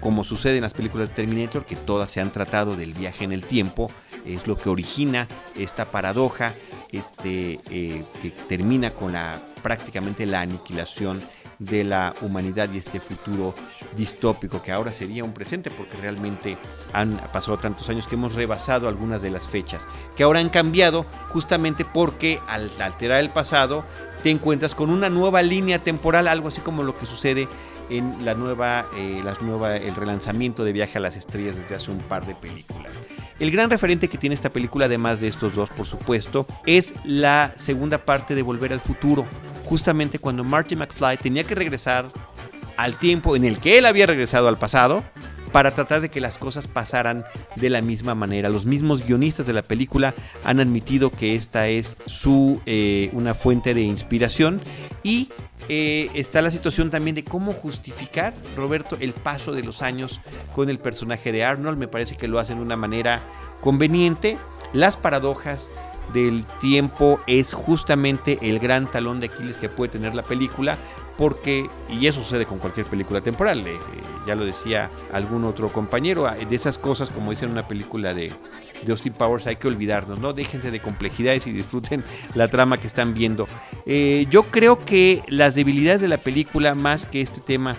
como 0.00 0.24
sucede 0.24 0.56
en 0.56 0.62
las 0.62 0.74
películas 0.74 1.10
de 1.10 1.14
Terminator, 1.14 1.64
que 1.64 1.76
todas 1.76 2.10
se 2.10 2.20
han 2.20 2.32
tratado 2.32 2.76
del 2.76 2.92
viaje 2.92 3.24
en 3.24 3.32
el 3.32 3.44
tiempo, 3.44 3.90
es 4.26 4.46
lo 4.46 4.56
que 4.56 4.68
origina 4.68 5.28
esta 5.56 5.90
paradoja 5.90 6.54
este, 6.90 7.60
eh, 7.70 8.04
que 8.20 8.30
termina 8.30 8.90
con 8.90 9.12
la, 9.12 9.40
prácticamente 9.62 10.26
la 10.26 10.42
aniquilación 10.42 11.20
de 11.58 11.84
la 11.84 12.12
humanidad 12.22 12.68
y 12.72 12.78
este 12.78 12.98
futuro 12.98 13.54
distópico 13.96 14.60
que 14.62 14.72
ahora 14.72 14.90
sería 14.90 15.22
un 15.22 15.32
presente 15.32 15.70
porque 15.70 15.96
realmente 15.96 16.58
han 16.92 17.18
pasado 17.32 17.58
tantos 17.58 17.88
años 17.88 18.06
que 18.06 18.16
hemos 18.16 18.34
rebasado 18.34 18.88
algunas 18.88 19.22
de 19.22 19.30
las 19.30 19.48
fechas 19.48 19.86
que 20.16 20.24
ahora 20.24 20.40
han 20.40 20.48
cambiado 20.48 21.06
justamente 21.28 21.84
porque 21.84 22.40
al 22.48 22.70
alterar 22.80 23.20
el 23.20 23.30
pasado 23.30 23.84
te 24.22 24.30
encuentras 24.30 24.74
con 24.74 24.90
una 24.90 25.08
nueva 25.08 25.42
línea 25.42 25.78
temporal 25.78 26.26
algo 26.26 26.48
así 26.48 26.60
como 26.60 26.82
lo 26.82 26.98
que 26.98 27.06
sucede 27.06 27.48
en 27.90 28.24
la 28.24 28.34
nueva, 28.34 28.86
eh, 28.96 29.22
nueva 29.40 29.76
el 29.76 29.94
relanzamiento 29.94 30.64
de 30.64 30.72
Viaje 30.72 30.98
a 30.98 31.00
las 31.00 31.16
Estrellas 31.16 31.56
desde 31.56 31.74
hace 31.74 31.90
un 31.90 31.98
par 31.98 32.26
de 32.26 32.34
películas 32.34 33.02
el 33.42 33.50
gran 33.50 33.70
referente 33.70 34.08
que 34.08 34.18
tiene 34.18 34.34
esta 34.34 34.50
película, 34.50 34.84
además 34.84 35.20
de 35.20 35.26
estos 35.26 35.56
dos, 35.56 35.68
por 35.70 35.84
supuesto, 35.84 36.46
es 36.64 36.94
la 37.04 37.52
segunda 37.56 38.04
parte 38.04 38.36
de 38.36 38.42
Volver 38.42 38.72
al 38.72 38.80
Futuro. 38.80 39.26
Justamente 39.64 40.20
cuando 40.20 40.44
Marty 40.44 40.76
McFly 40.76 41.16
tenía 41.16 41.42
que 41.42 41.56
regresar 41.56 42.06
al 42.76 42.96
tiempo 43.00 43.34
en 43.34 43.44
el 43.44 43.58
que 43.58 43.78
él 43.78 43.86
había 43.86 44.06
regresado 44.06 44.46
al 44.46 44.58
pasado 44.58 45.02
para 45.50 45.72
tratar 45.72 46.00
de 46.00 46.08
que 46.08 46.20
las 46.20 46.38
cosas 46.38 46.68
pasaran 46.68 47.24
de 47.56 47.68
la 47.68 47.82
misma 47.82 48.14
manera. 48.14 48.48
Los 48.48 48.64
mismos 48.64 49.04
guionistas 49.04 49.44
de 49.46 49.52
la 49.52 49.62
película 49.62 50.14
han 50.44 50.60
admitido 50.60 51.10
que 51.10 51.34
esta 51.34 51.66
es 51.66 51.96
su 52.06 52.62
eh, 52.64 53.10
una 53.12 53.34
fuente 53.34 53.74
de 53.74 53.82
inspiración 53.82 54.60
y 55.02 55.30
eh, 55.68 56.10
está 56.14 56.42
la 56.42 56.50
situación 56.50 56.90
también 56.90 57.14
de 57.14 57.24
cómo 57.24 57.52
justificar, 57.52 58.34
Roberto, 58.56 58.96
el 59.00 59.12
paso 59.12 59.52
de 59.52 59.62
los 59.62 59.82
años 59.82 60.20
con 60.54 60.68
el 60.68 60.78
personaje 60.78 61.32
de 61.32 61.44
Arnold. 61.44 61.78
Me 61.78 61.88
parece 61.88 62.16
que 62.16 62.28
lo 62.28 62.38
hacen 62.38 62.56
de 62.58 62.62
una 62.62 62.76
manera 62.76 63.20
conveniente. 63.60 64.38
Las 64.72 64.96
paradojas 64.96 65.72
del 66.12 66.44
tiempo 66.60 67.20
es 67.26 67.54
justamente 67.54 68.38
el 68.42 68.58
gran 68.58 68.90
talón 68.90 69.20
de 69.20 69.26
Aquiles 69.26 69.58
que 69.58 69.68
puede 69.68 69.92
tener 69.92 70.14
la 70.14 70.22
película, 70.22 70.76
porque, 71.16 71.68
y 71.88 72.06
eso 72.06 72.20
sucede 72.20 72.46
con 72.46 72.58
cualquier 72.58 72.86
película 72.86 73.20
temporal, 73.20 73.66
eh, 73.66 73.78
ya 74.26 74.34
lo 74.34 74.44
decía 74.44 74.90
algún 75.12 75.44
otro 75.44 75.72
compañero, 75.72 76.26
de 76.30 76.56
esas 76.56 76.78
cosas, 76.78 77.10
como 77.10 77.30
dicen 77.30 77.50
en 77.50 77.52
una 77.52 77.68
película 77.68 78.14
de, 78.14 78.32
de 78.84 78.92
Austin 78.92 79.12
Powers 79.12 79.46
hay 79.46 79.56
que 79.56 79.68
olvidarnos, 79.68 80.18
¿no? 80.20 80.32
Déjense 80.32 80.70
de 80.70 80.80
complejidades 80.80 81.46
y 81.46 81.52
disfruten 81.52 82.04
la 82.34 82.48
trama 82.48 82.78
que 82.78 82.86
están 82.86 83.14
viendo. 83.14 83.46
Eh, 83.86 84.26
yo 84.30 84.42
creo 84.44 84.78
que 84.78 85.22
las 85.28 85.54
debilidades 85.54 86.00
de 86.00 86.08
la 86.08 86.18
película, 86.18 86.74
más 86.74 87.06
que 87.06 87.20
este 87.20 87.40
tema 87.40 87.76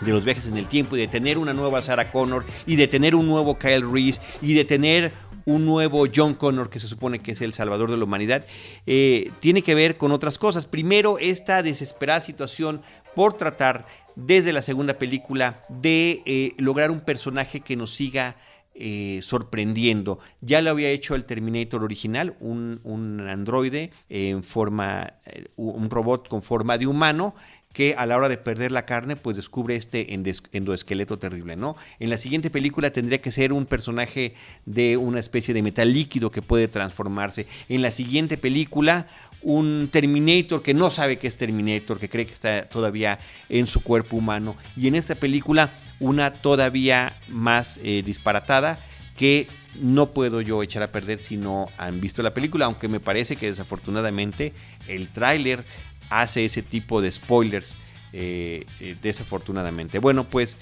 de 0.00 0.12
los 0.12 0.24
viajes 0.24 0.46
en 0.46 0.56
el 0.56 0.66
tiempo 0.66 0.96
y 0.96 1.00
de 1.00 1.08
tener 1.08 1.38
una 1.38 1.52
nueva 1.52 1.82
Sarah 1.82 2.10
Connor 2.10 2.44
y 2.66 2.76
de 2.76 2.88
tener 2.88 3.14
un 3.14 3.26
nuevo 3.26 3.58
Kyle 3.58 3.88
Reese 3.90 4.20
y 4.40 4.54
de 4.54 4.64
tener 4.64 5.12
un 5.44 5.66
nuevo 5.66 6.06
John 6.14 6.34
Connor 6.34 6.70
que 6.70 6.80
se 6.80 6.88
supone 6.88 7.20
que 7.20 7.32
es 7.32 7.40
el 7.40 7.52
salvador 7.52 7.90
de 7.90 7.96
la 7.96 8.04
humanidad, 8.04 8.44
eh, 8.86 9.30
tiene 9.40 9.62
que 9.62 9.74
ver 9.74 9.96
con 9.96 10.12
otras 10.12 10.38
cosas. 10.38 10.66
Primero, 10.66 11.18
esta 11.18 11.62
desesperada 11.62 12.20
situación 12.20 12.82
por 13.14 13.34
tratar 13.34 13.86
desde 14.16 14.52
la 14.52 14.62
segunda 14.62 14.94
película 14.94 15.64
de 15.68 16.22
eh, 16.26 16.54
lograr 16.58 16.90
un 16.90 17.00
personaje 17.00 17.60
que 17.60 17.76
nos 17.76 17.92
siga 17.92 18.36
eh, 18.80 19.20
sorprendiendo. 19.22 20.18
Ya 20.40 20.62
lo 20.62 20.70
había 20.70 20.90
hecho 20.90 21.14
el 21.14 21.24
Terminator 21.24 21.84
original, 21.84 22.36
un, 22.40 22.80
androide 23.28 23.90
en 24.08 24.42
forma, 24.42 25.14
un 25.56 25.90
robot 25.90 26.28
con 26.28 26.42
forma 26.42 26.78
de 26.78 26.86
humano 26.86 27.34
que 27.72 27.94
a 27.96 28.06
la 28.06 28.16
hora 28.16 28.28
de 28.28 28.36
perder 28.36 28.72
la 28.72 28.84
carne, 28.84 29.16
pues 29.16 29.36
descubre 29.36 29.76
este 29.76 30.14
endoesqueleto 30.52 31.18
terrible, 31.18 31.56
¿no? 31.56 31.76
En 32.00 32.10
la 32.10 32.18
siguiente 32.18 32.50
película 32.50 32.90
tendría 32.90 33.20
que 33.20 33.30
ser 33.30 33.52
un 33.52 33.64
personaje 33.64 34.34
de 34.66 34.96
una 34.96 35.20
especie 35.20 35.54
de 35.54 35.62
metal 35.62 35.92
líquido 35.92 36.32
que 36.32 36.42
puede 36.42 36.66
transformarse. 36.66 37.46
En 37.68 37.82
la 37.82 37.92
siguiente 37.92 38.38
película, 38.38 39.06
un 39.42 39.88
Terminator 39.90 40.62
que 40.62 40.74
no 40.74 40.90
sabe 40.90 41.18
que 41.18 41.26
es 41.26 41.36
Terminator, 41.36 41.98
que 41.98 42.08
cree 42.08 42.26
que 42.26 42.32
está 42.32 42.68
todavía 42.68 43.18
en 43.48 43.66
su 43.66 43.82
cuerpo 43.82 44.16
humano. 44.16 44.56
Y 44.76 44.88
en 44.88 44.94
esta 44.94 45.14
película, 45.14 45.72
una 45.98 46.32
todavía 46.32 47.16
más 47.28 47.78
eh, 47.82 48.02
disparatada 48.04 48.84
que 49.16 49.48
no 49.80 50.12
puedo 50.12 50.40
yo 50.40 50.62
echar 50.62 50.82
a 50.82 50.92
perder 50.92 51.18
si 51.18 51.36
no 51.36 51.68
han 51.78 52.00
visto 52.00 52.22
la 52.22 52.34
película, 52.34 52.66
aunque 52.66 52.88
me 52.88 53.00
parece 53.00 53.36
que 53.36 53.46
desafortunadamente 53.46 54.52
el 54.88 55.08
tráiler 55.08 55.64
hace 56.08 56.44
ese 56.44 56.62
tipo 56.62 57.00
de 57.00 57.12
spoilers. 57.12 57.76
Eh, 58.12 58.66
eh, 58.80 58.96
desafortunadamente. 59.00 60.00
Bueno, 60.00 60.28
pues 60.28 60.58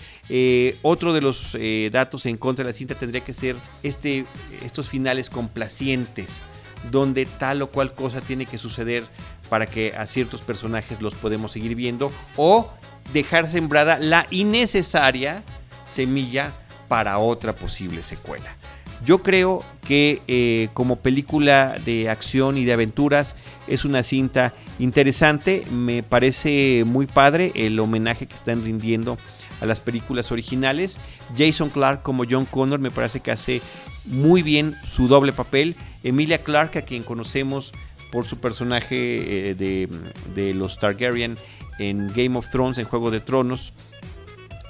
otro 0.82 1.14
de 1.14 1.22
los 1.22 1.56
datos 1.90 2.26
en 2.26 2.36
contra 2.36 2.62
de 2.62 2.68
la 2.68 2.74
cinta 2.74 2.94
tendría 2.94 3.24
que 3.24 3.32
ser 3.32 3.56
este, 3.82 4.26
estos 4.62 4.90
finales 4.90 5.30
complacientes 5.30 6.42
donde 6.90 7.26
tal 7.26 7.62
o 7.62 7.70
cual 7.70 7.94
cosa 7.94 8.20
tiene 8.20 8.46
que 8.46 8.58
suceder 8.58 9.04
para 9.48 9.66
que 9.66 9.94
a 9.96 10.06
ciertos 10.06 10.42
personajes 10.42 11.00
los 11.00 11.14
podemos 11.14 11.52
seguir 11.52 11.74
viendo 11.74 12.12
o 12.36 12.70
dejar 13.12 13.48
sembrada 13.48 13.98
la 13.98 14.26
innecesaria 14.30 15.42
semilla 15.86 16.52
para 16.88 17.18
otra 17.18 17.56
posible 17.56 18.02
secuela. 18.04 18.54
Yo 19.04 19.22
creo 19.22 19.62
que 19.86 20.22
eh, 20.26 20.68
como 20.74 20.96
película 20.96 21.78
de 21.84 22.10
acción 22.10 22.58
y 22.58 22.64
de 22.64 22.72
aventuras 22.72 23.36
es 23.68 23.84
una 23.84 24.02
cinta 24.02 24.52
interesante, 24.78 25.64
me 25.70 26.02
parece 26.02 26.82
muy 26.84 27.06
padre 27.06 27.52
el 27.54 27.78
homenaje 27.78 28.26
que 28.26 28.34
están 28.34 28.64
rindiendo 28.64 29.16
a 29.60 29.66
las 29.66 29.80
películas 29.80 30.32
originales. 30.32 31.00
Jason 31.36 31.70
Clark 31.70 32.02
como 32.02 32.24
John 32.28 32.44
Connor 32.44 32.78
me 32.78 32.90
parece 32.90 33.20
que 33.20 33.30
hace 33.30 33.62
muy 34.06 34.42
bien 34.42 34.76
su 34.84 35.08
doble 35.08 35.32
papel 35.32 35.76
Emilia 36.02 36.42
Clarke, 36.42 36.78
a 36.78 36.82
quien 36.82 37.02
conocemos 37.02 37.72
por 38.10 38.24
su 38.24 38.38
personaje 38.38 39.50
eh, 39.50 39.88
de, 40.34 40.54
los 40.54 40.78
Targaryen 40.78 41.36
en 41.78 42.08
Game 42.14 42.36
of 42.38 42.48
Thrones, 42.48 42.78
en 42.78 42.84
Juego 42.84 43.10
de 43.10 43.20
Tronos, 43.20 43.72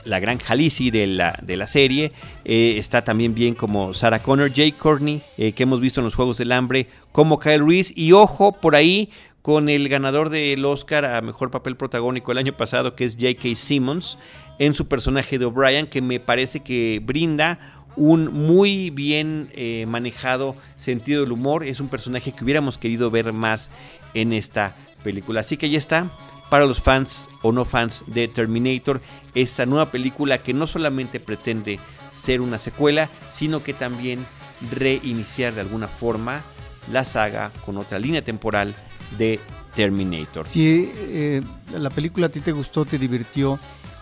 la 0.05 0.21
gran 0.21 0.39
Khaleesi 0.39 0.91
de 0.91 1.07
la, 1.07 1.39
de 1.43 1.57
la 1.57 1.67
serie. 1.67 2.13
Eh, 2.45 2.75
está 2.79 3.05
también 3.05 3.35
bien 3.35 3.55
como 3.55 3.95
Sarah 3.95 4.23
Connor, 4.23 4.53
Jake 4.53 4.75
Courtney, 4.77 5.23
eh, 5.37 5.53
que 5.53 5.63
hemos 5.63 5.81
visto 5.81 6.01
en 6.01 6.05
los 6.05 6.15
Juegos 6.15 6.39
del 6.39 6.53
Hambre, 6.53 6.89
como 7.13 7.39
Kyle 7.39 7.65
Reese. 7.65 7.93
Y 7.97 8.13
ojo, 8.13 8.53
por 8.53 8.75
ahí 8.75 9.11
con 9.43 9.69
el 9.69 9.89
ganador 9.89 10.29
del 10.29 10.65
Oscar 10.65 11.05
a 11.05 11.23
Mejor 11.23 11.51
Papel 11.51 11.77
Protagónico 11.77 12.33
el 12.33 12.39
año 12.39 12.57
pasado, 12.57 12.95
que 12.95 13.05
es 13.05 13.15
J.K. 13.15 13.55
Simmons, 13.55 14.19
en 14.59 14.75
su 14.75 14.89
personaje 14.89 15.39
de 15.39 15.45
O'Brien, 15.45 15.87
que 15.87 16.03
me 16.03 16.21
parece 16.21 16.61
que 16.61 17.01
brinda 17.05 17.59
un 17.97 18.33
muy 18.33 18.91
bien 18.91 19.51
eh, 19.53 19.85
manejado 19.89 20.57
sentido 20.77 21.23
del 21.23 21.33
humor. 21.33 21.65
Es 21.65 21.81
un 21.81 21.89
personaje 21.89 22.33
que 22.33 22.45
hubiéramos 22.45 22.79
querido 22.79 23.11
ver 23.11 23.33
más 23.33 23.71
en 24.15 24.33
esta 24.33 24.77
película. 25.03 25.41
Así 25.41 25.57
que 25.57 25.71
ya 25.71 25.79
está. 25.79 26.11
Para 26.49 26.65
los 26.65 26.81
fans 26.81 27.29
o 27.43 27.53
no 27.53 27.67
fans 27.67 28.05
de 28.07 28.27
Terminator, 28.27 29.03
esta 29.35 29.67
nueva 29.67 29.91
película 29.91 30.43
que 30.43 30.55
no 30.55 30.67
solamente 30.67 31.21
pretende 31.21 31.79
ser 32.11 32.41
una 32.41 32.59
secuela, 32.59 33.11
sino 33.29 33.63
que 33.63 33.75
también 33.75 34.25
reiniciar 34.73 35.53
de 35.53 35.61
alguna 35.61 35.89
forma 35.89 36.43
la 36.91 37.05
saga 37.05 37.53
con 37.67 37.77
otra 37.77 37.99
línea 37.99 38.25
temporal 38.25 38.75
de 39.19 39.41
Terminator. 39.75 40.47
Si 40.47 40.91
eh, 40.95 41.43
la 41.73 41.91
película 41.91 42.29
a 42.29 42.31
ti 42.31 42.41
te 42.41 42.53
gustó, 42.53 42.87
te 42.87 42.99
divirtió 42.99 43.59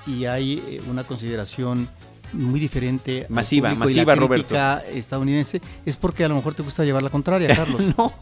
y 0.07 0.25
hay 0.25 0.63
eh, 0.67 0.81
una 0.89 1.05
consideración 1.05 1.89
muy 2.33 2.59
diferente 2.59 3.27
masiva 3.29 3.73
masiva 3.75 4.15
la 4.15 4.21
Roberto. 4.21 4.57
estadounidense 4.91 5.61
es 5.85 5.97
porque 5.97 6.25
a 6.25 6.29
lo 6.29 6.35
mejor 6.35 6.55
te 6.55 6.63
gusta 6.63 6.85
llevar 6.85 7.03
la 7.03 7.11
contraria 7.11 7.49
Carlos. 7.57 7.83
No 7.97 8.13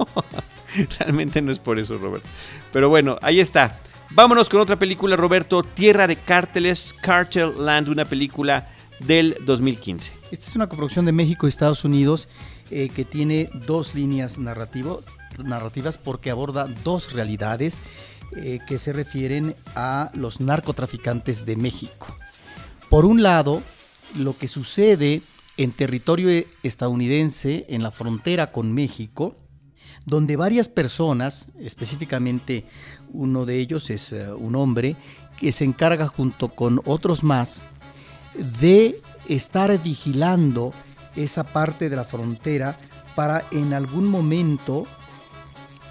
realmente 0.98 1.40
no 1.40 1.50
es 1.50 1.58
por 1.58 1.78
eso 1.78 1.96
Roberto. 1.98 2.28
Pero 2.72 2.88
bueno 2.88 3.18
ahí 3.22 3.40
está. 3.40 3.80
Vámonos 4.10 4.48
con 4.48 4.60
otra 4.60 4.78
película 4.78 5.16
Roberto 5.16 5.62
Tierra 5.62 6.06
de 6.06 6.16
cárteles 6.16 6.94
Cartel 7.00 7.64
Land 7.64 7.88
una 7.88 8.04
película 8.04 8.68
del 9.00 9.36
2015 9.44 10.24
esta 10.34 10.48
es 10.48 10.56
una 10.56 10.68
coproducción 10.68 11.04
de 11.06 11.12
México 11.12 11.46
y 11.46 11.48
Estados 11.48 11.84
Unidos 11.84 12.28
eh, 12.70 12.88
que 12.94 13.04
tiene 13.04 13.50
dos 13.66 13.94
líneas 13.94 14.36
narrativas 14.36 15.98
porque 15.98 16.30
aborda 16.30 16.66
dos 16.82 17.12
realidades 17.12 17.80
eh, 18.36 18.60
que 18.66 18.78
se 18.78 18.92
refieren 18.92 19.54
a 19.74 20.10
los 20.14 20.40
narcotraficantes 20.40 21.44
de 21.44 21.56
México. 21.56 22.16
Por 22.90 23.06
un 23.06 23.22
lado, 23.22 23.62
lo 24.16 24.36
que 24.36 24.48
sucede 24.48 25.22
en 25.56 25.72
territorio 25.72 26.44
estadounidense, 26.62 27.66
en 27.68 27.82
la 27.82 27.90
frontera 27.90 28.52
con 28.52 28.72
México, 28.72 29.36
donde 30.06 30.36
varias 30.36 30.68
personas, 30.68 31.48
específicamente 31.58 32.66
uno 33.12 33.46
de 33.46 33.58
ellos 33.58 33.90
es 33.90 34.12
eh, 34.12 34.32
un 34.32 34.56
hombre, 34.56 34.96
que 35.38 35.52
se 35.52 35.64
encarga 35.64 36.06
junto 36.06 36.48
con 36.48 36.80
otros 36.84 37.24
más 37.24 37.68
de 38.60 39.00
estar 39.28 39.82
vigilando 39.82 40.72
esa 41.16 41.44
parte 41.44 41.88
de 41.88 41.96
la 41.96 42.04
frontera 42.04 42.78
para 43.14 43.46
en 43.52 43.72
algún 43.72 44.06
momento 44.06 44.86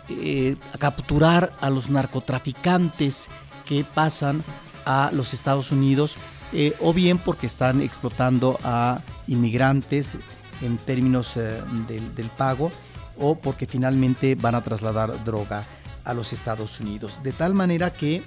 eh, 0.09 0.55
capturar 0.79 1.53
a 1.61 1.69
los 1.69 1.89
narcotraficantes 1.89 3.29
que 3.65 3.83
pasan 3.83 4.43
a 4.85 5.09
los 5.13 5.33
Estados 5.33 5.71
Unidos 5.71 6.17
eh, 6.51 6.75
o 6.79 6.93
bien 6.93 7.17
porque 7.17 7.47
están 7.47 7.81
explotando 7.81 8.59
a 8.63 9.01
inmigrantes 9.27 10.19
en 10.61 10.77
términos 10.77 11.35
eh, 11.35 11.61
del, 11.87 12.29
pago, 12.29 12.71
o 13.17 13.35
porque 13.35 13.65
finalmente 13.65 14.35
van 14.35 14.53
a 14.53 14.63
trasladar 14.63 15.23
droga 15.23 15.63
a 16.03 16.13
los 16.13 16.31
Estados 16.31 16.79
Unidos. 16.79 17.17
De 17.23 17.31
tal 17.31 17.55
manera 17.55 17.93
que 17.93 18.23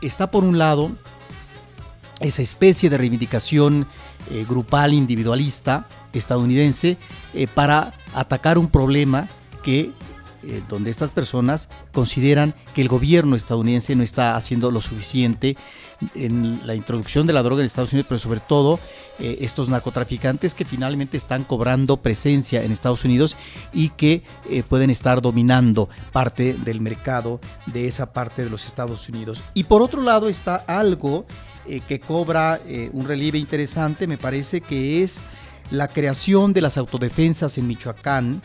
está 0.00 0.30
por 0.30 0.42
un 0.42 0.58
lado 0.58 0.90
esa 2.18 2.42
especie 2.42 2.90
de 2.90 2.98
reivindicación 2.98 3.86
eh, 4.30 4.44
grupal 4.48 4.92
individualista 4.92 5.86
estadounidense 6.12 6.98
para 7.54 7.94
atacar 8.14 8.58
un 8.58 8.68
problema 8.68 9.28
que 9.62 9.92
donde 10.68 10.90
estas 10.90 11.10
personas 11.10 11.68
consideran 11.92 12.54
que 12.74 12.82
el 12.82 12.88
gobierno 12.88 13.36
estadounidense 13.36 13.94
no 13.94 14.02
está 14.02 14.36
haciendo 14.36 14.70
lo 14.70 14.80
suficiente 14.80 15.56
en 16.14 16.66
la 16.66 16.74
introducción 16.74 17.26
de 17.26 17.32
la 17.32 17.42
droga 17.42 17.62
en 17.62 17.66
Estados 17.66 17.92
Unidos, 17.92 18.06
pero 18.08 18.18
sobre 18.18 18.40
todo 18.40 18.80
eh, 19.18 19.38
estos 19.40 19.68
narcotraficantes 19.68 20.54
que 20.54 20.64
finalmente 20.64 21.16
están 21.16 21.44
cobrando 21.44 21.98
presencia 21.98 22.62
en 22.62 22.72
Estados 22.72 23.04
Unidos 23.04 23.36
y 23.72 23.90
que 23.90 24.22
eh, 24.50 24.62
pueden 24.62 24.90
estar 24.90 25.22
dominando 25.22 25.88
parte 26.12 26.54
del 26.54 26.80
mercado 26.80 27.40
de 27.66 27.86
esa 27.86 28.12
parte 28.12 28.44
de 28.44 28.50
los 28.50 28.66
Estados 28.66 29.08
Unidos. 29.08 29.42
Y 29.54 29.64
por 29.64 29.82
otro 29.82 30.02
lado 30.02 30.28
está 30.28 30.56
algo 30.56 31.26
eh, 31.66 31.80
que 31.80 32.00
cobra 32.00 32.60
un 32.92 33.06
relieve 33.06 33.38
interesante, 33.38 34.06
me 34.06 34.18
parece 34.18 34.60
que 34.60 35.02
es 35.02 35.22
la 35.70 35.88
creación 35.88 36.52
de 36.52 36.60
las 36.60 36.76
autodefensas 36.76 37.56
en 37.58 37.66
Michoacán 37.66 38.42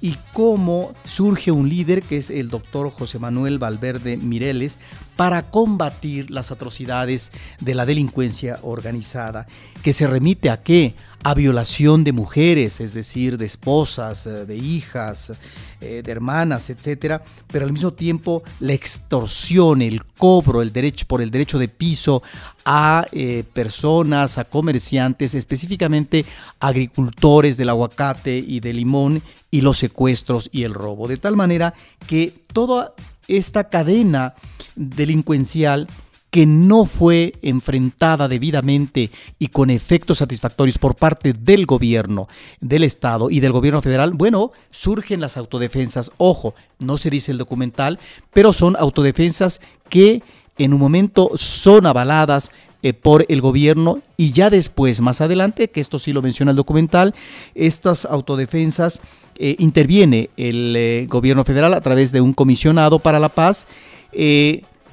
y 0.00 0.16
cómo 0.32 0.94
surge 1.04 1.50
un 1.50 1.68
líder 1.68 2.02
que 2.02 2.16
es 2.16 2.30
el 2.30 2.48
doctor 2.48 2.90
José 2.90 3.18
Manuel 3.18 3.58
Valverde 3.58 4.16
Mireles 4.16 4.78
para 5.16 5.50
combatir 5.50 6.30
las 6.30 6.50
atrocidades 6.50 7.32
de 7.60 7.74
la 7.74 7.86
delincuencia 7.86 8.58
organizada, 8.62 9.46
que 9.82 9.92
se 9.92 10.06
remite 10.06 10.50
a 10.50 10.62
qué? 10.62 10.94
A 11.26 11.34
violación 11.34 12.04
de 12.04 12.12
mujeres, 12.12 12.78
es 12.78 12.94
decir, 12.94 13.36
de 13.36 13.46
esposas, 13.46 14.26
eh, 14.26 14.46
de 14.46 14.56
hijas, 14.56 15.32
eh, 15.80 16.00
de 16.04 16.12
hermanas, 16.12 16.70
etcétera, 16.70 17.24
pero 17.48 17.64
al 17.64 17.72
mismo 17.72 17.92
tiempo 17.92 18.44
la 18.60 18.74
extorsión, 18.74 19.82
el 19.82 20.04
cobro, 20.04 20.62
el 20.62 20.72
derecho 20.72 21.04
por 21.08 21.20
el 21.20 21.32
derecho 21.32 21.58
de 21.58 21.66
piso 21.66 22.22
a 22.64 23.08
eh, 23.10 23.42
personas, 23.52 24.38
a 24.38 24.44
comerciantes, 24.44 25.34
específicamente 25.34 26.24
agricultores 26.60 27.56
del 27.56 27.70
aguacate 27.70 28.38
y 28.38 28.60
del 28.60 28.76
limón 28.76 29.20
y 29.50 29.62
los 29.62 29.78
secuestros 29.78 30.48
y 30.52 30.62
el 30.62 30.74
robo, 30.74 31.08
de 31.08 31.16
tal 31.16 31.34
manera 31.34 31.74
que 32.06 32.32
toda 32.52 32.94
esta 33.26 33.64
cadena 33.64 34.34
delincuencial 34.76 35.88
que 36.30 36.46
no 36.46 36.84
fue 36.84 37.34
enfrentada 37.42 38.28
debidamente 38.28 39.10
y 39.38 39.48
con 39.48 39.70
efectos 39.70 40.18
satisfactorios 40.18 40.78
por 40.78 40.94
parte 40.96 41.32
del 41.32 41.66
gobierno, 41.66 42.28
del 42.60 42.84
Estado 42.84 43.30
y 43.30 43.40
del 43.40 43.52
gobierno 43.52 43.80
federal, 43.80 44.12
bueno, 44.12 44.52
surgen 44.70 45.20
las 45.20 45.36
autodefensas. 45.36 46.10
Ojo, 46.18 46.54
no 46.78 46.98
se 46.98 47.10
dice 47.10 47.32
el 47.32 47.38
documental, 47.38 47.98
pero 48.32 48.52
son 48.52 48.76
autodefensas 48.76 49.60
que 49.88 50.22
en 50.58 50.72
un 50.74 50.80
momento 50.80 51.30
son 51.36 51.86
avaladas 51.86 52.50
eh, 52.82 52.92
por 52.92 53.24
el 53.28 53.40
gobierno 53.40 54.00
y 54.16 54.32
ya 54.32 54.50
después, 54.50 55.00
más 55.00 55.20
adelante, 55.20 55.68
que 55.68 55.80
esto 55.80 55.98
sí 55.98 56.12
lo 56.12 56.22
menciona 56.22 56.50
el 56.50 56.56
documental, 56.56 57.14
estas 57.54 58.04
autodefensas 58.04 59.00
eh, 59.38 59.56
interviene 59.58 60.30
el 60.36 60.74
eh, 60.76 61.06
gobierno 61.08 61.44
federal 61.44 61.74
a 61.74 61.80
través 61.80 62.12
de 62.12 62.20
un 62.20 62.32
comisionado 62.32 62.98
para 62.98 63.18
la 63.18 63.30
paz 63.30 63.66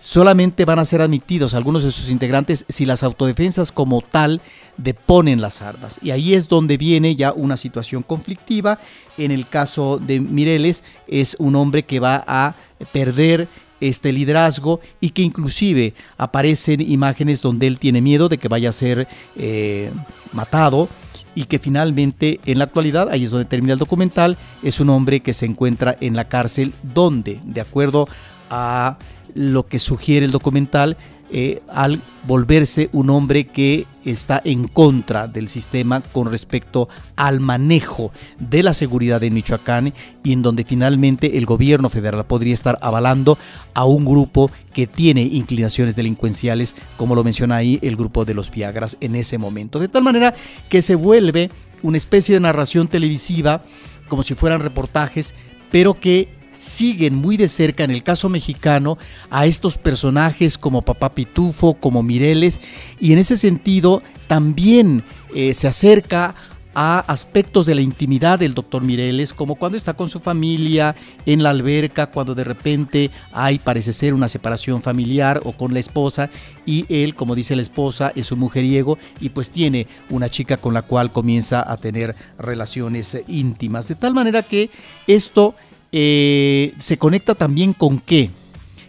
solamente 0.04 0.66
van 0.66 0.80
a 0.80 0.86
ser 0.86 1.00
admitidos 1.00 1.54
algunos 1.54 1.86
de 1.86 1.92
sus 1.92 2.10
integrantes 2.10 2.66
si 2.68 2.86
las 2.86 3.04
autodefensas 3.04 3.72
como 3.72 4.02
tal 4.02 4.42
deponen 4.76 5.40
las 5.40 5.62
armas. 5.62 5.98
Y 6.04 6.12
ahí 6.12 6.34
es 6.34 6.50
donde 6.50 6.76
viene 6.76 7.16
ya 7.16 7.32
una 7.32 7.56
situación 7.56 8.04
conflictiva. 8.04 8.80
En 9.18 9.32
el 9.32 9.48
caso 9.48 10.00
de 10.00 10.20
Mireles 10.20 10.84
es 11.08 11.38
un 11.40 11.56
hombre 11.56 11.84
que 11.84 12.02
va 12.02 12.22
a 12.28 12.54
perder 12.92 13.48
este 13.80 14.12
liderazgo 14.12 14.82
y 15.00 15.12
que 15.12 15.22
inclusive 15.22 15.94
aparecen 16.18 16.82
imágenes 16.82 17.42
donde 17.42 17.68
él 17.68 17.80
tiene 17.80 18.02
miedo 18.02 18.28
de 18.28 18.38
que 18.38 18.50
vaya 18.50 18.70
a 18.70 18.74
ser 18.74 19.08
eh, 19.38 19.90
matado 20.34 20.90
y 21.34 21.46
que 21.46 21.60
finalmente 21.60 22.42
en 22.46 22.58
la 22.58 22.66
actualidad, 22.66 23.08
ahí 23.10 23.24
es 23.24 23.32
donde 23.32 23.46
termina 23.46 23.72
el 23.72 23.80
documental, 23.80 24.38
es 24.64 24.82
un 24.82 24.90
hombre 24.90 25.22
que 25.22 25.32
se 25.32 25.46
encuentra 25.46 25.96
en 26.02 26.18
la 26.18 26.28
cárcel 26.28 26.74
donde, 26.94 27.40
de 27.46 27.62
acuerdo 27.62 28.06
a 28.50 28.98
lo 29.34 29.66
que 29.66 29.80
sugiere 29.80 30.26
el 30.26 30.32
documental, 30.32 30.98
eh, 31.36 31.64
al 31.68 32.04
volverse 32.28 32.90
un 32.92 33.10
hombre 33.10 33.46
que 33.46 33.88
está 34.06 34.40
en 34.44 34.68
contra 34.68 35.28
del 35.28 35.48
sistema 35.48 36.02
con 36.02 36.30
respecto 36.30 36.90
al 37.16 37.40
manejo 37.40 38.12
de 38.38 38.62
la 38.62 38.76
seguridad 38.76 39.24
en 39.24 39.34
Michoacán 39.34 39.94
y 40.24 40.32
en 40.32 40.44
donde 40.44 40.64
finalmente 40.64 41.40
el 41.40 41.48
gobierno 41.48 41.90
federal 41.90 42.28
podría 42.28 42.54
estar 42.54 42.78
avalando 42.84 43.40
a 43.74 43.86
un 43.86 44.06
grupo 44.06 44.52
que 44.76 44.86
tiene 44.86 45.24
inclinaciones 45.24 45.96
delincuenciales, 45.96 46.76
como 46.98 47.16
lo 47.16 47.24
menciona 47.24 47.56
ahí 47.56 47.80
el 47.82 47.96
grupo 47.96 48.26
de 48.26 48.36
los 48.36 48.52
Viagras 48.52 48.98
en 49.00 49.16
ese 49.16 49.40
momento. 49.40 49.80
De 49.80 49.88
tal 49.88 50.04
manera 50.04 50.36
que 50.70 50.84
se 50.84 50.94
vuelve 50.94 51.50
una 51.82 51.98
especie 51.98 52.36
de 52.36 52.42
narración 52.42 52.88
televisiva, 52.88 53.62
como 54.08 54.22
si 54.22 54.36
fueran 54.36 54.60
reportajes, 54.60 55.34
pero 55.72 55.96
que 55.96 56.43
siguen 56.54 57.16
muy 57.16 57.36
de 57.36 57.48
cerca, 57.48 57.84
en 57.84 57.92
el 57.92 58.04
caso 58.04 58.30
mexicano, 58.30 58.98
a 59.30 59.46
estos 59.46 59.78
personajes 59.78 60.58
como 60.58 60.82
Papá 60.82 61.12
Pitufo, 61.12 61.74
como 61.74 62.04
Mireles, 62.04 62.62
y 63.00 63.12
en 63.14 63.20
ese 63.20 63.36
sentido 63.36 64.02
también 64.28 65.04
eh, 65.36 65.54
se 65.54 65.68
acerca 65.68 66.36
a 66.76 67.00
aspectos 67.00 67.66
de 67.66 67.76
la 67.76 67.82
intimidad 67.82 68.40
del 68.40 68.54
doctor 68.54 68.84
Mireles, 68.84 69.34
como 69.34 69.56
cuando 69.56 69.78
está 69.78 69.94
con 69.94 70.10
su 70.10 70.20
familia 70.20 70.96
en 71.26 71.44
la 71.44 71.52
alberca, 71.52 72.08
cuando 72.08 72.34
de 72.34 72.44
repente 72.44 73.12
hay, 73.32 73.60
parece 73.60 73.94
ser, 73.94 74.14
una 74.14 74.28
separación 74.28 74.82
familiar 74.82 75.42
o 75.44 75.52
con 75.52 75.74
la 75.74 75.80
esposa, 75.80 76.30
y 76.66 76.86
él, 76.90 77.16
como 77.16 77.36
dice 77.36 77.56
la 77.56 77.62
esposa, 77.62 78.12
es 78.16 78.32
un 78.32 78.40
mujeriego 78.40 78.98
y 79.20 79.30
pues 79.30 79.52
tiene 79.52 79.88
una 80.10 80.30
chica 80.30 80.58
con 80.58 80.74
la 80.74 80.82
cual 80.82 81.12
comienza 81.12 81.70
a 81.70 81.78
tener 81.78 82.16
relaciones 82.40 83.18
íntimas. 83.28 83.88
De 83.88 83.96
tal 83.96 84.14
manera 84.14 84.44
que 84.44 84.70
esto 85.06 85.56
eh, 85.94 86.74
se 86.80 86.98
conecta 86.98 87.36
también 87.36 87.72
con 87.72 88.00
qué? 88.00 88.32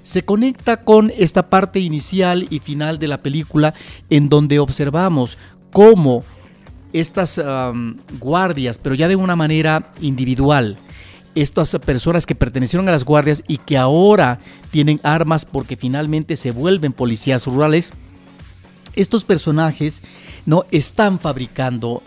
Se 0.03 0.25
conecta 0.25 0.79
con 0.79 1.13
esta 1.17 1.49
parte 1.49 1.79
inicial 1.79 2.47
y 2.51 2.59
final 2.59 2.99
de 2.99 3.09
la 3.09 3.23
película 3.23 3.75
en 4.11 4.29
donde 4.29 4.59
observamos 4.59 5.39
cómo 5.71 6.25
estas 6.93 7.41
guardias, 8.21 8.79
pero 8.79 8.95
ya 8.95 9.09
de 9.09 9.17
una 9.17 9.35
manera 9.35 9.93
individual, 10.01 10.79
estas 11.35 11.77
personas 11.85 12.27
que 12.27 12.35
pertenecieron 12.35 12.89
a 12.89 12.93
las 12.93 13.05
guardias 13.05 13.43
y 13.49 13.59
que 13.59 13.77
ahora 13.77 14.39
tienen 14.71 15.01
armas 15.03 15.45
porque 15.45 15.77
finalmente 15.77 16.37
se 16.37 16.53
vuelven 16.53 16.93
policías 16.93 17.47
rurales, 17.47 17.93
estos 18.95 19.25
personajes 19.25 20.03
no 20.47 20.65
están 20.71 21.19
fabricando 21.19 22.03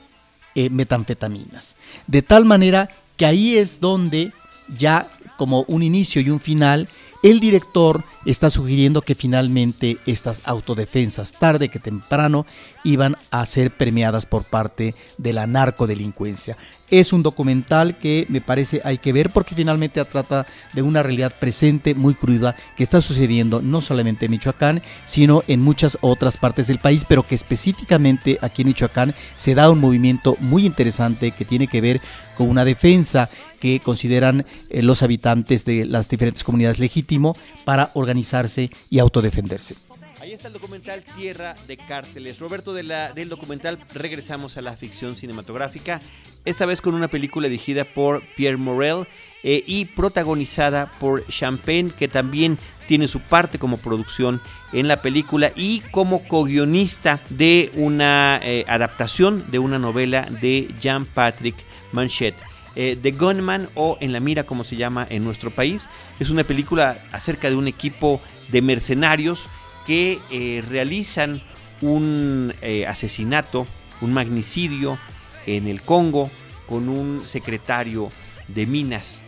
eh, 0.56 0.70
metanfetaminas. 0.70 1.76
De 2.08 2.22
tal 2.22 2.46
manera 2.46 2.90
que 3.18 3.26
ahí 3.26 3.58
es 3.58 3.80
donde 3.80 4.32
ya 4.68 5.08
como 5.38 5.64
un 5.68 5.84
inicio 5.84 6.22
y 6.22 6.30
un 6.30 6.40
final, 6.40 6.88
el 7.24 7.40
director 7.40 8.04
está 8.26 8.50
sugiriendo 8.50 9.02
que 9.02 9.16
finalmente 9.16 9.98
estas 10.06 10.42
autodefensas, 10.46 11.34
tarde 11.34 11.70
que 11.70 11.80
temprano, 11.80 12.46
iban 12.88 13.18
a 13.32 13.46
ser 13.46 13.72
premiadas 13.72 14.26
por 14.26 14.46
parte 14.46 14.96
de 15.18 15.34
la 15.34 15.46
narcodelincuencia. 15.46 16.56
Es 16.90 17.12
un 17.12 17.22
documental 17.22 17.98
que 17.98 18.26
me 18.30 18.40
parece 18.40 18.82
hay 18.86 18.98
que 18.98 19.12
ver 19.12 19.34
porque 19.34 19.56
finalmente 19.56 20.04
trata 20.06 20.46
de 20.74 20.82
una 20.82 21.04
realidad 21.04 21.38
presente 21.38 21.94
muy 21.96 22.16
cruda 22.16 22.56
que 22.78 22.84
está 22.84 23.02
sucediendo 23.02 23.62
no 23.62 23.82
solamente 23.82 24.26
en 24.26 24.32
Michoacán, 24.32 24.82
sino 25.06 25.44
en 25.50 25.62
muchas 25.62 25.98
otras 26.00 26.38
partes 26.38 26.68
del 26.68 26.80
país, 26.80 27.04
pero 27.06 27.24
que 27.24 27.36
específicamente 27.36 28.40
aquí 28.42 28.62
en 28.62 28.70
Michoacán 28.70 29.14
se 29.36 29.54
da 29.54 29.70
un 29.70 29.80
movimiento 29.80 30.38
muy 30.40 30.66
interesante 30.66 31.32
que 31.32 31.44
tiene 31.44 31.68
que 31.68 31.82
ver 31.82 32.00
con 32.38 32.50
una 32.50 32.64
defensa 32.64 33.30
que 33.60 33.82
consideran 33.82 34.46
eh, 34.70 34.82
los 34.82 35.04
habitantes 35.04 35.66
de 35.66 35.84
las 35.84 36.08
diferentes 36.08 36.46
comunidades 36.46 36.80
legítimo 36.80 37.36
para 37.66 37.92
organizarse 37.96 38.72
y 38.90 39.00
autodefenderse. 39.00 39.87
Ahí 40.28 40.34
está 40.34 40.50
el 40.50 40.56
documental 40.56 41.06
Tierra 41.16 41.56
de 41.68 41.78
Cárteles. 41.78 42.38
Roberto, 42.40 42.74
del 42.74 43.30
documental 43.30 43.80
regresamos 43.94 44.58
a 44.58 44.62
la 44.62 44.76
ficción 44.76 45.16
cinematográfica, 45.16 46.02
esta 46.44 46.66
vez 46.66 46.82
con 46.82 46.96
una 46.96 47.08
película 47.08 47.48
dirigida 47.48 47.86
por 47.86 48.22
Pierre 48.36 48.58
Morel 48.58 49.08
eh, 49.42 49.64
y 49.66 49.86
protagonizada 49.86 50.92
por 51.00 51.26
Champagne, 51.28 51.92
que 51.98 52.10
también 52.10 52.58
tiene 52.90 53.08
su 53.08 53.22
parte 53.22 53.58
como 53.58 53.78
producción 53.78 54.42
en 54.74 54.90
la 54.90 55.02
película 55.02 55.54
y 55.56 55.80
como 55.92 56.28
co-guionista 56.28 57.22
de 57.30 57.72
una 57.76 58.42
eh, 58.44 58.66
adaptación 58.68 59.50
de 59.50 59.60
una 59.60 59.80
novela 59.80 60.28
de 60.42 60.68
Jean-Patrick 60.82 61.56
Manchet. 61.94 62.36
Eh, 62.76 62.98
The 63.02 63.12
Gunman 63.12 63.70
o 63.76 63.98
En 64.02 64.12
la 64.12 64.20
Mira 64.20 64.44
como 64.44 64.66
se 64.66 64.76
llama 64.76 65.08
en 65.10 65.24
nuestro 65.24 65.52
país. 65.52 65.88
Es 66.20 66.30
una 66.30 66.44
película 66.44 66.98
acerca 67.14 67.50
de 67.50 67.56
un 67.56 67.70
equipo 67.70 68.20
de 68.50 68.62
mercenarios 68.62 69.50
que 69.88 70.20
eh, 70.30 70.64
realizan 70.70 71.42
un 71.82 72.54
eh, 72.62 72.86
asesinato, 72.86 73.66
un 74.02 74.14
magnicidio 74.14 75.00
en 75.46 75.68
el 75.68 75.82
Congo 75.82 76.30
con 76.68 76.90
un 76.90 77.26
secretario 77.26 78.10
de 78.48 78.66
minas 78.66 79.24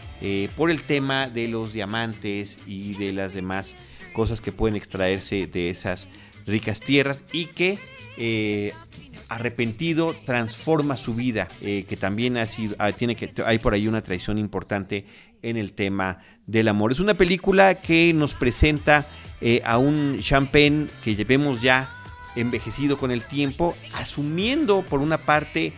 por 0.58 0.70
el 0.70 0.84
tema 0.84 1.30
de 1.30 1.48
los 1.48 1.72
diamantes 1.72 2.60
y 2.68 2.94
de 2.96 3.14
las 3.14 3.34
demás 3.34 3.78
cosas 4.12 4.42
que 4.42 4.52
pueden 4.52 4.76
extraerse 4.76 5.48
de 5.48 5.70
esas 5.70 6.10
ricas 6.46 6.82
tierras 6.82 7.24
y 7.32 7.46
que 7.46 7.80
arrepentido 9.30 10.16
transforma 10.26 10.98
su 10.98 11.14
vida, 11.14 11.48
eh, 11.62 11.86
que 11.88 11.96
también 11.96 12.38
ha 12.38 12.46
sido, 12.48 12.76
ah, 12.80 12.92
tiene 12.92 13.16
que, 13.16 13.32
hay 13.46 13.60
por 13.60 13.74
ahí 13.74 13.88
una 13.88 14.02
traición 14.02 14.38
importante 14.38 15.06
en 15.42 15.56
el 15.56 15.72
tema 15.74 16.20
del 16.48 16.68
amor. 16.68 16.92
Es 16.92 17.00
una 17.00 17.14
película 17.14 17.76
que 17.76 18.12
nos 18.14 18.34
presenta 18.34 19.08
eh, 19.42 19.62
a 19.66 19.78
un 19.78 20.20
Champagne 20.22 20.88
que 21.04 21.16
llevemos 21.16 21.62
ya 21.62 21.90
envejecido 22.36 22.98
con 22.98 23.12
el 23.12 23.24
tiempo, 23.24 23.76
asumiendo 23.94 24.84
por 24.86 25.02
una 25.02 25.18
parte 25.18 25.74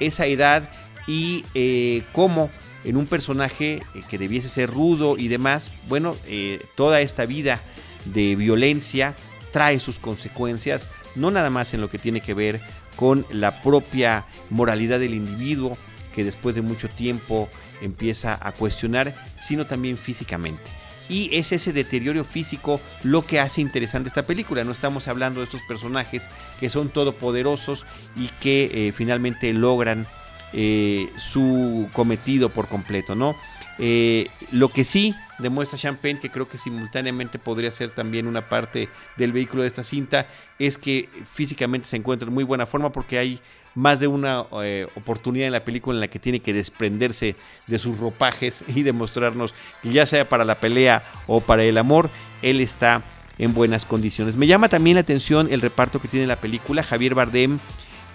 esa 0.00 0.26
edad 0.26 0.70
y 1.06 1.44
eh, 1.54 2.04
cómo 2.12 2.50
en 2.84 2.96
un 2.96 3.06
personaje 3.06 3.82
que 4.08 4.18
debiese 4.18 4.48
ser 4.48 4.70
rudo 4.70 5.18
y 5.18 5.28
demás, 5.28 5.72
bueno, 5.88 6.16
toda 6.76 7.00
esta 7.00 7.26
vida 7.26 7.60
de 8.04 8.36
violencia 8.36 9.16
trae 9.50 9.80
sus 9.80 9.98
consecuencias, 9.98 10.88
no 11.16 11.30
nada 11.30 11.50
más 11.50 11.74
en 11.74 11.80
lo 11.80 11.90
que 11.90 11.98
tiene 11.98 12.20
que 12.20 12.34
ver 12.34 12.60
con 12.94 13.26
la 13.30 13.62
propia 13.62 14.26
moralidad 14.50 15.00
del 15.00 15.14
individuo 15.14 15.76
que 16.12 16.24
después 16.24 16.54
de 16.54 16.62
mucho 16.62 16.88
tiempo 16.88 17.48
empieza 17.82 18.38
a 18.40 18.52
cuestionar, 18.52 19.14
sino 19.34 19.66
también 19.66 19.96
físicamente. 19.96 20.70
Y 21.08 21.34
es 21.36 21.52
ese 21.52 21.72
deterioro 21.72 22.24
físico 22.24 22.80
lo 23.02 23.22
que 23.22 23.40
hace 23.40 23.60
interesante 23.60 24.08
esta 24.08 24.26
película. 24.26 24.64
No 24.64 24.72
estamos 24.72 25.08
hablando 25.08 25.40
de 25.40 25.44
estos 25.44 25.62
personajes 25.62 26.28
que 26.58 26.70
son 26.70 26.88
todopoderosos 26.88 27.86
y 28.16 28.28
que 28.40 28.70
eh, 28.72 28.92
finalmente 28.92 29.52
logran 29.52 30.06
eh, 30.52 31.10
su 31.18 31.88
cometido 31.92 32.50
por 32.50 32.68
completo, 32.68 33.14
¿no? 33.14 33.36
Eh, 33.78 34.28
lo 34.52 34.70
que 34.70 34.84
sí 34.84 35.14
demuestra 35.38 35.78
Champagne, 35.78 36.18
que 36.18 36.30
creo 36.30 36.48
que 36.48 36.56
simultáneamente 36.56 37.38
podría 37.38 37.70
ser 37.70 37.90
también 37.90 38.26
una 38.26 38.48
parte 38.48 38.88
del 39.16 39.32
vehículo 39.32 39.62
de 39.62 39.68
esta 39.68 39.82
cinta, 39.82 40.28
es 40.58 40.78
que 40.78 41.08
físicamente 41.30 41.88
se 41.88 41.96
encuentra 41.96 42.28
en 42.28 42.34
muy 42.34 42.44
buena 42.44 42.64
forma 42.64 42.90
porque 42.90 43.18
hay 43.18 43.40
más 43.76 44.00
de 44.00 44.08
una 44.08 44.46
eh, 44.62 44.88
oportunidad 44.96 45.46
en 45.46 45.52
la 45.52 45.64
película 45.64 45.94
en 45.96 46.00
la 46.00 46.08
que 46.08 46.18
tiene 46.18 46.40
que 46.40 46.52
desprenderse 46.52 47.36
de 47.68 47.78
sus 47.78 47.98
ropajes 47.98 48.64
y 48.66 48.82
demostrarnos 48.82 49.54
que 49.82 49.92
ya 49.92 50.06
sea 50.06 50.28
para 50.28 50.44
la 50.44 50.58
pelea 50.58 51.04
o 51.28 51.40
para 51.40 51.62
el 51.62 51.78
amor, 51.78 52.10
él 52.42 52.60
está 52.60 53.04
en 53.38 53.54
buenas 53.54 53.84
condiciones. 53.84 54.36
Me 54.36 54.46
llama 54.46 54.68
también 54.68 54.96
la 54.96 55.02
atención 55.02 55.48
el 55.50 55.60
reparto 55.60 56.00
que 56.00 56.08
tiene 56.08 56.26
la 56.26 56.40
película. 56.40 56.82
Javier 56.82 57.14
Bardem 57.14 57.60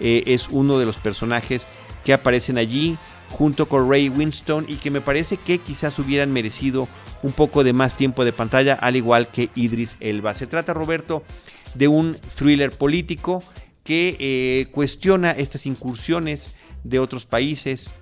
eh, 0.00 0.24
es 0.26 0.48
uno 0.50 0.78
de 0.78 0.84
los 0.84 0.96
personajes 0.96 1.66
que 2.04 2.12
aparecen 2.12 2.58
allí 2.58 2.98
junto 3.30 3.66
con 3.66 3.88
Ray 3.88 4.08
Winston 4.08 4.66
y 4.68 4.76
que 4.76 4.90
me 4.90 5.00
parece 5.00 5.36
que 5.36 5.58
quizás 5.58 5.98
hubieran 5.98 6.32
merecido 6.32 6.88
un 7.22 7.32
poco 7.32 7.62
de 7.62 7.72
más 7.72 7.96
tiempo 7.96 8.24
de 8.24 8.32
pantalla, 8.32 8.74
al 8.74 8.96
igual 8.96 9.28
que 9.28 9.48
Idris 9.54 9.96
Elba. 10.00 10.34
Se 10.34 10.48
trata, 10.48 10.74
Roberto, 10.74 11.22
de 11.74 11.86
un 11.86 12.16
thriller 12.36 12.70
político 12.70 13.42
que 13.84 14.16
eh, 14.18 14.66
cuestiona 14.72 15.32
estas 15.32 15.66
incursiones 15.66 16.54
de 16.84 16.98
otros 16.98 17.26
países, 17.26 17.94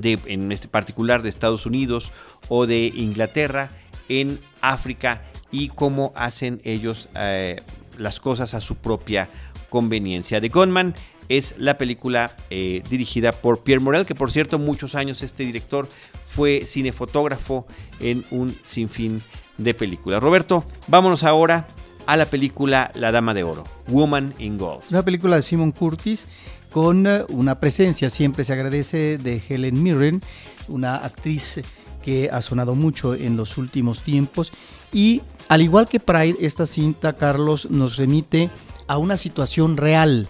en 0.00 0.52
este 0.52 0.68
particular 0.68 1.22
de 1.22 1.28
Estados 1.28 1.66
Unidos 1.66 2.12
o 2.48 2.66
de 2.66 2.86
Inglaterra, 2.94 3.70
en 4.08 4.38
África 4.60 5.22
y 5.50 5.68
cómo 5.68 6.12
hacen 6.14 6.60
ellos 6.64 7.08
eh, 7.16 7.60
las 7.98 8.20
cosas 8.20 8.54
a 8.54 8.60
su 8.60 8.76
propia 8.76 9.28
conveniencia. 9.68 10.40
The 10.40 10.48
Gunman 10.48 10.94
es 11.28 11.56
la 11.58 11.76
película 11.76 12.34
eh, 12.50 12.82
dirigida 12.88 13.32
por 13.32 13.62
Pierre 13.62 13.82
Morel, 13.82 14.06
que 14.06 14.14
por 14.14 14.30
cierto 14.30 14.58
muchos 14.58 14.94
años 14.94 15.22
este 15.22 15.44
director 15.44 15.88
fue 16.24 16.62
cinefotógrafo 16.64 17.66
en 18.00 18.24
un 18.30 18.56
sinfín 18.64 19.22
de 19.58 19.74
películas. 19.74 20.22
Roberto, 20.22 20.64
vámonos 20.86 21.24
ahora 21.24 21.66
a 22.08 22.16
la 22.16 22.24
película 22.24 22.90
La 22.94 23.12
Dama 23.12 23.34
de 23.34 23.44
Oro, 23.44 23.64
Woman 23.88 24.32
in 24.38 24.56
Gold. 24.56 24.82
Una 24.88 25.02
película 25.02 25.36
de 25.36 25.42
Simon 25.42 25.72
Curtis 25.72 26.26
con 26.72 27.06
eh, 27.06 27.22
una 27.28 27.60
presencia, 27.60 28.08
siempre 28.08 28.44
se 28.44 28.54
agradece, 28.54 29.18
de 29.18 29.42
Helen 29.46 29.82
Mirren, 29.82 30.22
una 30.68 30.96
actriz 30.96 31.60
que 32.02 32.30
ha 32.32 32.40
sonado 32.40 32.74
mucho 32.74 33.14
en 33.14 33.36
los 33.36 33.58
últimos 33.58 34.02
tiempos. 34.02 34.52
Y 34.90 35.20
al 35.50 35.60
igual 35.60 35.86
que 35.86 36.00
Pride, 36.00 36.38
esta 36.40 36.64
cinta, 36.64 37.12
Carlos, 37.12 37.68
nos 37.70 37.98
remite 37.98 38.48
a 38.86 38.96
una 38.96 39.18
situación 39.18 39.76
real 39.76 40.28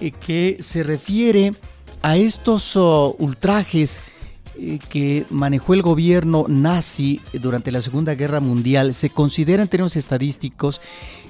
eh, 0.00 0.12
que 0.12 0.56
se 0.60 0.82
refiere 0.82 1.52
a 2.00 2.16
estos 2.16 2.74
oh, 2.74 3.14
ultrajes 3.18 4.00
que 4.88 5.26
manejó 5.30 5.74
el 5.74 5.82
gobierno 5.82 6.44
nazi 6.48 7.20
durante 7.32 7.72
la 7.72 7.80
Segunda 7.82 8.14
Guerra 8.14 8.40
Mundial. 8.40 8.94
Se 8.94 9.10
considera 9.10 9.62
en 9.62 9.68
términos 9.68 9.96
estadísticos 9.96 10.80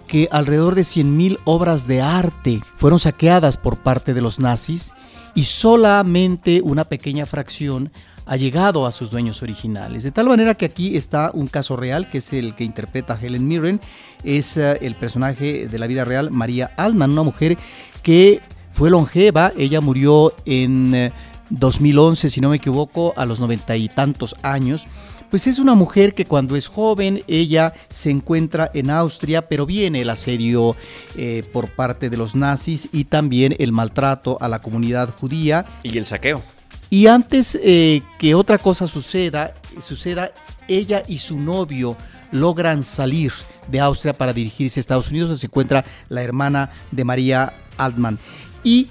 que 0.06 0.28
alrededor 0.32 0.74
de 0.74 0.82
100.000 0.82 1.38
obras 1.44 1.86
de 1.86 2.00
arte 2.00 2.60
fueron 2.76 2.98
saqueadas 2.98 3.56
por 3.56 3.78
parte 3.78 4.14
de 4.14 4.22
los 4.22 4.38
nazis 4.38 4.94
y 5.34 5.44
solamente 5.44 6.62
una 6.62 6.84
pequeña 6.84 7.26
fracción 7.26 7.92
ha 8.26 8.36
llegado 8.36 8.86
a 8.86 8.92
sus 8.92 9.10
dueños 9.10 9.42
originales. 9.42 10.02
De 10.02 10.10
tal 10.10 10.26
manera 10.28 10.54
que 10.54 10.66
aquí 10.66 10.96
está 10.96 11.30
un 11.32 11.46
caso 11.46 11.76
real, 11.76 12.08
que 12.08 12.18
es 12.18 12.32
el 12.32 12.54
que 12.54 12.64
interpreta 12.64 13.18
Helen 13.20 13.46
Mirren, 13.48 13.80
es 14.22 14.56
eh, 14.56 14.78
el 14.82 14.96
personaje 14.96 15.66
de 15.66 15.78
la 15.78 15.86
vida 15.86 16.04
real, 16.04 16.30
María 16.30 16.72
Altman, 16.76 17.12
una 17.12 17.22
mujer 17.22 17.56
que 18.02 18.40
fue 18.72 18.90
longeva, 18.90 19.52
ella 19.56 19.80
murió 19.80 20.34
en 20.44 21.10
2011, 21.50 22.26
eh, 22.26 22.30
si 22.30 22.40
no 22.40 22.50
me 22.50 22.56
equivoco, 22.56 23.14
a 23.16 23.26
los 23.26 23.40
noventa 23.40 23.76
y 23.76 23.88
tantos 23.88 24.34
años. 24.42 24.86
Pues 25.30 25.46
es 25.46 25.58
una 25.58 25.74
mujer 25.74 26.14
que 26.14 26.24
cuando 26.24 26.56
es 26.56 26.68
joven 26.68 27.22
ella 27.28 27.74
se 27.90 28.10
encuentra 28.10 28.70
en 28.72 28.88
Austria, 28.88 29.46
pero 29.46 29.66
viene 29.66 30.00
el 30.00 30.10
asedio 30.10 30.74
eh, 31.16 31.42
por 31.52 31.68
parte 31.68 32.08
de 32.08 32.16
los 32.16 32.34
nazis 32.34 32.88
y 32.92 33.04
también 33.04 33.54
el 33.58 33.72
maltrato 33.72 34.38
a 34.40 34.48
la 34.48 34.60
comunidad 34.60 35.14
judía. 35.18 35.66
Y 35.82 35.98
el 35.98 36.06
saqueo. 36.06 36.42
Y 36.88 37.06
antes 37.08 37.58
eh, 37.62 38.00
que 38.18 38.34
otra 38.34 38.56
cosa 38.56 38.86
suceda, 38.86 39.52
suceda, 39.80 40.32
ella 40.66 41.02
y 41.06 41.18
su 41.18 41.38
novio 41.38 41.94
logran 42.32 42.82
salir 42.82 43.32
de 43.70 43.80
Austria 43.80 44.14
para 44.14 44.32
dirigirse 44.32 44.78
a 44.78 44.82
Estados 44.82 45.10
Unidos, 45.10 45.28
donde 45.28 45.40
se 45.40 45.46
encuentra 45.46 45.84
la 46.08 46.22
hermana 46.22 46.70
de 46.90 47.04
María 47.04 47.52
Altman. 47.76 48.18
Y 48.64 48.88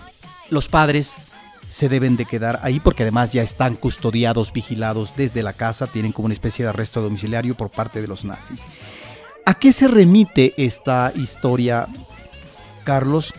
los 0.52 0.68
padres 0.68 1.16
se 1.70 1.90
deben 1.90 2.16
de 2.16 2.26
quedar 2.26 2.60
ahí 2.64 2.80
porque 2.80 3.04
además 3.04 3.34
ya 3.34 3.42
están 3.42 3.76
custodiados, 3.76 4.54
vigilados 4.54 5.14
desde 5.16 5.44
la 5.44 5.54
casa, 5.54 5.88
tienen 5.88 6.12
como 6.12 6.28
una 6.28 6.34
especie 6.34 6.64
de 6.64 6.70
arresto 6.70 7.02
domiciliario 7.02 7.56
por 7.56 7.70
parte 7.70 8.02
de 8.02 8.08
los 8.08 8.26
nazis. 8.26 8.66
¿A 9.46 9.54
qué 9.54 9.72
se 9.72 9.88
remite 9.88 10.54
esta 10.58 11.12
historia, 11.16 11.88
Carlos? 12.84 13.34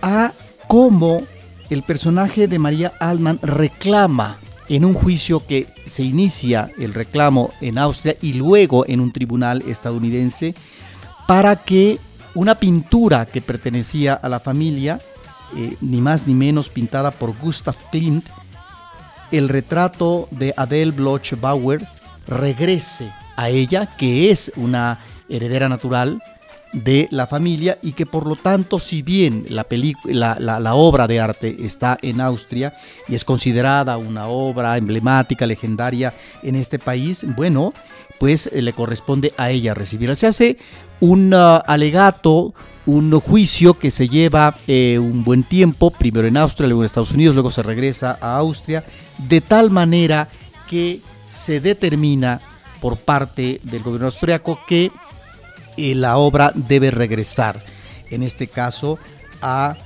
A 0.00 0.32
cómo 0.68 1.22
el 1.70 1.82
personaje 1.82 2.48
de 2.48 2.58
María 2.58 2.92
Altman 3.00 3.38
reclama 3.42 4.38
en 4.68 4.84
un 4.84 4.94
juicio 4.94 5.44
que 5.44 5.66
se 5.84 6.02
inicia 6.02 6.70
el 6.78 6.94
reclamo 6.94 7.50
en 7.60 7.78
Austria 7.78 8.16
y 8.20 8.34
luego 8.34 8.86
en 8.86 9.00
un 9.00 9.12
tribunal 9.12 9.62
estadounidense 9.66 10.54
para 11.26 11.56
que 11.56 11.98
una 12.34 12.54
pintura 12.54 13.26
que 13.26 13.42
pertenecía 13.42 14.14
a 14.14 14.28
la 14.28 14.40
familia, 14.40 15.00
eh, 15.56 15.76
ni 15.80 16.00
más 16.00 16.26
ni 16.26 16.34
menos 16.34 16.68
pintada 16.68 17.10
por 17.10 17.36
Gustav 17.38 17.76
Klimt, 17.90 18.26
el 19.30 19.48
retrato 19.48 20.28
de 20.30 20.52
Adele 20.56 20.92
Bloch 20.92 21.32
Bauer 21.40 21.86
regrese 22.26 23.10
a 23.36 23.48
ella, 23.48 23.86
que 23.96 24.30
es 24.30 24.52
una 24.56 24.98
heredera 25.28 25.68
natural 25.68 26.22
de 26.72 27.08
la 27.10 27.26
familia 27.26 27.78
y 27.82 27.92
que 27.92 28.06
por 28.06 28.26
lo 28.26 28.36
tanto 28.36 28.78
si 28.78 29.02
bien 29.02 29.44
la, 29.48 29.66
la, 30.04 30.58
la, 30.58 30.74
obra 30.74 31.06
de 31.06 31.20
arte 31.20 31.56
está 31.60 31.98
en 32.00 32.20
Austria 32.20 32.72
y 33.08 33.14
es 33.14 33.24
considerada 33.24 33.98
una 33.98 34.26
obra 34.26 34.76
emblemática, 34.78 35.46
legendaria 35.46 36.14
en 36.42 36.56
este 36.56 36.78
país, 36.78 37.26
bueno, 37.36 37.74
pues 38.22 38.48
eh, 38.52 38.62
le 38.62 38.72
corresponde 38.72 39.34
a 39.36 39.50
ella 39.50 39.74
recibirla. 39.74 40.14
Se 40.14 40.28
hace 40.28 40.56
un 41.00 41.34
uh, 41.34 41.60
alegato, 41.66 42.54
un 42.86 43.10
juicio 43.18 43.74
que 43.74 43.90
se 43.90 44.08
lleva 44.08 44.56
eh, 44.68 45.00
un 45.00 45.24
buen 45.24 45.42
tiempo, 45.42 45.90
primero 45.90 46.28
en 46.28 46.36
Austria, 46.36 46.68
luego 46.68 46.82
en 46.82 46.84
Estados 46.84 47.10
Unidos, 47.10 47.34
luego 47.34 47.50
se 47.50 47.64
regresa 47.64 48.16
a 48.20 48.36
Austria, 48.36 48.84
de 49.18 49.40
tal 49.40 49.72
manera 49.72 50.28
que 50.68 51.00
se 51.26 51.60
determina 51.60 52.40
por 52.80 52.96
parte 52.96 53.58
del 53.64 53.82
gobierno 53.82 54.06
austriaco 54.06 54.60
que 54.68 54.92
la 55.76 56.16
obra 56.16 56.52
debe 56.54 56.92
regresar, 56.92 57.60
en 58.08 58.22
este 58.22 58.46
caso 58.46 59.00
a 59.40 59.76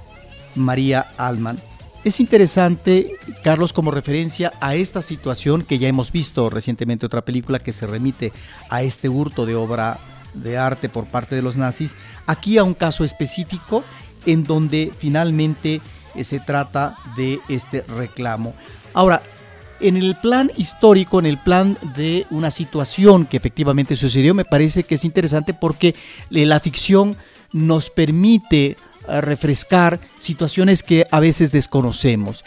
María 0.55 1.07
Alman. 1.17 1.59
Es 2.07 2.21
interesante, 2.21 3.19
Carlos, 3.43 3.73
como 3.73 3.91
referencia 3.91 4.53
a 4.61 4.77
esta 4.77 5.03
situación 5.03 5.65
que 5.65 5.81
ya 5.81 5.89
hemos 5.89 6.13
visto 6.13 6.49
recientemente 6.49 7.05
otra 7.05 7.25
película 7.25 7.59
que 7.59 7.73
se 7.73 7.85
remite 7.85 8.33
a 8.71 8.85
este 8.85 9.09
hurto 9.09 9.45
de 9.45 9.57
obra 9.57 9.99
de 10.33 10.57
arte 10.57 10.89
por 10.89 11.07
parte 11.07 11.35
de 11.35 11.43
los 11.43 11.57
nazis, 11.57 11.97
aquí 12.29 12.59
a 12.59 12.63
un 12.63 12.75
caso 12.75 13.03
específico 13.03 13.83
en 14.25 14.45
donde 14.45 14.93
finalmente 14.97 15.81
eh, 16.15 16.23
se 16.23 16.39
trata 16.39 16.97
de 17.17 17.41
este 17.49 17.83
reclamo. 17.83 18.55
Ahora, 18.95 19.21
en 19.81 19.97
el 19.97 20.15
plan 20.15 20.53
histórico, 20.57 21.19
en 21.19 21.27
el 21.27 21.39
plan 21.39 21.77
de 21.97 22.25
una 22.31 22.53
situación 22.53 23.27
que 23.27 23.37
efectivamente 23.37 23.97
sucedió, 23.97 24.33
me 24.33 24.45
parece 24.45 24.85
que 24.85 24.95
es 24.95 25.05
interesante 25.05 25.55
porque 25.55 25.97
eh, 26.31 26.47
la 26.47 26.61
ficción 26.61 27.17
nos 27.51 27.91
permite 27.91 28.77
refrescar 29.09 30.01
situaciones 30.19 30.83
que 30.83 31.07
a 31.11 31.21
veces 31.21 31.53
desconocemos. 31.53 32.45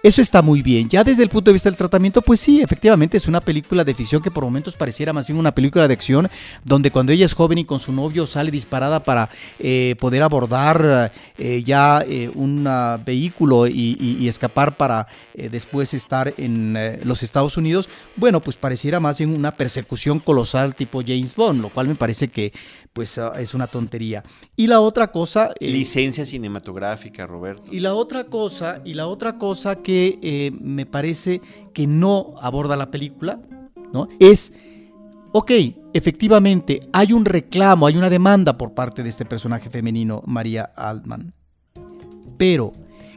Eso 0.00 0.22
está 0.22 0.42
muy 0.42 0.62
bien. 0.62 0.88
Ya 0.88 1.02
desde 1.02 1.24
el 1.24 1.28
punto 1.28 1.50
de 1.50 1.54
vista 1.54 1.68
del 1.68 1.76
tratamiento, 1.76 2.22
pues 2.22 2.38
sí, 2.38 2.60
efectivamente 2.60 3.16
es 3.16 3.26
una 3.26 3.40
película 3.40 3.82
de 3.82 3.94
ficción 3.94 4.22
que 4.22 4.30
por 4.30 4.44
momentos 4.44 4.76
pareciera 4.76 5.12
más 5.12 5.26
bien 5.26 5.38
una 5.38 5.52
película 5.52 5.88
de 5.88 5.94
acción, 5.94 6.28
donde 6.64 6.92
cuando 6.92 7.10
ella 7.10 7.26
es 7.26 7.34
joven 7.34 7.58
y 7.58 7.64
con 7.64 7.80
su 7.80 7.92
novio 7.92 8.26
sale 8.28 8.52
disparada 8.52 9.02
para 9.02 9.28
eh, 9.58 9.96
poder 9.98 10.22
abordar 10.22 11.12
eh, 11.36 11.64
ya 11.64 12.04
eh, 12.06 12.30
un 12.32 12.68
vehículo 13.04 13.66
y, 13.66 14.28
escapar 14.28 14.76
para 14.76 15.06
después 15.34 15.94
estar 15.94 16.34
en 16.36 16.76
los 17.04 17.22
Estados 17.22 17.56
Unidos, 17.56 17.88
bueno, 18.14 18.40
pues 18.40 18.56
pareciera 18.56 19.00
más 19.00 19.16
bien 19.16 19.30
una 19.30 19.56
persecución 19.56 20.20
colosal 20.20 20.74
tipo 20.74 21.00
James 21.00 21.34
Bond, 21.34 21.62
lo 21.62 21.70
cual 21.70 21.88
me 21.88 21.94
parece 21.94 22.28
que 22.28 22.52
pues 22.92 23.16
ah, 23.16 23.32
es 23.38 23.54
una 23.54 23.68
tontería. 23.68 24.24
Y 24.56 24.66
la 24.66 24.80
otra 24.80 25.12
cosa... 25.12 25.54
Licencia 25.60 26.26
cinematográfica, 26.26 27.26
Roberto. 27.26 27.70
Y 27.70 27.78
la 27.78 27.94
otra 27.94 28.24
cosa, 28.24 28.82
y 28.84 28.94
la 28.94 29.06
otra 29.06 29.38
cosa 29.38 29.76
que 29.76 29.87
que 29.88 30.18
eh, 30.20 30.52
me 30.60 30.84
parece 30.84 31.40
que 31.72 31.86
no 31.86 32.34
aborda 32.42 32.76
la 32.76 32.90
película, 32.90 33.40
¿no? 33.90 34.06
Es, 34.20 34.52
ok, 35.32 35.50
efectivamente, 35.94 36.82
hay 36.92 37.14
un 37.14 37.24
reclamo, 37.24 37.86
hay 37.86 37.96
una 37.96 38.10
demanda 38.10 38.58
por 38.58 38.74
parte 38.74 39.02
de 39.02 39.08
este 39.08 39.24
personaje 39.24 39.70
femenino, 39.70 40.22
María 40.26 40.64
Altman. 40.76 41.32
Pero, 42.36 42.72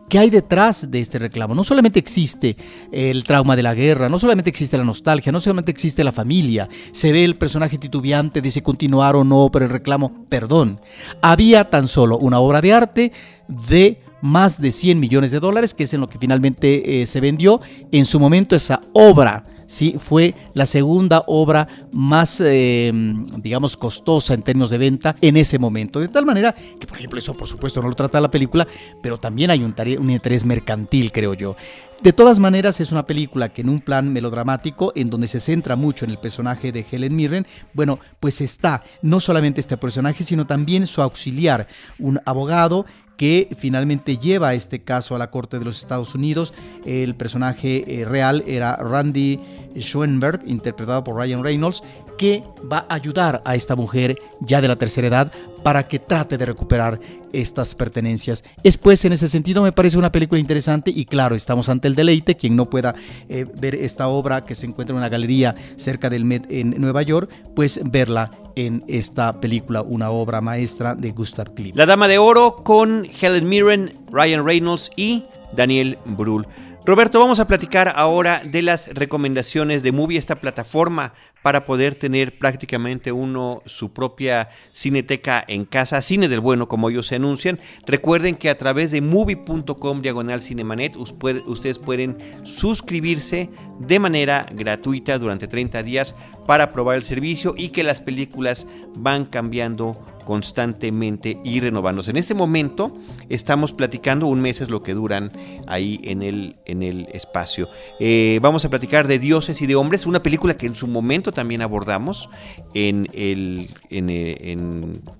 ¿qué 0.07 0.17
hay 0.17 0.29
detrás 0.29 0.89
de 0.89 1.01
este 1.01 1.19
reclamo? 1.19 1.55
No 1.55 1.65
solamente 1.65 1.99
existe 1.99 2.55
el 2.93 3.25
trauma 3.25 3.57
de 3.57 3.63
la 3.63 3.73
guerra, 3.73 4.07
no 4.07 4.17
solamente 4.17 4.49
existe 4.49 4.77
la 4.77 4.85
nostalgia, 4.85 5.33
no 5.33 5.41
solamente 5.41 5.71
existe 5.71 6.05
la 6.05 6.13
familia, 6.13 6.69
se 6.93 7.11
ve 7.11 7.25
el 7.25 7.35
personaje 7.35 7.79
titubeante 7.79 8.41
de 8.41 8.49
si 8.49 8.61
continuar 8.61 9.17
o 9.17 9.25
no, 9.25 9.49
pero 9.51 9.65
el 9.65 9.71
reclamo, 9.71 10.25
perdón, 10.29 10.79
había 11.21 11.69
tan 11.69 11.89
solo 11.89 12.17
una 12.17 12.39
obra 12.39 12.61
de 12.61 12.71
arte 12.71 13.11
de 13.49 14.01
más 14.21 14.61
de 14.61 14.71
100 14.71 14.99
millones 14.99 15.31
de 15.31 15.39
dólares, 15.39 15.73
que 15.73 15.83
es 15.83 15.93
en 15.93 16.01
lo 16.01 16.09
que 16.09 16.19
finalmente 16.19 17.01
eh, 17.01 17.05
se 17.05 17.19
vendió. 17.19 17.61
En 17.91 18.05
su 18.05 18.19
momento 18.19 18.55
esa 18.55 18.81
obra 18.93 19.43
¿sí? 19.71 19.95
fue 19.97 20.35
la 20.53 20.65
segunda 20.65 21.23
obra 21.27 21.67
más, 21.91 22.41
eh, 22.41 22.91
digamos, 23.37 23.77
costosa 23.77 24.33
en 24.33 24.43
términos 24.43 24.69
de 24.69 24.77
venta 24.77 25.15
en 25.21 25.37
ese 25.37 25.57
momento. 25.57 25.99
De 25.99 26.09
tal 26.09 26.25
manera 26.25 26.53
que, 26.53 26.85
por 26.85 26.97
ejemplo, 26.97 27.17
eso 27.17 27.33
por 27.33 27.47
supuesto 27.47 27.81
no 27.81 27.89
lo 27.89 27.95
trata 27.95 28.21
la 28.21 28.29
película, 28.29 28.67
pero 29.01 29.17
también 29.17 29.49
hay 29.49 29.63
un, 29.63 29.73
un 29.99 30.09
interés 30.09 30.45
mercantil, 30.45 31.11
creo 31.11 31.33
yo. 31.33 31.55
De 32.01 32.13
todas 32.13 32.39
maneras, 32.39 32.79
es 32.79 32.91
una 32.91 33.05
película 33.05 33.49
que 33.49 33.61
en 33.61 33.69
un 33.69 33.79
plan 33.79 34.11
melodramático, 34.11 34.91
en 34.95 35.11
donde 35.11 35.27
se 35.27 35.39
centra 35.39 35.75
mucho 35.75 36.03
en 36.03 36.11
el 36.11 36.17
personaje 36.17 36.71
de 36.71 36.83
Helen 36.89 37.15
Mirren, 37.15 37.45
bueno, 37.73 37.99
pues 38.19 38.41
está 38.41 38.83
no 39.03 39.19
solamente 39.19 39.61
este 39.61 39.77
personaje, 39.77 40.23
sino 40.23 40.47
también 40.47 40.87
su 40.87 41.03
auxiliar, 41.03 41.67
un 41.99 42.19
abogado 42.25 42.87
que 43.17 43.49
finalmente 43.57 44.17
lleva 44.17 44.53
este 44.53 44.83
caso 44.83 45.15
a 45.15 45.19
la 45.19 45.29
Corte 45.29 45.59
de 45.59 45.65
los 45.65 45.79
Estados 45.79 46.15
Unidos. 46.15 46.53
El 46.85 47.15
personaje 47.15 48.01
eh, 48.01 48.05
real 48.05 48.43
era 48.47 48.75
Randy 48.77 49.39
Schoenberg, 49.75 50.41
interpretado 50.47 51.03
por 51.03 51.15
Ryan 51.15 51.43
Reynolds, 51.43 51.83
que 52.21 52.43
va 52.71 52.85
a 52.87 52.93
ayudar 52.93 53.41
a 53.45 53.55
esta 53.55 53.75
mujer 53.75 54.15
ya 54.41 54.61
de 54.61 54.67
la 54.67 54.75
tercera 54.75 55.07
edad 55.07 55.31
para 55.63 55.87
que 55.87 55.97
trate 55.97 56.37
de 56.37 56.45
recuperar 56.45 56.99
estas 57.33 57.73
pertenencias. 57.73 58.43
Es 58.63 58.77
pues 58.77 59.03
en 59.05 59.13
ese 59.13 59.27
sentido 59.27 59.63
me 59.63 59.71
parece 59.71 59.97
una 59.97 60.11
película 60.11 60.39
interesante 60.39 60.91
y 60.93 61.05
claro, 61.05 61.33
estamos 61.33 61.67
ante 61.67 61.87
el 61.87 61.95
deleite, 61.95 62.37
quien 62.37 62.55
no 62.55 62.69
pueda 62.69 62.93
eh, 63.27 63.47
ver 63.59 63.73
esta 63.73 64.07
obra 64.07 64.45
que 64.45 64.53
se 64.53 64.67
encuentra 64.67 64.93
en 64.93 64.99
una 64.99 65.09
galería 65.09 65.55
cerca 65.77 66.11
del 66.11 66.23
Met 66.23 66.45
en 66.51 66.79
Nueva 66.79 67.01
York, 67.01 67.31
pues 67.55 67.79
verla 67.85 68.29
en 68.55 68.83
esta 68.87 69.41
película, 69.41 69.81
una 69.81 70.11
obra 70.11 70.41
maestra 70.41 70.93
de 70.93 71.13
Gustav 71.13 71.55
Klimt. 71.55 71.75
La 71.75 71.87
Dama 71.87 72.07
de 72.07 72.19
Oro 72.19 72.57
con 72.57 73.07
Helen 73.19 73.49
Mirren, 73.49 73.93
Ryan 74.11 74.45
Reynolds 74.45 74.91
y 74.95 75.23
Daniel 75.55 75.97
Brühl. 76.05 76.45
Roberto, 76.83 77.19
vamos 77.19 77.39
a 77.39 77.45
platicar 77.45 77.93
ahora 77.95 78.41
de 78.43 78.63
las 78.63 78.87
recomendaciones 78.87 79.83
de 79.83 79.91
Movie, 79.91 80.17
esta 80.17 80.41
plataforma 80.41 81.13
para 81.41 81.65
poder 81.65 81.95
tener 81.95 82.37
prácticamente 82.37 83.11
uno 83.11 83.61
su 83.65 83.91
propia 83.91 84.49
cineteca 84.73 85.43
en 85.47 85.65
casa, 85.65 86.01
cine 86.01 86.27
del 86.27 86.39
bueno 86.39 86.67
como 86.67 86.89
ellos 86.89 87.07
se 87.07 87.15
anuncian. 87.15 87.59
Recuerden 87.85 88.35
que 88.35 88.49
a 88.49 88.57
través 88.57 88.91
de 88.91 89.01
movie.com 89.01 90.01
diagonal 90.01 90.41
cinemanet 90.41 90.95
ustedes 90.95 91.79
pueden 91.79 92.17
suscribirse 92.43 93.49
de 93.79 93.99
manera 93.99 94.45
gratuita 94.51 95.17
durante 95.17 95.47
30 95.47 95.83
días 95.83 96.15
para 96.45 96.71
probar 96.71 96.97
el 96.97 97.03
servicio 97.03 97.53
y 97.57 97.69
que 97.69 97.83
las 97.83 98.01
películas 98.01 98.67
van 98.95 99.25
cambiando 99.25 99.97
constantemente 100.21 101.39
y 101.43 101.59
renovándose. 101.59 102.11
En 102.11 102.17
este 102.17 102.33
momento 102.33 102.95
estamos 103.29 103.73
platicando, 103.73 104.27
un 104.27 104.41
mes 104.41 104.61
es 104.61 104.69
lo 104.69 104.81
que 104.83 104.93
duran 104.93 105.31
ahí 105.67 105.99
en 106.03 106.21
el, 106.21 106.55
en 106.65 106.83
el 106.83 107.07
espacio. 107.11 107.67
Eh, 107.99 108.39
vamos 108.41 108.63
a 108.65 108.69
platicar 108.69 109.07
de 109.07 109.19
Dioses 109.19 109.61
y 109.61 109.67
de 109.67 109.75
Hombres, 109.75 110.05
una 110.05 110.23
película 110.23 110.55
que 110.55 110.67
en 110.67 110.73
su 110.73 110.87
momento 110.87 111.30
también 111.31 111.61
abordamos 111.61 112.29
en, 112.73 113.07
el, 113.13 113.69
en, 113.89 114.09
eh, 114.09 114.57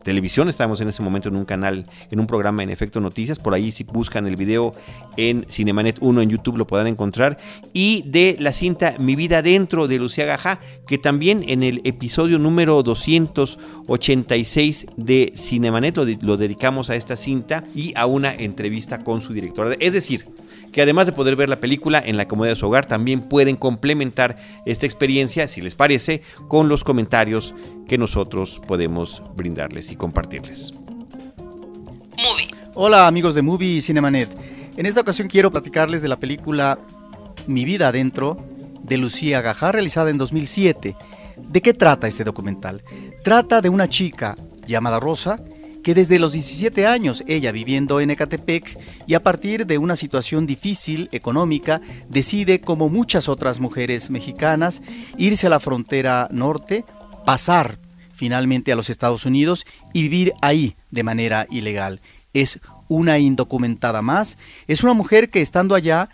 televisión, 0.03 0.49
estábamos 0.49 0.82
en 0.82 0.89
ese 0.89 1.01
momento 1.01 1.30
en 1.30 1.36
un 1.36 1.45
canal, 1.45 1.86
en 2.09 2.20
un 2.20 2.28
programa 2.28 2.64
en 2.64 2.70
Efecto 2.70 3.01
Noticias, 3.01 3.39
por 3.39 3.53
ahí 3.53 3.72
si 3.72 3.84
buscan 3.84 4.28
el 4.28 4.36
video 4.36 4.74
en 5.18 5.45
Cinemanet 5.49 5.97
1 5.99 6.22
en 6.22 6.30
YouTube 6.30 6.57
lo 6.57 6.68
podrán 6.68 6.88
encontrar, 6.88 7.38
y 7.74 8.03
de 8.07 8.38
la 8.39 8.53
cinta 8.53 8.95
Mi 8.99 9.16
vida 9.16 9.41
dentro 9.41 9.88
de 9.88 9.99
Lucía 9.99 10.26
Gajá, 10.26 10.59
que 10.88 10.97
también 10.97 11.43
en 11.47 11.64
el 11.64 11.82
episodio 11.84 12.39
número 12.39 12.84
286 12.84 14.88
de 14.97 15.34
Cinemanet 15.36 15.97
lo, 15.97 16.38
dedicamos 16.38 16.89
a 16.89 16.95
esta 16.95 17.16
cinta 17.16 17.64
y 17.74 17.93
a 17.95 18.05
una 18.05 18.34
entrevista 18.34 19.03
con 19.03 19.22
su 19.22 19.34
directora. 19.34 19.76
Es 19.80 19.93
decir, 19.93 20.26
que 20.72 20.82
además 20.82 21.05
de 21.05 21.13
poder 21.13 21.36
ver 21.36 21.49
la 21.49 21.59
película 21.59 22.01
en 22.03 22.17
la 22.17 22.28
comodidad 22.28 22.53
de 22.53 22.59
su 22.59 22.67
hogar, 22.67 22.86
también 22.86 23.22
pueden 23.22 23.55
complementar 23.55 24.36
esta 24.65 24.86
experiencia, 24.86 25.47
si 25.47 25.61
les 25.61 25.76
parece, 25.76 26.22
con 26.47 26.69
los 26.69 26.84
comentarios 26.84 27.53
que 27.88 27.97
nosotros 27.97 28.61
podemos 28.67 29.22
brindarles 29.36 29.91
y 29.91 29.95
compartirles. 29.95 30.74
Hola 32.74 33.07
amigos 33.07 33.36
de 33.36 33.41
Movie 33.41 33.78
y 33.78 33.82
Cinemanet. 33.82 34.30
En 34.78 34.86
esta 34.86 35.01
ocasión 35.01 35.28
quiero 35.28 35.51
platicarles 35.51 36.01
de 36.01 36.07
la 36.07 36.17
película 36.17 36.80
Mi 37.47 37.65
vida 37.65 37.89
adentro 37.89 38.38
de 38.82 38.97
Lucía 38.97 39.41
Gajá, 39.41 39.74
realizada 39.74 40.09
en 40.09 40.17
2007. 40.17 40.95
¿De 41.38 41.61
qué 41.61 41.74
trata 41.74 42.07
este 42.07 42.24
documental? 42.24 42.84
Trata 43.24 43.61
de 43.61 43.69
una 43.69 43.89
chica 43.89 44.36
llamada 44.65 44.99
Rosa, 44.99 45.36
que 45.84 45.93
desde 45.93 46.19
los 46.19 46.34
17 46.34 46.86
años, 46.86 47.23
ella 47.27 47.51
viviendo 47.51 47.99
en 47.99 48.11
Ecatepec, 48.11 48.77
y 49.07 49.13
a 49.13 49.23
partir 49.23 49.65
de 49.65 49.77
una 49.77 49.95
situación 49.95 50.45
difícil 50.45 51.09
económica, 51.11 51.82
decide, 52.09 52.61
como 52.61 52.89
muchas 52.89 53.27
otras 53.27 53.59
mujeres 53.59 54.09
mexicanas, 54.09 54.82
irse 55.17 55.47
a 55.47 55.49
la 55.49 55.59
frontera 55.59 56.27
norte, 56.32 56.86
pasar 57.25 57.79
finalmente 58.13 58.71
a 58.71 58.75
los 58.75 58.89
Estados 58.89 59.25
Unidos 59.25 59.65
y 59.93 60.03
vivir 60.03 60.34
ahí 60.41 60.75
de 60.91 61.03
manera 61.03 61.47
ilegal. 61.49 61.99
Es 62.34 62.59
una 62.88 63.17
indocumentada 63.17 64.01
más, 64.01 64.38
es 64.67 64.84
una 64.84 64.93
mujer 64.93 65.29
que 65.29 65.41
estando 65.41 65.75
allá 65.75 66.09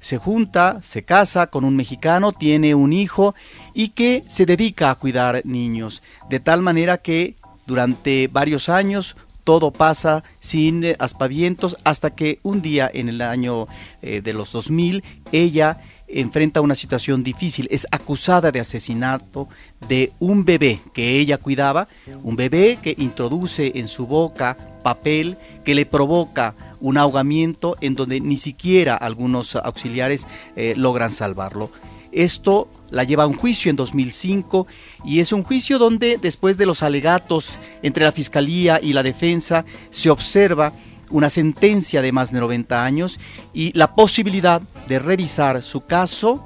se 0.00 0.18
junta, 0.18 0.80
se 0.82 1.02
casa 1.02 1.48
con 1.48 1.64
un 1.64 1.74
mexicano, 1.74 2.32
tiene 2.32 2.74
un 2.74 2.92
hijo 2.92 3.34
y 3.74 3.88
que 3.88 4.24
se 4.28 4.46
dedica 4.46 4.90
a 4.90 4.94
cuidar 4.94 5.42
niños, 5.44 6.02
de 6.30 6.38
tal 6.38 6.62
manera 6.62 6.98
que 6.98 7.34
durante 7.66 8.28
varios 8.28 8.68
años 8.68 9.16
todo 9.44 9.70
pasa 9.70 10.24
sin 10.40 10.82
eh, 10.82 10.96
aspavientos 10.98 11.76
hasta 11.84 12.10
que 12.10 12.40
un 12.42 12.62
día 12.62 12.90
en 12.92 13.08
el 13.08 13.22
año 13.22 13.68
eh, 14.02 14.20
de 14.20 14.32
los 14.32 14.50
2000 14.52 15.04
ella 15.30 15.78
enfrenta 16.08 16.60
una 16.60 16.74
situación 16.74 17.22
difícil, 17.22 17.68
es 17.70 17.86
acusada 17.90 18.52
de 18.52 18.60
asesinato 18.60 19.48
de 19.88 20.12
un 20.18 20.44
bebé 20.44 20.80
que 20.94 21.18
ella 21.18 21.38
cuidaba, 21.38 21.88
un 22.22 22.36
bebé 22.36 22.78
que 22.80 22.94
introduce 22.98 23.72
en 23.74 23.88
su 23.88 24.06
boca 24.06 24.56
papel 24.82 25.36
que 25.64 25.74
le 25.74 25.86
provoca 25.86 26.54
un 26.80 26.98
ahogamiento 26.98 27.76
en 27.80 27.94
donde 27.94 28.20
ni 28.20 28.36
siquiera 28.36 28.94
algunos 28.94 29.56
auxiliares 29.56 30.26
eh, 30.54 30.74
logran 30.76 31.10
salvarlo. 31.10 31.70
Esto 32.12 32.68
la 32.96 33.04
lleva 33.04 33.24
a 33.24 33.26
un 33.26 33.36
juicio 33.36 33.70
en 33.70 33.76
2005 33.76 34.66
y 35.04 35.20
es 35.20 35.32
un 35.32 35.42
juicio 35.44 35.78
donde 35.78 36.18
después 36.20 36.56
de 36.56 36.66
los 36.66 36.82
alegatos 36.82 37.50
entre 37.82 38.04
la 38.04 38.10
fiscalía 38.10 38.80
y 38.82 38.92
la 38.92 39.02
defensa 39.02 39.64
se 39.90 40.10
observa 40.10 40.72
una 41.10 41.30
sentencia 41.30 42.02
de 42.02 42.10
más 42.10 42.32
de 42.32 42.40
90 42.40 42.84
años 42.84 43.20
y 43.52 43.70
la 43.78 43.94
posibilidad 43.94 44.60
de 44.88 44.98
revisar 44.98 45.62
su 45.62 45.82
caso 45.82 46.44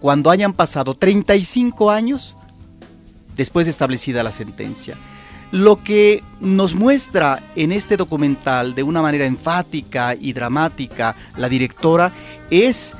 cuando 0.00 0.30
hayan 0.30 0.52
pasado 0.52 0.94
35 0.94 1.90
años 1.90 2.36
después 3.36 3.66
de 3.66 3.70
establecida 3.70 4.22
la 4.22 4.30
sentencia. 4.30 4.96
Lo 5.52 5.82
que 5.82 6.22
nos 6.40 6.74
muestra 6.74 7.40
en 7.54 7.72
este 7.72 7.96
documental 7.96 8.74
de 8.74 8.82
una 8.82 9.00
manera 9.00 9.26
enfática 9.26 10.14
y 10.14 10.32
dramática 10.32 11.14
la 11.36 11.48
directora 11.48 12.12
es 12.50 12.96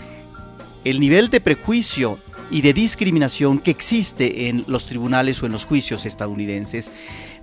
el 0.91 1.01
nivel 1.01 1.31
de 1.31 1.41
prejuicio 1.41 2.19
y 2.49 2.63
de 2.63 2.73
discriminación 2.73 3.59
que 3.59 3.73
existe 3.73 4.49
en 4.49 4.65
los 4.69 4.87
tribunales 4.87 5.43
o 5.43 5.47
en 5.47 5.53
los 5.53 5.65
juicios 5.65 6.07
estadounidenses, 6.07 6.93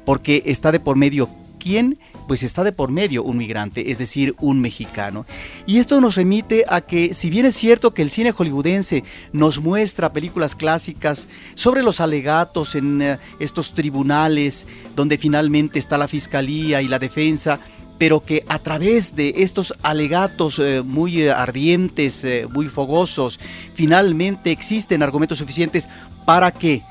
porque 0.05 0.43
está 0.45 0.71
de 0.71 0.79
por 0.79 0.95
medio 0.95 1.29
quién, 1.59 1.99
pues 2.25 2.41
está 2.41 2.63
de 2.63 2.71
por 2.71 2.89
medio 2.89 3.21
un 3.21 3.37
migrante, 3.37 3.91
es 3.91 3.97
decir, 3.97 4.33
un 4.39 4.61
mexicano. 4.61 5.25
Y 5.65 5.79
esto 5.79 5.99
nos 5.99 6.15
remite 6.15 6.63
a 6.69 6.79
que, 6.79 7.13
si 7.13 7.29
bien 7.29 7.45
es 7.45 7.55
cierto 7.55 7.93
que 7.93 8.01
el 8.01 8.09
cine 8.09 8.31
hollywoodense 8.31 9.03
nos 9.33 9.59
muestra 9.59 10.13
películas 10.13 10.55
clásicas 10.55 11.27
sobre 11.55 11.83
los 11.83 11.99
alegatos 11.99 12.75
en 12.75 13.01
eh, 13.01 13.17
estos 13.39 13.73
tribunales, 13.73 14.67
donde 14.95 15.17
finalmente 15.17 15.79
está 15.79 15.97
la 15.97 16.07
fiscalía 16.07 16.81
y 16.81 16.87
la 16.87 16.99
defensa, 16.99 17.59
pero 18.03 18.19
que 18.19 18.43
a 18.49 18.59
través 18.59 19.15
de 19.15 19.33
estos 19.37 19.73
alegatos 19.81 20.59
eh, 20.59 20.81
muy 20.81 21.21
eh, 21.21 21.31
ardientes, 21.31 22.25
eh, 22.25 22.49
muy 22.51 22.67
fogosos, 22.67 23.39
finalmente 23.75 24.51
existen 24.51 25.01
argumentos 25.01 25.37
suficientes 25.37 25.87
para 26.25 26.51
que 26.51 26.81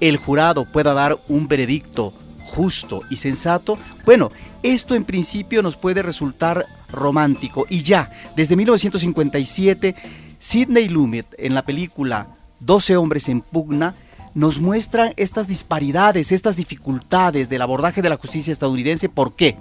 el 0.00 0.16
jurado 0.16 0.64
pueda 0.64 0.94
dar 0.94 1.18
un 1.28 1.46
veredicto 1.46 2.14
justo 2.46 3.02
y 3.10 3.16
sensato, 3.16 3.76
bueno, 4.06 4.30
esto 4.62 4.94
en 4.94 5.04
principio 5.04 5.60
nos 5.60 5.76
puede 5.76 6.00
resultar 6.00 6.64
romántico 6.88 7.66
y 7.68 7.82
ya, 7.82 8.10
desde 8.34 8.56
1957, 8.56 9.94
Sidney 10.38 10.88
Lumet 10.88 11.26
en 11.36 11.54
la 11.54 11.66
película 11.66 12.28
12 12.60 12.96
hombres 12.96 13.28
en 13.28 13.42
pugna 13.42 13.94
nos 14.34 14.58
muestra 14.58 15.12
estas 15.16 15.48
disparidades, 15.48 16.32
estas 16.32 16.56
dificultades 16.56 17.50
del 17.50 17.60
abordaje 17.60 18.00
de 18.00 18.08
la 18.08 18.16
justicia 18.16 18.52
estadounidense. 18.52 19.10
¿Por 19.10 19.34
qué? 19.34 19.58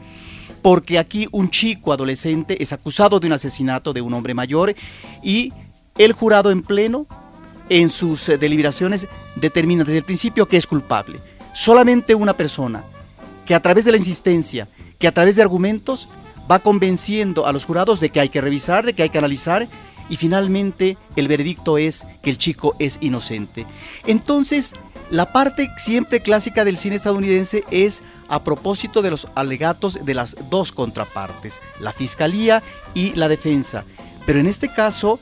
Porque 0.61 0.99
aquí 0.99 1.27
un 1.31 1.49
chico 1.49 1.93
adolescente 1.93 2.61
es 2.61 2.73
acusado 2.73 3.19
de 3.19 3.27
un 3.27 3.33
asesinato 3.33 3.93
de 3.93 4.01
un 4.01 4.13
hombre 4.13 4.33
mayor 4.33 4.75
y 5.23 5.53
el 5.97 6.13
jurado 6.13 6.51
en 6.51 6.61
pleno, 6.61 7.07
en 7.69 7.89
sus 7.89 8.29
eh, 8.29 8.37
deliberaciones, 8.37 9.07
determina 9.35 9.83
desde 9.83 9.99
el 9.99 10.03
principio 10.03 10.47
que 10.47 10.57
es 10.57 10.67
culpable. 10.67 11.19
Solamente 11.53 12.15
una 12.15 12.33
persona 12.33 12.83
que 13.45 13.55
a 13.55 13.61
través 13.61 13.85
de 13.85 13.91
la 13.91 13.97
insistencia, 13.97 14.67
que 14.99 15.07
a 15.07 15.11
través 15.11 15.35
de 15.35 15.41
argumentos, 15.41 16.07
va 16.49 16.59
convenciendo 16.59 17.45
a 17.45 17.53
los 17.53 17.65
jurados 17.65 17.99
de 17.99 18.09
que 18.09 18.19
hay 18.19 18.29
que 18.29 18.41
revisar, 18.41 18.85
de 18.85 18.93
que 18.93 19.03
hay 19.03 19.09
que 19.09 19.17
analizar 19.17 19.67
y 20.09 20.17
finalmente 20.17 20.97
el 21.15 21.27
veredicto 21.27 21.77
es 21.77 22.05
que 22.21 22.29
el 22.29 22.37
chico 22.37 22.75
es 22.79 22.97
inocente. 23.01 23.65
Entonces, 24.05 24.73
la 25.11 25.33
parte 25.33 25.69
siempre 25.75 26.21
clásica 26.21 26.63
del 26.63 26.77
cine 26.77 26.95
estadounidense 26.95 27.65
es 27.69 28.01
a 28.29 28.43
propósito 28.43 29.01
de 29.01 29.11
los 29.11 29.27
alegatos 29.35 30.05
de 30.05 30.13
las 30.13 30.37
dos 30.49 30.71
contrapartes, 30.71 31.59
la 31.81 31.91
fiscalía 31.91 32.63
y 32.93 33.13
la 33.15 33.27
defensa. 33.27 33.83
Pero 34.25 34.39
en 34.39 34.47
este 34.47 34.69
caso, 34.69 35.19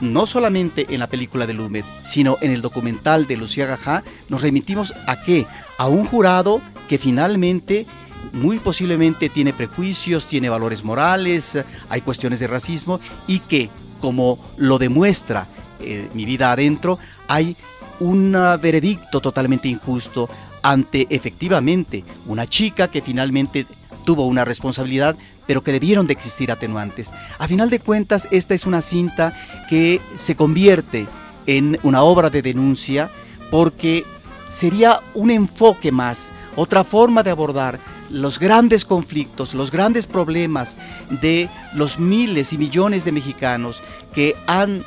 no 0.00 0.26
solamente 0.26 0.86
en 0.90 1.00
la 1.00 1.08
película 1.08 1.48
de 1.48 1.54
Lumet, 1.54 1.84
sino 2.04 2.36
en 2.40 2.52
el 2.52 2.62
documental 2.62 3.26
de 3.26 3.36
Lucía 3.36 3.66
Gajá, 3.66 4.04
nos 4.28 4.42
remitimos 4.42 4.94
a 5.08 5.20
qué? 5.20 5.46
A 5.78 5.88
un 5.88 6.06
jurado 6.06 6.60
que 6.88 6.98
finalmente 6.98 7.86
muy 8.32 8.60
posiblemente 8.60 9.28
tiene 9.28 9.52
prejuicios, 9.52 10.26
tiene 10.26 10.48
valores 10.48 10.84
morales, 10.84 11.58
hay 11.88 12.00
cuestiones 12.02 12.38
de 12.38 12.46
racismo 12.46 13.00
y 13.26 13.40
que, 13.40 13.68
como 14.00 14.38
lo 14.56 14.78
demuestra 14.78 15.48
eh, 15.80 16.08
Mi 16.14 16.24
vida 16.24 16.52
adentro, 16.52 16.98
hay 17.28 17.56
un 18.00 18.36
veredicto 18.60 19.20
totalmente 19.20 19.68
injusto 19.68 20.28
ante 20.62 21.06
efectivamente 21.10 22.04
una 22.26 22.46
chica 22.46 22.88
que 22.88 23.02
finalmente 23.02 23.66
tuvo 24.04 24.26
una 24.26 24.44
responsabilidad, 24.44 25.16
pero 25.46 25.62
que 25.62 25.72
debieron 25.72 26.06
de 26.06 26.12
existir 26.12 26.50
atenuantes. 26.50 27.12
A 27.38 27.46
final 27.46 27.70
de 27.70 27.80
cuentas, 27.80 28.26
esta 28.30 28.54
es 28.54 28.66
una 28.66 28.82
cinta 28.82 29.32
que 29.68 30.00
se 30.16 30.34
convierte 30.34 31.06
en 31.46 31.78
una 31.82 32.02
obra 32.02 32.30
de 32.30 32.42
denuncia 32.42 33.10
porque 33.50 34.04
sería 34.50 35.00
un 35.14 35.30
enfoque 35.30 35.92
más, 35.92 36.30
otra 36.56 36.84
forma 36.84 37.22
de 37.22 37.30
abordar 37.30 37.78
los 38.10 38.38
grandes 38.38 38.84
conflictos, 38.84 39.54
los 39.54 39.70
grandes 39.70 40.06
problemas 40.06 40.76
de 41.20 41.48
los 41.74 41.98
miles 41.98 42.52
y 42.52 42.58
millones 42.58 43.04
de 43.04 43.12
mexicanos 43.12 43.82
que 44.14 44.36
han 44.46 44.82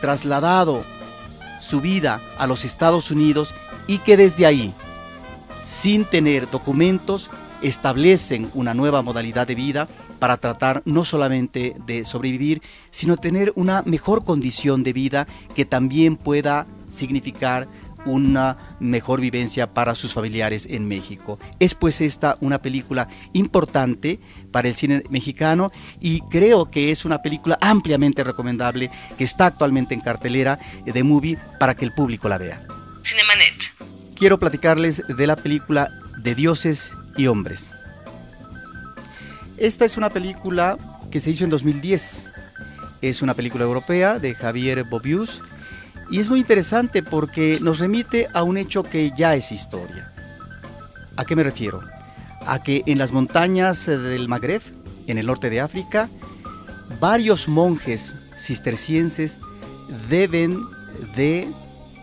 trasladado 0.00 0.84
su 1.68 1.80
vida 1.80 2.20
a 2.38 2.46
los 2.46 2.64
Estados 2.64 3.10
Unidos 3.10 3.54
y 3.86 3.98
que 3.98 4.16
desde 4.16 4.46
ahí, 4.46 4.72
sin 5.62 6.04
tener 6.04 6.50
documentos, 6.50 7.30
establecen 7.60 8.48
una 8.54 8.72
nueva 8.72 9.02
modalidad 9.02 9.46
de 9.46 9.54
vida 9.54 9.88
para 10.18 10.38
tratar 10.38 10.82
no 10.86 11.04
solamente 11.04 11.76
de 11.86 12.04
sobrevivir, 12.04 12.62
sino 12.90 13.16
tener 13.16 13.52
una 13.54 13.82
mejor 13.82 14.24
condición 14.24 14.82
de 14.82 14.92
vida 14.92 15.26
que 15.54 15.64
también 15.64 16.16
pueda 16.16 16.66
significar 16.88 17.68
una 18.04 18.76
mejor 18.80 19.20
vivencia 19.20 19.72
para 19.72 19.94
sus 19.94 20.12
familiares 20.12 20.66
en 20.70 20.88
México. 20.88 21.38
Es 21.58 21.74
pues 21.74 22.00
esta 22.00 22.36
una 22.40 22.60
película 22.60 23.08
importante 23.32 24.20
para 24.50 24.68
el 24.68 24.74
cine 24.74 25.02
mexicano 25.10 25.72
y 26.00 26.20
creo 26.22 26.70
que 26.70 26.90
es 26.90 27.04
una 27.04 27.22
película 27.22 27.58
ampliamente 27.60 28.24
recomendable 28.24 28.90
que 29.16 29.24
está 29.24 29.46
actualmente 29.46 29.94
en 29.94 30.00
cartelera 30.00 30.58
de 30.84 31.02
movie 31.02 31.38
para 31.58 31.74
que 31.74 31.84
el 31.84 31.92
público 31.92 32.28
la 32.28 32.38
vea. 32.38 32.66
Cinemanet. 33.02 33.54
Quiero 34.14 34.38
platicarles 34.38 35.02
de 35.06 35.26
la 35.26 35.36
película 35.36 35.90
de 36.18 36.34
dioses 36.34 36.92
y 37.16 37.26
hombres. 37.26 37.70
Esta 39.56 39.84
es 39.84 39.96
una 39.96 40.10
película 40.10 40.76
que 41.10 41.20
se 41.20 41.30
hizo 41.30 41.44
en 41.44 41.50
2010. 41.50 42.30
Es 43.00 43.22
una 43.22 43.34
película 43.34 43.64
europea 43.64 44.18
de 44.18 44.34
Javier 44.34 44.84
Bobius 44.84 45.42
y 46.10 46.20
es 46.20 46.30
muy 46.30 46.40
interesante 46.40 47.02
porque 47.02 47.58
nos 47.60 47.78
remite 47.78 48.28
a 48.32 48.42
un 48.42 48.56
hecho 48.56 48.82
que 48.82 49.12
ya 49.16 49.34
es 49.34 49.52
historia. 49.52 50.12
¿A 51.16 51.24
qué 51.24 51.36
me 51.36 51.42
refiero? 51.42 51.82
A 52.46 52.62
que 52.62 52.82
en 52.86 52.98
las 52.98 53.12
montañas 53.12 53.86
del 53.86 54.28
Magreb, 54.28 54.62
en 55.06 55.18
el 55.18 55.26
norte 55.26 55.50
de 55.50 55.60
África, 55.60 56.08
varios 57.00 57.48
monjes 57.48 58.14
cistercienses 58.38 59.38
deben 60.08 60.58
de 61.14 61.48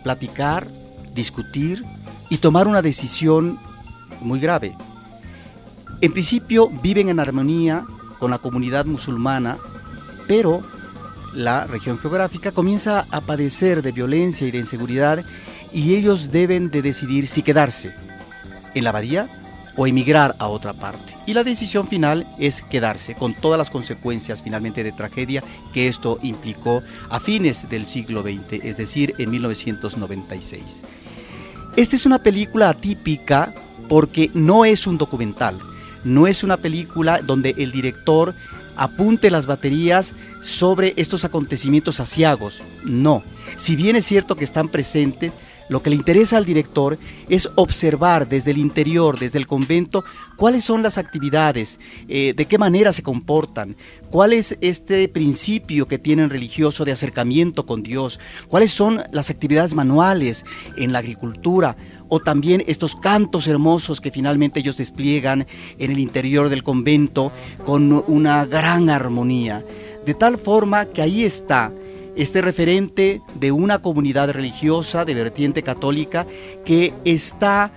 platicar, 0.03 0.67
discutir 1.13 1.83
y 2.29 2.37
tomar 2.37 2.67
una 2.67 2.81
decisión 2.81 3.57
muy 4.21 4.39
grave. 4.39 4.75
En 6.01 6.11
principio 6.11 6.69
viven 6.69 7.09
en 7.09 7.19
armonía 7.19 7.85
con 8.19 8.31
la 8.31 8.37
comunidad 8.37 8.85
musulmana, 8.85 9.57
pero 10.27 10.61
la 11.35 11.65
región 11.65 11.97
geográfica 11.97 12.51
comienza 12.51 13.05
a 13.11 13.21
padecer 13.21 13.81
de 13.81 13.91
violencia 13.91 14.47
y 14.47 14.51
de 14.51 14.57
inseguridad 14.57 15.23
y 15.71 15.95
ellos 15.95 16.31
deben 16.31 16.69
de 16.69 16.81
decidir 16.81 17.27
si 17.27 17.43
quedarse 17.43 17.93
en 18.73 18.83
la 18.83 18.89
abadía 18.91 19.27
o 19.75 19.87
emigrar 19.87 20.35
a 20.39 20.47
otra 20.47 20.73
parte. 20.73 21.13
Y 21.25 21.33
la 21.33 21.43
decisión 21.43 21.87
final 21.87 22.25
es 22.39 22.61
quedarse, 22.61 23.15
con 23.15 23.33
todas 23.33 23.57
las 23.57 23.69
consecuencias 23.69 24.41
finalmente 24.41 24.83
de 24.83 24.91
tragedia 24.91 25.43
que 25.73 25.87
esto 25.87 26.19
implicó 26.21 26.81
a 27.09 27.19
fines 27.19 27.67
del 27.69 27.85
siglo 27.85 28.21
XX, 28.21 28.63
es 28.63 28.77
decir, 28.77 29.13
en 29.17 29.31
1996. 29.31 30.81
Esta 31.75 31.95
es 31.95 32.05
una 32.05 32.19
película 32.19 32.69
atípica 32.69 33.53
porque 33.89 34.31
no 34.33 34.63
es 34.63 34.87
un 34.87 34.97
documental, 34.97 35.59
no 36.05 36.27
es 36.27 36.43
una 36.43 36.57
película 36.57 37.19
donde 37.21 37.53
el 37.57 37.71
director 37.71 38.33
apunte 38.75 39.31
las 39.31 39.47
baterías 39.47 40.13
sobre 40.41 40.93
estos 40.97 41.25
acontecimientos 41.25 41.99
asiagos. 41.99 42.61
No. 42.83 43.23
Si 43.57 43.75
bien 43.75 43.95
es 43.95 44.05
cierto 44.05 44.35
que 44.35 44.43
están 44.43 44.69
presentes, 44.69 45.31
lo 45.67 45.81
que 45.81 45.89
le 45.89 45.95
interesa 45.95 46.37
al 46.37 46.45
director 46.45 46.99
es 47.27 47.49
observar 47.55 48.27
desde 48.27 48.51
el 48.51 48.59
interior, 48.59 49.17
desde 49.17 49.39
el 49.39 49.47
convento, 49.47 50.03
cuáles 50.35 50.63
son 50.63 50.83
las 50.83 50.97
actividades, 50.97 51.79
eh, 52.07 52.33
de 52.35 52.45
qué 52.45 52.57
manera 52.59 52.93
se 52.93 53.01
comportan, 53.01 53.75
cuál 54.11 54.33
es 54.33 54.57
este 54.61 55.07
principio 55.07 55.87
que 55.87 55.97
tienen 55.97 56.29
religioso 56.29 56.85
de 56.85 56.91
acercamiento 56.91 57.65
con 57.65 57.81
Dios, 57.81 58.19
cuáles 58.47 58.71
son 58.71 59.01
las 59.11 59.31
actividades 59.31 59.73
manuales 59.73 60.45
en 60.77 60.91
la 60.91 60.99
agricultura 60.99 61.75
o 62.15 62.21
también 62.21 62.63
estos 62.67 62.95
cantos 62.95 63.45
hermosos 63.45 63.99
que 63.99 64.09
finalmente 64.09 64.61
ellos 64.61 64.77
despliegan 64.77 65.45
en 65.77 65.91
el 65.91 65.99
interior 65.99 66.47
del 66.47 66.63
convento 66.63 67.33
con 67.65 68.05
una 68.07 68.45
gran 68.45 68.89
armonía. 68.89 69.65
De 70.05 70.13
tal 70.13 70.37
forma 70.37 70.85
que 70.85 71.01
ahí 71.01 71.25
está 71.25 71.73
este 72.15 72.41
referente 72.41 73.21
de 73.37 73.51
una 73.51 73.79
comunidad 73.79 74.31
religiosa 74.31 75.03
de 75.03 75.13
vertiente 75.13 75.61
católica 75.61 76.25
que 76.63 76.93
está 77.03 77.73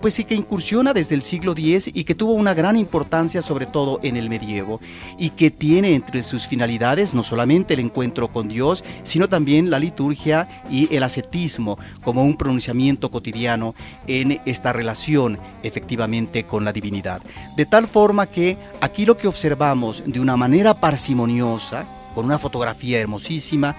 pues 0.00 0.14
sí 0.14 0.24
que 0.24 0.34
incursiona 0.34 0.92
desde 0.92 1.14
el 1.14 1.22
siglo 1.22 1.52
X 1.52 1.90
y 1.92 2.04
que 2.04 2.14
tuvo 2.14 2.32
una 2.32 2.54
gran 2.54 2.76
importancia 2.76 3.42
sobre 3.42 3.66
todo 3.66 4.00
en 4.02 4.16
el 4.16 4.28
medievo 4.28 4.80
y 5.18 5.30
que 5.30 5.50
tiene 5.50 5.94
entre 5.94 6.22
sus 6.22 6.46
finalidades 6.46 7.14
no 7.14 7.22
solamente 7.22 7.74
el 7.74 7.80
encuentro 7.80 8.28
con 8.28 8.48
Dios, 8.48 8.84
sino 9.04 9.28
también 9.28 9.70
la 9.70 9.78
liturgia 9.78 10.62
y 10.70 10.94
el 10.94 11.02
ascetismo 11.02 11.78
como 12.02 12.24
un 12.24 12.36
pronunciamiento 12.36 13.10
cotidiano 13.10 13.74
en 14.06 14.40
esta 14.46 14.72
relación 14.72 15.38
efectivamente 15.62 16.44
con 16.44 16.64
la 16.64 16.72
divinidad. 16.72 17.20
De 17.56 17.66
tal 17.66 17.86
forma 17.86 18.26
que 18.26 18.56
aquí 18.80 19.04
lo 19.04 19.16
que 19.16 19.28
observamos 19.28 20.02
de 20.06 20.20
una 20.20 20.36
manera 20.36 20.74
parsimoniosa, 20.74 21.84
con 22.14 22.24
una 22.24 22.38
fotografía 22.38 22.98
hermosísima, 23.00 23.76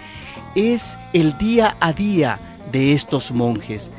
es 0.56 0.98
el 1.14 1.38
día 1.38 1.76
a 1.80 1.94
día 1.94 2.40
de 2.72 2.94
estos 2.94 3.32
monjes 3.32 3.92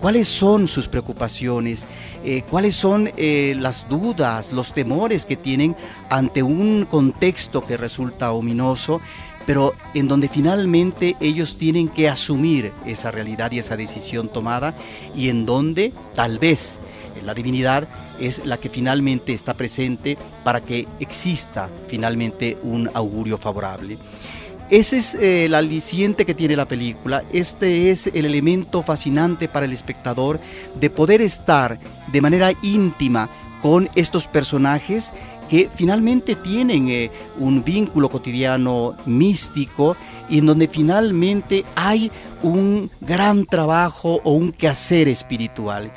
cuáles 0.00 0.26
son 0.26 0.66
sus 0.66 0.88
preocupaciones, 0.88 1.86
eh, 2.24 2.42
cuáles 2.48 2.74
son 2.74 3.10
eh, 3.16 3.54
las 3.58 3.88
dudas, 3.88 4.52
los 4.52 4.72
temores 4.72 5.26
que 5.26 5.36
tienen 5.36 5.76
ante 6.08 6.42
un 6.42 6.86
contexto 6.86 7.64
que 7.64 7.76
resulta 7.76 8.32
ominoso, 8.32 9.00
pero 9.46 9.74
en 9.94 10.08
donde 10.08 10.28
finalmente 10.28 11.16
ellos 11.20 11.56
tienen 11.56 11.88
que 11.88 12.08
asumir 12.08 12.72
esa 12.86 13.10
realidad 13.10 13.52
y 13.52 13.58
esa 13.58 13.76
decisión 13.76 14.28
tomada 14.28 14.74
y 15.14 15.28
en 15.28 15.46
donde 15.46 15.92
tal 16.14 16.38
vez 16.38 16.78
eh, 17.16 17.22
la 17.22 17.34
divinidad 17.34 17.88
es 18.18 18.44
la 18.44 18.58
que 18.58 18.68
finalmente 18.68 19.32
está 19.32 19.54
presente 19.54 20.18
para 20.44 20.60
que 20.60 20.86
exista 21.00 21.68
finalmente 21.88 22.56
un 22.62 22.90
augurio 22.94 23.38
favorable. 23.38 23.98
Ese 24.70 24.98
es 24.98 25.16
eh, 25.16 25.46
el 25.46 25.54
aliciente 25.54 26.24
que 26.24 26.32
tiene 26.32 26.54
la 26.54 26.64
película, 26.64 27.24
este 27.32 27.90
es 27.90 28.06
el 28.06 28.24
elemento 28.24 28.82
fascinante 28.82 29.48
para 29.48 29.66
el 29.66 29.72
espectador 29.72 30.38
de 30.78 30.88
poder 30.90 31.20
estar 31.22 31.80
de 32.12 32.20
manera 32.20 32.52
íntima 32.62 33.28
con 33.62 33.90
estos 33.96 34.28
personajes 34.28 35.12
que 35.50 35.68
finalmente 35.74 36.36
tienen 36.36 36.88
eh, 36.88 37.10
un 37.36 37.64
vínculo 37.64 38.08
cotidiano 38.08 38.94
místico 39.06 39.96
y 40.28 40.38
en 40.38 40.46
donde 40.46 40.68
finalmente 40.68 41.64
hay 41.74 42.12
un 42.44 42.92
gran 43.00 43.46
trabajo 43.46 44.20
o 44.22 44.34
un 44.34 44.52
quehacer 44.52 45.08
espiritual. 45.08 45.90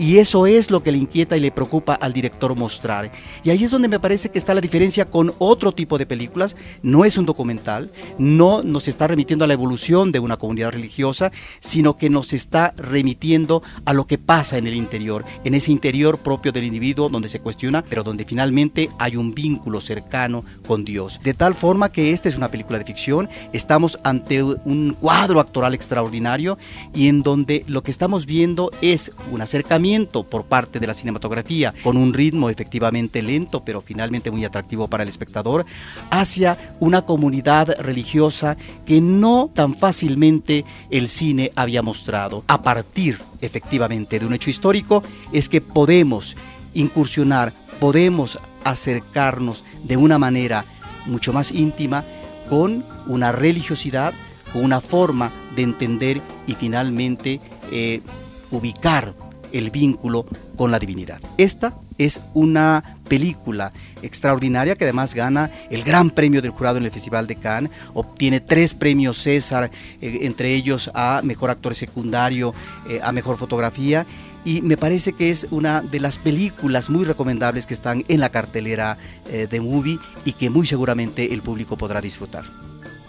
Y 0.00 0.16
eso 0.16 0.46
es 0.46 0.70
lo 0.70 0.82
que 0.82 0.92
le 0.92 0.96
inquieta 0.96 1.36
y 1.36 1.40
le 1.40 1.50
preocupa 1.50 1.92
al 1.92 2.14
director 2.14 2.56
mostrar. 2.56 3.12
Y 3.44 3.50
ahí 3.50 3.64
es 3.64 3.70
donde 3.70 3.86
me 3.86 4.00
parece 4.00 4.30
que 4.30 4.38
está 4.38 4.54
la 4.54 4.62
diferencia 4.62 5.04
con 5.04 5.34
otro 5.38 5.72
tipo 5.72 5.98
de 5.98 6.06
películas. 6.06 6.56
No 6.82 7.04
es 7.04 7.18
un 7.18 7.26
documental, 7.26 7.90
no 8.18 8.62
nos 8.62 8.88
está 8.88 9.08
remitiendo 9.08 9.44
a 9.44 9.48
la 9.48 9.52
evolución 9.52 10.10
de 10.10 10.18
una 10.18 10.38
comunidad 10.38 10.70
religiosa, 10.70 11.32
sino 11.58 11.98
que 11.98 12.08
nos 12.08 12.32
está 12.32 12.72
remitiendo 12.78 13.62
a 13.84 13.92
lo 13.92 14.06
que 14.06 14.16
pasa 14.16 14.56
en 14.56 14.66
el 14.66 14.74
interior, 14.74 15.22
en 15.44 15.52
ese 15.52 15.70
interior 15.70 16.16
propio 16.16 16.50
del 16.50 16.64
individuo 16.64 17.10
donde 17.10 17.28
se 17.28 17.40
cuestiona, 17.40 17.84
pero 17.84 18.02
donde 18.02 18.24
finalmente 18.24 18.88
hay 18.98 19.16
un 19.16 19.34
vínculo 19.34 19.82
cercano 19.82 20.44
con 20.66 20.86
Dios. 20.86 21.20
De 21.22 21.34
tal 21.34 21.54
forma 21.54 21.92
que 21.92 22.12
esta 22.12 22.30
es 22.30 22.38
una 22.38 22.48
película 22.48 22.78
de 22.78 22.86
ficción, 22.86 23.28
estamos 23.52 23.98
ante 24.02 24.42
un 24.42 24.96
cuadro 24.98 25.40
actoral 25.40 25.74
extraordinario 25.74 26.56
y 26.94 27.08
en 27.08 27.22
donde 27.22 27.64
lo 27.66 27.82
que 27.82 27.90
estamos 27.90 28.24
viendo 28.24 28.70
es 28.80 29.12
un 29.30 29.42
acercamiento 29.42 29.89
por 30.28 30.44
parte 30.44 30.78
de 30.78 30.86
la 30.86 30.94
cinematografía, 30.94 31.74
con 31.82 31.96
un 31.96 32.14
ritmo 32.14 32.48
efectivamente 32.48 33.22
lento, 33.22 33.64
pero 33.64 33.80
finalmente 33.80 34.30
muy 34.30 34.44
atractivo 34.44 34.86
para 34.86 35.02
el 35.02 35.08
espectador, 35.08 35.66
hacia 36.10 36.56
una 36.78 37.02
comunidad 37.02 37.74
religiosa 37.80 38.56
que 38.86 39.00
no 39.00 39.50
tan 39.52 39.74
fácilmente 39.74 40.64
el 40.90 41.08
cine 41.08 41.50
había 41.56 41.82
mostrado. 41.82 42.44
A 42.46 42.62
partir 42.62 43.18
efectivamente 43.40 44.20
de 44.20 44.26
un 44.26 44.34
hecho 44.34 44.50
histórico 44.50 45.02
es 45.32 45.48
que 45.48 45.60
podemos 45.60 46.36
incursionar, 46.72 47.52
podemos 47.80 48.38
acercarnos 48.62 49.64
de 49.82 49.96
una 49.96 50.20
manera 50.20 50.64
mucho 51.06 51.32
más 51.32 51.50
íntima 51.50 52.04
con 52.48 52.84
una 53.08 53.32
religiosidad 53.32 54.12
con 54.52 54.64
una 54.64 54.80
forma 54.80 55.30
de 55.56 55.62
entender 55.62 56.20
y 56.46 56.54
finalmente 56.54 57.40
eh, 57.70 58.02
ubicar 58.50 59.14
el 59.52 59.70
vínculo 59.70 60.26
con 60.56 60.70
la 60.70 60.78
divinidad. 60.78 61.20
Esta 61.38 61.74
es 61.98 62.20
una 62.34 62.96
película 63.08 63.72
extraordinaria 64.02 64.76
que 64.76 64.84
además 64.84 65.14
gana 65.14 65.50
el 65.70 65.82
gran 65.82 66.10
premio 66.10 66.40
del 66.40 66.50
jurado 66.50 66.78
en 66.78 66.84
el 66.84 66.90
Festival 66.90 67.26
de 67.26 67.36
Cannes, 67.36 67.72
obtiene 67.92 68.40
tres 68.40 68.74
premios 68.74 69.18
César, 69.18 69.70
eh, 70.00 70.20
entre 70.22 70.54
ellos 70.54 70.90
a 70.94 71.20
Mejor 71.22 71.50
Actor 71.50 71.74
Secundario, 71.74 72.54
eh, 72.88 73.00
a 73.02 73.12
Mejor 73.12 73.36
Fotografía, 73.36 74.06
y 74.44 74.62
me 74.62 74.76
parece 74.76 75.12
que 75.12 75.30
es 75.30 75.46
una 75.50 75.82
de 75.82 76.00
las 76.00 76.16
películas 76.16 76.88
muy 76.88 77.04
recomendables 77.04 77.66
que 77.66 77.74
están 77.74 78.04
en 78.08 78.20
la 78.20 78.30
cartelera 78.30 78.96
eh, 79.28 79.46
de 79.50 79.60
Movie 79.60 79.98
y 80.24 80.32
que 80.32 80.48
muy 80.48 80.66
seguramente 80.66 81.34
el 81.34 81.42
público 81.42 81.76
podrá 81.76 82.00
disfrutar. 82.00 82.44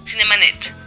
Cinemanet. 0.06 0.81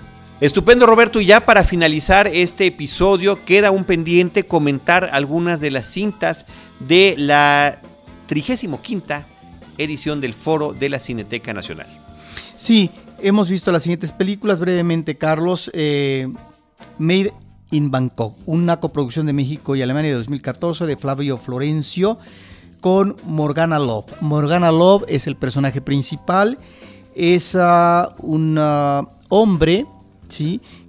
Estupendo 0.45 0.85
Roberto, 0.85 1.23
y 1.23 1.25
ya 1.25 1.47
para 1.47 1.65
finalizar 1.65 2.27
este 2.27 2.67
episodio 2.67 3.43
queda 3.47 3.71
un 3.71 3.85
pendiente 3.85 4.45
comentar 4.45 5.09
algunas 5.11 5.63
de 5.63 5.71
las 5.71 5.87
cintas 5.87 6.45
de 6.81 7.15
la 7.17 7.81
35 8.27 8.79
edición 9.79 10.21
del 10.21 10.35
Foro 10.35 10.75
de 10.75 10.91
la 10.91 11.01
Cineteca 11.01 11.55
Nacional. 11.55 11.87
Sí, 12.59 12.91
hemos 13.23 13.49
visto 13.49 13.73
las 13.73 13.85
siguientes 13.85 14.13
películas 14.13 14.61
brevemente, 14.61 15.17
Carlos. 15.17 15.71
Eh, 15.73 16.29
Made 16.99 17.33
in 17.71 17.91
Bangkok, 17.91 18.37
una 18.45 18.81
coproducción 18.81 19.25
de 19.25 19.33
México 19.33 19.75
y 19.77 19.81
Alemania 19.81 20.11
de 20.11 20.19
2014 20.19 20.85
de 20.85 20.99
Flavio 20.99 21.39
Florencio 21.39 22.19
con 22.83 23.17
Morgana 23.25 23.79
Love. 23.79 24.21
Morgana 24.21 24.71
Love 24.71 25.05
es 25.09 25.27
el 25.27 25.37
personaje 25.37 25.81
principal, 25.81 26.59
es 27.15 27.55
uh, 27.55 28.13
un 28.19 28.59
uh, 28.59 29.09
hombre 29.31 29.87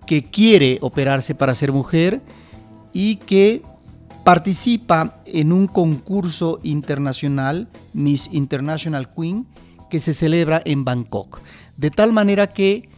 que 0.05 0.23
quiere 0.23 0.77
operarse 0.81 1.35
para 1.35 1.55
ser 1.55 1.71
mujer 1.71 2.21
y 2.93 3.17
que 3.17 3.61
participa 4.23 5.21
en 5.25 5.51
un 5.51 5.67
concurso 5.67 6.59
internacional, 6.63 7.67
Miss 7.93 8.29
International 8.31 9.09
Queen, 9.13 9.45
que 9.89 9.99
se 9.99 10.13
celebra 10.13 10.61
en 10.65 10.83
Bangkok. 10.83 11.41
De 11.77 11.91
tal 11.91 12.11
manera 12.11 12.47
que 12.47 12.89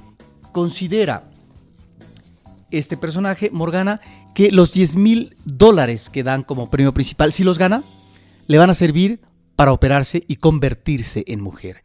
considera 0.52 1.30
este 2.72 2.98
personaje, 2.98 3.50
Morgana, 3.52 4.02
que 4.34 4.52
los 4.52 4.72
10 4.72 4.96
mil 4.96 5.36
dólares 5.46 6.10
que 6.10 6.24
dan 6.24 6.44
como 6.44 6.70
premio 6.70 6.94
principal, 6.94 7.34
si 7.34 7.44
los 7.44 7.58
gana, 7.58 7.84
le 8.48 8.58
van 8.58 8.70
a 8.70 8.74
servir 8.74 9.20
para 9.56 9.74
operarse 9.74 10.24
y 10.28 10.38
convertirse 10.38 11.24
en 11.28 11.42
mujer. 11.42 11.84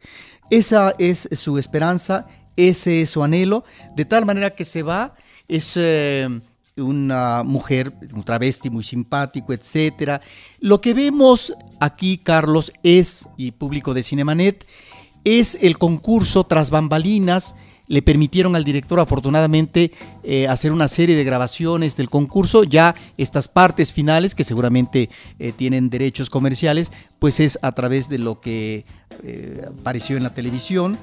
Esa 0.49 0.93
es 0.99 1.27
su 1.31 1.57
esperanza, 1.57 2.27
ese 2.55 3.01
es 3.01 3.09
su 3.09 3.23
anhelo, 3.23 3.63
de 3.95 4.05
tal 4.05 4.25
manera 4.25 4.51
que 4.51 4.65
se 4.65 4.83
va, 4.83 5.15
es... 5.47 5.73
Eh, 5.75 6.27
una 6.75 7.43
mujer, 7.43 7.93
un 8.13 8.23
travesti 8.23 8.69
muy 8.69 8.83
simpático, 8.83 9.53
etcétera. 9.53 10.21
Lo 10.59 10.81
que 10.81 10.93
vemos 10.93 11.53
aquí, 11.79 12.17
Carlos, 12.17 12.71
es, 12.81 13.27
y 13.37 13.51
público 13.51 13.93
de 13.93 14.03
Cinemanet, 14.03 14.65
es 15.23 15.57
el 15.61 15.77
concurso 15.77 16.45
tras 16.45 16.71
bambalinas. 16.71 17.55
Le 17.87 18.01
permitieron 18.01 18.55
al 18.55 18.63
director, 18.63 18.99
afortunadamente, 18.99 19.91
eh, 20.23 20.47
hacer 20.47 20.71
una 20.71 20.87
serie 20.87 21.15
de 21.15 21.23
grabaciones 21.23 21.95
del 21.95 22.09
concurso. 22.09 22.63
Ya 22.63 22.95
estas 23.17 23.47
partes 23.47 23.91
finales, 23.91 24.33
que 24.33 24.43
seguramente 24.43 25.09
eh, 25.37 25.51
tienen 25.55 25.89
derechos 25.89 26.29
comerciales, 26.29 26.91
pues 27.19 27.39
es 27.39 27.59
a 27.61 27.73
través 27.73 28.09
de 28.09 28.17
lo 28.17 28.41
que 28.41 28.85
apareció 29.79 30.17
en 30.17 30.23
la 30.23 30.33
televisión 30.33 30.97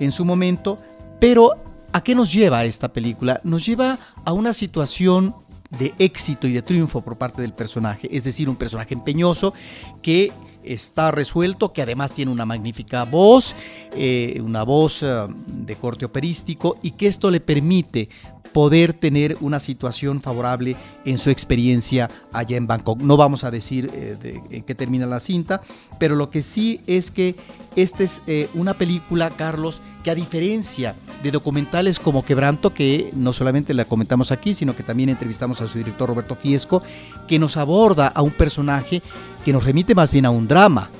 en 0.00 0.10
su 0.10 0.24
momento. 0.24 0.78
Pero 1.22 1.54
¿A 1.94 2.02
qué 2.02 2.14
nos 2.14 2.32
lleva 2.32 2.64
esta 2.64 2.90
película? 2.90 3.40
Nos 3.44 3.66
lleva 3.66 3.98
a 4.24 4.32
una 4.32 4.54
situación 4.54 5.34
de 5.78 5.92
éxito 5.98 6.46
y 6.46 6.52
de 6.54 6.62
triunfo 6.62 7.02
por 7.02 7.18
parte 7.18 7.42
del 7.42 7.52
personaje, 7.52 8.08
es 8.10 8.24
decir, 8.24 8.48
un 8.48 8.56
personaje 8.56 8.94
empeñoso 8.94 9.52
que 10.00 10.32
está 10.64 11.10
resuelto, 11.10 11.72
que 11.72 11.82
además 11.82 12.12
tiene 12.12 12.32
una 12.32 12.46
magnífica 12.46 13.04
voz, 13.04 13.54
eh, 13.94 14.40
una 14.42 14.62
voz 14.62 15.02
eh, 15.02 15.26
de 15.46 15.76
corte 15.76 16.06
operístico 16.06 16.78
y 16.82 16.92
que 16.92 17.08
esto 17.08 17.30
le 17.30 17.40
permite 17.40 18.08
poder 18.52 18.92
tener 18.92 19.36
una 19.40 19.60
situación 19.60 20.20
favorable 20.20 20.76
en 21.04 21.18
su 21.18 21.30
experiencia 21.30 22.10
allá 22.32 22.56
en 22.56 22.66
Bangkok. 22.66 23.00
No 23.00 23.16
vamos 23.16 23.44
a 23.44 23.50
decir 23.50 23.90
eh, 23.94 24.40
en 24.50 24.62
qué 24.62 24.74
termina 24.74 25.06
la 25.06 25.20
cinta, 25.20 25.62
pero 25.98 26.16
lo 26.16 26.30
que 26.30 26.42
sí 26.42 26.80
es 26.86 27.10
que 27.10 27.34
esta 27.76 28.04
es 28.04 28.22
una 28.54 28.74
película, 28.74 29.30
Carlos, 29.30 29.80
que 30.02 30.10
a 30.10 30.14
diferencia 30.14 30.94
de 31.22 31.30
documentales 31.30 31.98
como 31.98 32.24
Quebranto, 32.24 32.74
que 32.74 33.10
no 33.14 33.32
solamente 33.32 33.74
la 33.74 33.84
comentamos 33.84 34.32
aquí, 34.32 34.54
sino 34.54 34.74
que 34.74 34.82
también 34.82 35.08
entrevistamos 35.08 35.60
a 35.60 35.68
su 35.68 35.78
director 35.78 36.08
Roberto 36.08 36.36
Fiesco, 36.36 36.82
que 37.28 37.38
nos 37.38 37.56
aborda 37.56 38.08
a 38.08 38.22
un 38.22 38.32
personaje 38.32 39.02
que 39.44 39.52
nos 39.52 39.64
remite 39.64 39.94
más 39.94 40.12
bien 40.12 40.26
a 40.26 40.30
un 40.30 40.48
drama, 40.48 40.90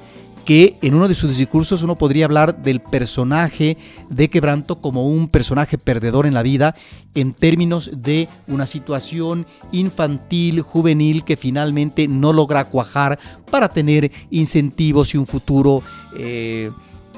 que 0.45 0.77
en 0.83 0.95
uno 0.95 1.09
de 1.09 1.15
sus 1.15 1.37
discursos 1.37 1.83
uno 1.83 1.97
podría 1.97 2.25
hablar 2.25 2.63
del 2.63 2.81
personaje 2.81 3.77
de 4.09 4.29
Quebranto 4.29 4.77
como 4.77 5.07
un 5.07 5.29
personaje 5.29 5.79
perdedor 5.79 6.27
en 6.27 6.35
la 6.35 6.43
vida 6.43 6.75
en 7.15 7.33
términos 7.33 7.91
de 7.93 8.29
una 8.47 8.67
situación 8.67 9.47
infantil, 9.71 10.63
juvenil, 10.63 11.25
que 11.25 11.37
finalmente 11.37 12.09
no 12.09 12.33
logra 12.33 12.65
cuajar 12.65 13.19
para 13.51 13.69
tener 13.69 14.11
incentivos 14.31 15.15
y 15.15 15.19
un 15.19 15.27
futuro 15.27 15.83
eh, 16.17 16.71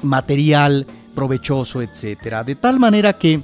material 0.03 0.85
provechoso, 1.15 1.81
etcétera. 1.81 2.43
De 2.43 2.55
tal 2.55 2.79
manera 2.79 3.13
que, 3.13 3.41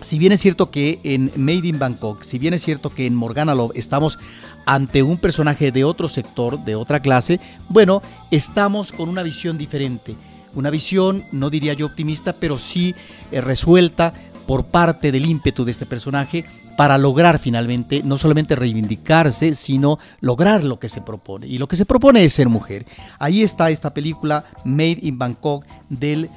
si 0.00 0.18
bien 0.18 0.32
es 0.32 0.40
cierto 0.40 0.70
que 0.70 1.00
en 1.02 1.32
Made 1.36 1.66
in 1.66 1.78
Bangkok, 1.78 2.22
si 2.22 2.38
bien 2.38 2.54
es 2.54 2.62
cierto 2.62 2.90
que 2.90 3.06
en 3.06 3.14
Morgana 3.14 3.54
Love 3.54 3.72
estamos 3.74 4.18
ante 4.66 5.02
un 5.02 5.18
personaje 5.18 5.72
de 5.72 5.84
otro 5.84 6.08
sector, 6.08 6.58
de 6.64 6.74
otra 6.74 7.00
clase, 7.00 7.40
bueno, 7.68 8.02
estamos 8.30 8.92
con 8.92 9.08
una 9.08 9.22
visión 9.22 9.58
diferente. 9.58 10.14
Una 10.54 10.70
visión, 10.70 11.24
no 11.32 11.50
diría 11.50 11.74
yo 11.74 11.86
optimista, 11.86 12.32
pero 12.32 12.58
sí 12.58 12.94
eh, 13.30 13.40
resuelta 13.40 14.12
por 14.46 14.64
parte 14.64 15.12
del 15.12 15.26
ímpetu 15.26 15.64
de 15.64 15.70
este 15.70 15.86
personaje 15.86 16.44
para 16.76 16.98
lograr 16.98 17.38
finalmente 17.38 18.02
no 18.04 18.16
solamente 18.16 18.56
reivindicarse, 18.56 19.54
sino 19.54 19.98
lograr 20.20 20.64
lo 20.64 20.78
que 20.78 20.88
se 20.88 21.02
propone. 21.02 21.46
Y 21.46 21.58
lo 21.58 21.68
que 21.68 21.76
se 21.76 21.84
propone 21.84 22.24
es 22.24 22.32
ser 22.32 22.48
mujer. 22.48 22.86
Ahí 23.18 23.42
está 23.42 23.70
esta 23.70 23.92
película 23.92 24.44
Made 24.64 24.98
in 25.02 25.18
Bangkok 25.18 25.64
del 25.88 26.30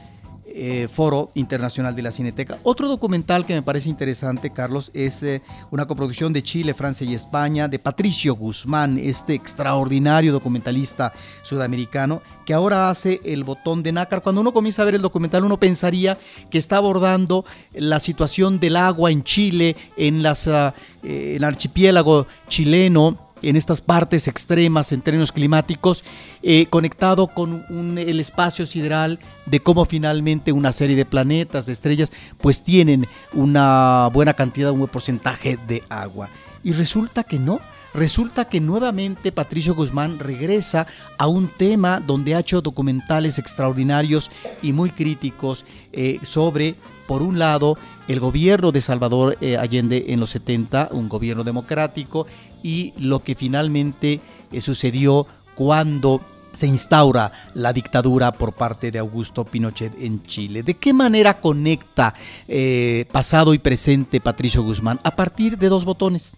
eh, 0.55 0.87
Foro 0.91 1.31
Internacional 1.33 1.95
de 1.95 2.03
la 2.03 2.11
Cineteca. 2.11 2.57
Otro 2.61 2.87
documental 2.87 3.45
que 3.45 3.55
me 3.55 3.63
parece 3.63 3.89
interesante, 3.89 4.51
Carlos, 4.51 4.91
es 4.93 5.23
eh, 5.23 5.41
una 5.71 5.87
coproducción 5.87 6.31
de 6.31 6.43
Chile, 6.43 6.75
Francia 6.75 7.07
y 7.07 7.15
España 7.15 7.67
de 7.67 7.79
Patricio 7.79 8.35
Guzmán, 8.35 8.99
este 8.99 9.33
extraordinario 9.33 10.31
documentalista 10.31 11.11
sudamericano 11.41 12.21
que 12.45 12.53
ahora 12.53 12.89
hace 12.89 13.19
el 13.23 13.43
botón 13.43 13.81
de 13.81 13.91
nácar. 13.93 14.21
Cuando 14.21 14.41
uno 14.41 14.53
comienza 14.53 14.83
a 14.83 14.85
ver 14.85 14.95
el 14.95 15.01
documental, 15.01 15.43
uno 15.43 15.59
pensaría 15.59 16.17
que 16.51 16.57
está 16.59 16.77
abordando 16.77 17.45
la 17.73 17.99
situación 17.99 18.59
del 18.59 18.75
agua 18.75 19.11
en 19.11 19.23
Chile, 19.23 19.75
en, 19.97 20.21
las, 20.21 20.47
eh, 20.47 20.71
el 21.01 21.43
archipiélago 21.43 22.27
chileno, 22.47 23.32
en 23.43 23.55
estas 23.55 23.81
partes 23.81 24.27
extremas 24.27 24.91
en 24.91 25.01
términos 25.01 25.31
climáticos, 25.31 26.03
eh, 26.41 26.65
conectado 26.67 27.27
con 27.27 27.97
el 27.97 28.19
espacio 28.19 28.65
sideral 28.65 29.19
de 29.45 29.59
cómo 29.59 29.85
finalmente 29.85 30.51
una 30.51 30.71
serie 30.71 30.95
de 30.95 31.05
planetas, 31.05 31.65
de 31.65 31.73
estrellas, 31.73 32.11
pues 32.39 32.63
tienen 32.63 33.07
una 33.33 34.09
buena 34.13 34.33
cantidad, 34.33 34.71
un 34.71 34.79
buen 34.79 34.91
porcentaje 34.91 35.59
de 35.67 35.83
agua. 35.89 36.29
Y 36.63 36.71
resulta 36.71 37.23
que 37.23 37.37
no. 37.37 37.59
Resulta 37.93 38.45
que 38.45 38.59
nuevamente 38.59 39.31
Patricio 39.31 39.75
Guzmán 39.75 40.17
regresa 40.17 40.87
a 41.19 41.27
un 41.27 41.47
tema 41.47 41.99
donde 41.99 42.33
ha 42.33 42.39
hecho 42.39 42.59
documentales 42.59 43.37
extraordinarios 43.37 44.31
y 44.63 44.73
muy 44.73 44.89
críticos 44.89 45.63
eh, 45.91 46.19
sobre, 46.23 46.75
por 47.07 47.21
un 47.21 47.39
lado, 47.39 47.77
el 48.07 48.19
gobierno 48.19 48.71
de 48.71 48.81
Salvador 48.81 49.37
eh, 49.41 49.57
Allende 49.57 50.05
en 50.09 50.19
los 50.19 50.31
70, 50.31 50.89
un 50.91 51.09
gobierno 51.09 51.43
democrático, 51.43 52.27
y 52.61 52.93
lo 52.97 53.19
que 53.19 53.35
finalmente 53.35 54.21
eh, 54.51 54.61
sucedió 54.61 55.27
cuando 55.55 56.21
se 56.53 56.67
instaura 56.67 57.31
la 57.55 57.73
dictadura 57.73 58.31
por 58.31 58.53
parte 58.53 58.91
de 58.91 58.99
Augusto 58.99 59.43
Pinochet 59.43 59.93
en 59.99 60.21
Chile. 60.23 60.63
¿De 60.63 60.75
qué 60.75 60.93
manera 60.93 61.41
conecta 61.41 62.13
eh, 62.47 63.05
pasado 63.11 63.53
y 63.53 63.59
presente 63.59 64.21
Patricio 64.21 64.63
Guzmán? 64.63 64.99
A 65.03 65.15
partir 65.15 65.57
de 65.57 65.69
dos 65.69 65.83
botones 65.83 66.37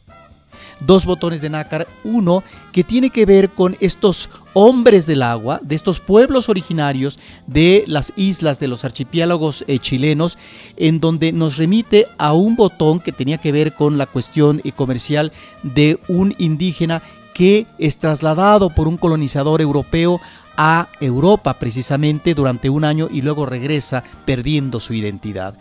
dos 0.80 1.06
botones 1.06 1.41
de 1.41 1.49
nácar. 1.49 1.88
Uno 2.03 2.43
que 2.72 2.84
tiene 2.84 3.10
que 3.10 3.26
ver 3.26 3.49
con 3.49 3.78
estos 3.80 4.30
hombres 4.53 5.06
del 5.06 5.22
agua, 5.22 5.60
de 5.64 5.76
estos 5.76 5.99
pueblos 5.99 6.49
originarios 6.49 7.20
de 7.47 7.84
las 7.88 8.14
islas 8.16 8.60
de 8.60 8.68
los 8.68 8.86
archipiélagos 8.86 9.64
eh, 9.68 9.80
chilenos, 9.80 10.38
en 10.78 10.99
donde 10.99 11.32
nos 11.32 11.58
remite 11.58 12.06
a 12.18 12.34
un 12.34 12.56
botón 12.56 12.99
que 12.99 13.12
tenía 13.12 13.38
que 13.38 13.51
ver 13.51 13.74
con 13.74 13.97
la 13.97 14.06
cuestión 14.06 14.62
eh, 14.64 14.72
comercial 14.72 15.32
de 15.64 15.99
un 16.08 16.36
indígena 16.38 17.01
que 17.34 17.66
es 17.78 17.97
trasladado 17.97 18.70
por 18.70 18.88
un 18.88 18.95
colonizador 18.95 19.60
europeo 19.62 20.22
a 20.58 20.88
Europa 21.01 21.60
precisamente 21.60 22.34
durante 22.34 22.70
un 22.70 22.86
año 22.86 23.10
y 23.12 23.22
luego 23.22 23.45
regresa 23.45 24.03
perdiendo 24.26 24.80
su 24.80 24.93
identidad. 24.93 25.56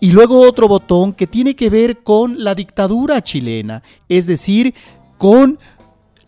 Y 0.00 0.12
luego 0.12 0.40
otro 0.40 0.68
botón 0.68 1.12
que 1.12 1.26
tiene 1.26 1.56
que 1.56 1.70
ver 1.70 2.02
con 2.02 2.42
la 2.42 2.54
dictadura 2.54 3.22
chilena, 3.22 3.82
es 4.08 4.26
decir, 4.26 4.74
con 5.16 5.58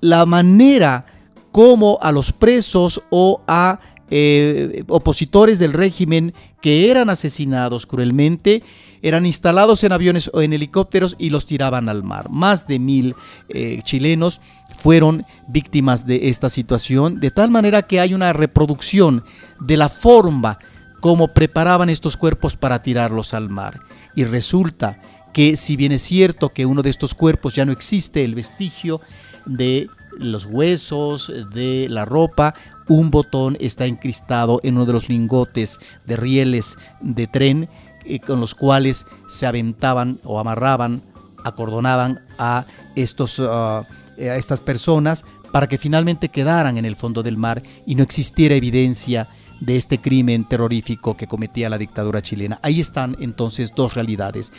la 0.01 0.27
manera 0.27 1.07
como 1.53 1.99
a 2.03 2.13
los 2.13 2.33
presos 2.33 3.03
o 3.11 3.43
a 3.47 3.81
eh, 4.11 4.83
opositores 4.89 5.59
del 5.59 5.73
régimen 5.73 6.35
que 6.61 6.91
eran 6.91 7.11
asesinados 7.11 7.87
cruelmente 7.87 8.63
eran 9.03 9.27
instalados 9.27 9.83
en 9.85 9.93
aviones 9.93 10.31
o 10.33 10.43
en 10.43 10.53
helicópteros 10.53 11.17
y 11.19 11.31
los 11.31 11.47
tiraban 11.47 11.89
al 11.89 12.03
mar. 12.03 12.29
Más 12.31 12.67
de 12.67 12.79
mil 12.79 13.15
eh, 13.49 13.81
chilenos 13.85 14.41
fueron 14.77 15.25
víctimas 15.49 16.07
de 16.07 16.29
esta 16.29 16.51
situación, 16.51 17.21
de 17.21 17.31
tal 17.31 17.51
manera 17.51 17.83
que 17.83 18.01
hay 18.01 18.15
una 18.15 18.33
reproducción 18.33 19.25
de 19.61 19.77
la 19.77 19.89
forma 19.89 20.59
como 21.01 21.29
preparaban 21.29 21.91
estos 21.91 22.17
cuerpos 22.17 22.57
para 22.57 22.83
tirarlos 22.83 23.35
al 23.35 23.49
mar. 23.49 23.81
Y 24.15 24.25
resulta 24.25 25.01
que 25.33 25.57
si 25.57 25.77
bien 25.77 25.93
es 25.93 26.03
cierto 26.03 26.51
que 26.51 26.67
uno 26.67 26.83
de 26.83 26.91
estos 26.91 27.15
cuerpos 27.15 27.55
ya 27.55 27.65
no 27.65 27.73
existe, 27.73 28.25
el 28.25 28.35
vestigio 28.35 29.01
de 29.47 29.89
los 30.19 30.45
huesos, 30.45 31.33
de 31.55 31.87
la 31.89 32.05
ropa, 32.05 32.55
un 32.89 33.11
botón 33.11 33.57
está 33.61 33.87
encristado 33.87 34.61
en 34.63 34.75
uno 34.75 34.87
de 34.87 34.93
los 34.93 35.09
lingotes 35.09 35.79
de 36.07 36.17
rieles 36.17 36.77
de 37.01 37.27
tren 37.27 37.69
eh, 38.05 38.19
con 38.19 38.41
los 38.41 38.55
cuales 38.55 39.07
se 39.29 39.47
aventaban 39.47 40.19
o 40.25 40.41
amarraban, 40.41 41.03
acordonaban 41.45 42.21
a, 42.39 42.65
estos, 42.97 43.41
ah, 43.41 43.85
a 44.19 44.37
estas 44.37 44.61
personas 44.61 45.25
para 45.53 45.69
que 45.69 45.79
finalmente 45.79 46.29
quedaran 46.29 46.79
en 46.79 46.85
el 46.85 46.97
fondo 46.97 47.23
del 47.23 47.37
mar 47.37 47.63
y 47.87 47.95
no 47.95 48.03
existiera 48.03 48.55
evidencia 48.55 49.29
de 49.61 49.77
este 49.77 49.99
crimen 49.99 50.45
terrorífico 50.45 51.17
que 51.17 51.27
cometía 51.27 51.69
la 51.69 51.79
dictadura 51.79 52.23
chilena. 52.23 52.59
Ahí 52.63 52.81
están 52.81 53.17
entonces 53.21 53.75
dos 53.75 53.95
realidades. 53.95 54.53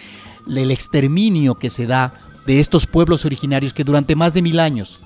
El 0.47 0.71
exterminio 0.71 1.55
que 1.55 1.69
se 1.69 1.87
da 1.87 2.13
de 2.45 2.59
estos 2.59 2.85
pueblos 2.85 3.25
originarios 3.25 3.73
que 3.73 3.83
durante 3.83 4.15
más 4.15 4.33
de 4.33 4.41
mil 4.41 4.59
años 4.59 5.01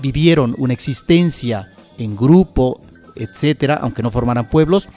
vivieron 0.00 0.54
una 0.58 0.72
existencia 0.72 1.72
en 1.98 2.16
grupo, 2.16 2.80
etcétera, 3.14 3.74
aunque 3.74 4.02
no 4.02 4.10
formaran 4.10 4.48
pueblos, 4.48 4.88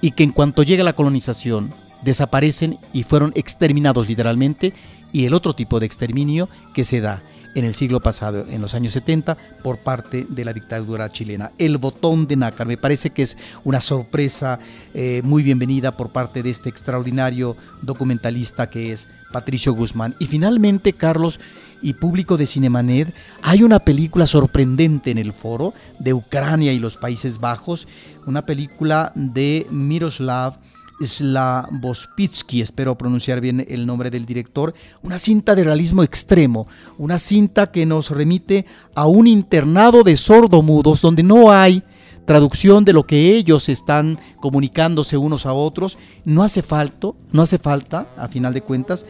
y 0.00 0.12
que 0.12 0.24
en 0.24 0.32
cuanto 0.32 0.62
llega 0.62 0.82
la 0.82 0.94
colonización 0.94 1.72
desaparecen 2.02 2.78
y 2.92 3.04
fueron 3.04 3.32
exterminados 3.36 4.08
literalmente, 4.08 4.74
y 5.12 5.26
el 5.26 5.34
otro 5.34 5.54
tipo 5.54 5.78
de 5.78 5.86
exterminio 5.86 6.48
que 6.74 6.84
se 6.84 7.00
da 7.00 7.22
en 7.54 7.64
el 7.64 7.74
siglo 7.74 8.00
pasado, 8.00 8.46
en 8.48 8.60
los 8.60 8.74
años 8.74 8.92
70, 8.92 9.36
por 9.62 9.78
parte 9.78 10.26
de 10.28 10.44
la 10.44 10.52
dictadura 10.52 11.10
chilena. 11.12 11.52
El 11.58 11.78
botón 11.78 12.26
de 12.26 12.36
nácar, 12.36 12.66
me 12.66 12.76
parece 12.76 13.10
que 13.10 13.22
es 13.22 13.36
una 13.64 13.80
sorpresa 13.80 14.58
eh, 14.94 15.20
muy 15.24 15.42
bienvenida 15.42 15.96
por 15.96 16.10
parte 16.10 16.42
de 16.42 16.50
este 16.50 16.68
extraordinario 16.68 17.56
documentalista 17.82 18.70
que 18.70 18.92
es 18.92 19.08
Patricio 19.32 19.74
Guzmán. 19.74 20.14
Y 20.18 20.26
finalmente, 20.26 20.92
Carlos 20.92 21.40
y 21.82 21.94
público 21.94 22.36
de 22.36 22.46
Cinemanet, 22.46 23.12
hay 23.42 23.62
una 23.62 23.80
película 23.80 24.26
sorprendente 24.26 25.10
en 25.10 25.18
el 25.18 25.32
foro 25.32 25.74
de 25.98 26.14
Ucrania 26.14 26.72
y 26.72 26.78
los 26.78 26.96
Países 26.96 27.38
Bajos, 27.38 27.88
una 28.26 28.46
película 28.46 29.12
de 29.14 29.66
Miroslav 29.70 30.58
Slavospitsky, 31.04 32.60
espero 32.60 32.96
pronunciar 32.96 33.40
bien 33.40 33.64
el 33.68 33.86
nombre 33.86 34.10
del 34.10 34.26
director, 34.26 34.74
una 35.02 35.18
cinta 35.18 35.54
de 35.54 35.64
realismo 35.64 36.02
extremo, 36.02 36.66
una 36.98 37.18
cinta 37.18 37.70
que 37.70 37.86
nos 37.86 38.10
remite 38.10 38.66
a 38.94 39.06
un 39.06 39.26
internado 39.26 40.02
de 40.02 40.16
sordomudos 40.16 41.00
donde 41.00 41.22
no 41.22 41.50
hay 41.50 41.82
traducción 42.24 42.84
de 42.84 42.92
lo 42.92 43.06
que 43.06 43.34
ellos 43.34 43.68
están 43.68 44.18
comunicándose 44.36 45.16
unos 45.16 45.46
a 45.46 45.52
otros, 45.52 45.98
no 46.24 46.42
hace 46.42 46.62
falta, 46.62 47.08
no 47.32 47.42
hace 47.42 47.58
falta 47.58 48.06
a 48.16 48.28
final 48.28 48.54
de 48.54 48.62
cuentas, 48.62 49.06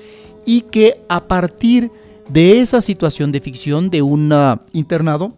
y 0.46 0.62
que 0.62 1.02
a 1.08 1.28
partir 1.28 1.90
de 2.28 2.60
esa 2.60 2.80
situación 2.80 3.32
de 3.32 3.40
ficción 3.40 3.90
de 3.90 4.02
un 4.02 4.32
internado, 4.72 5.32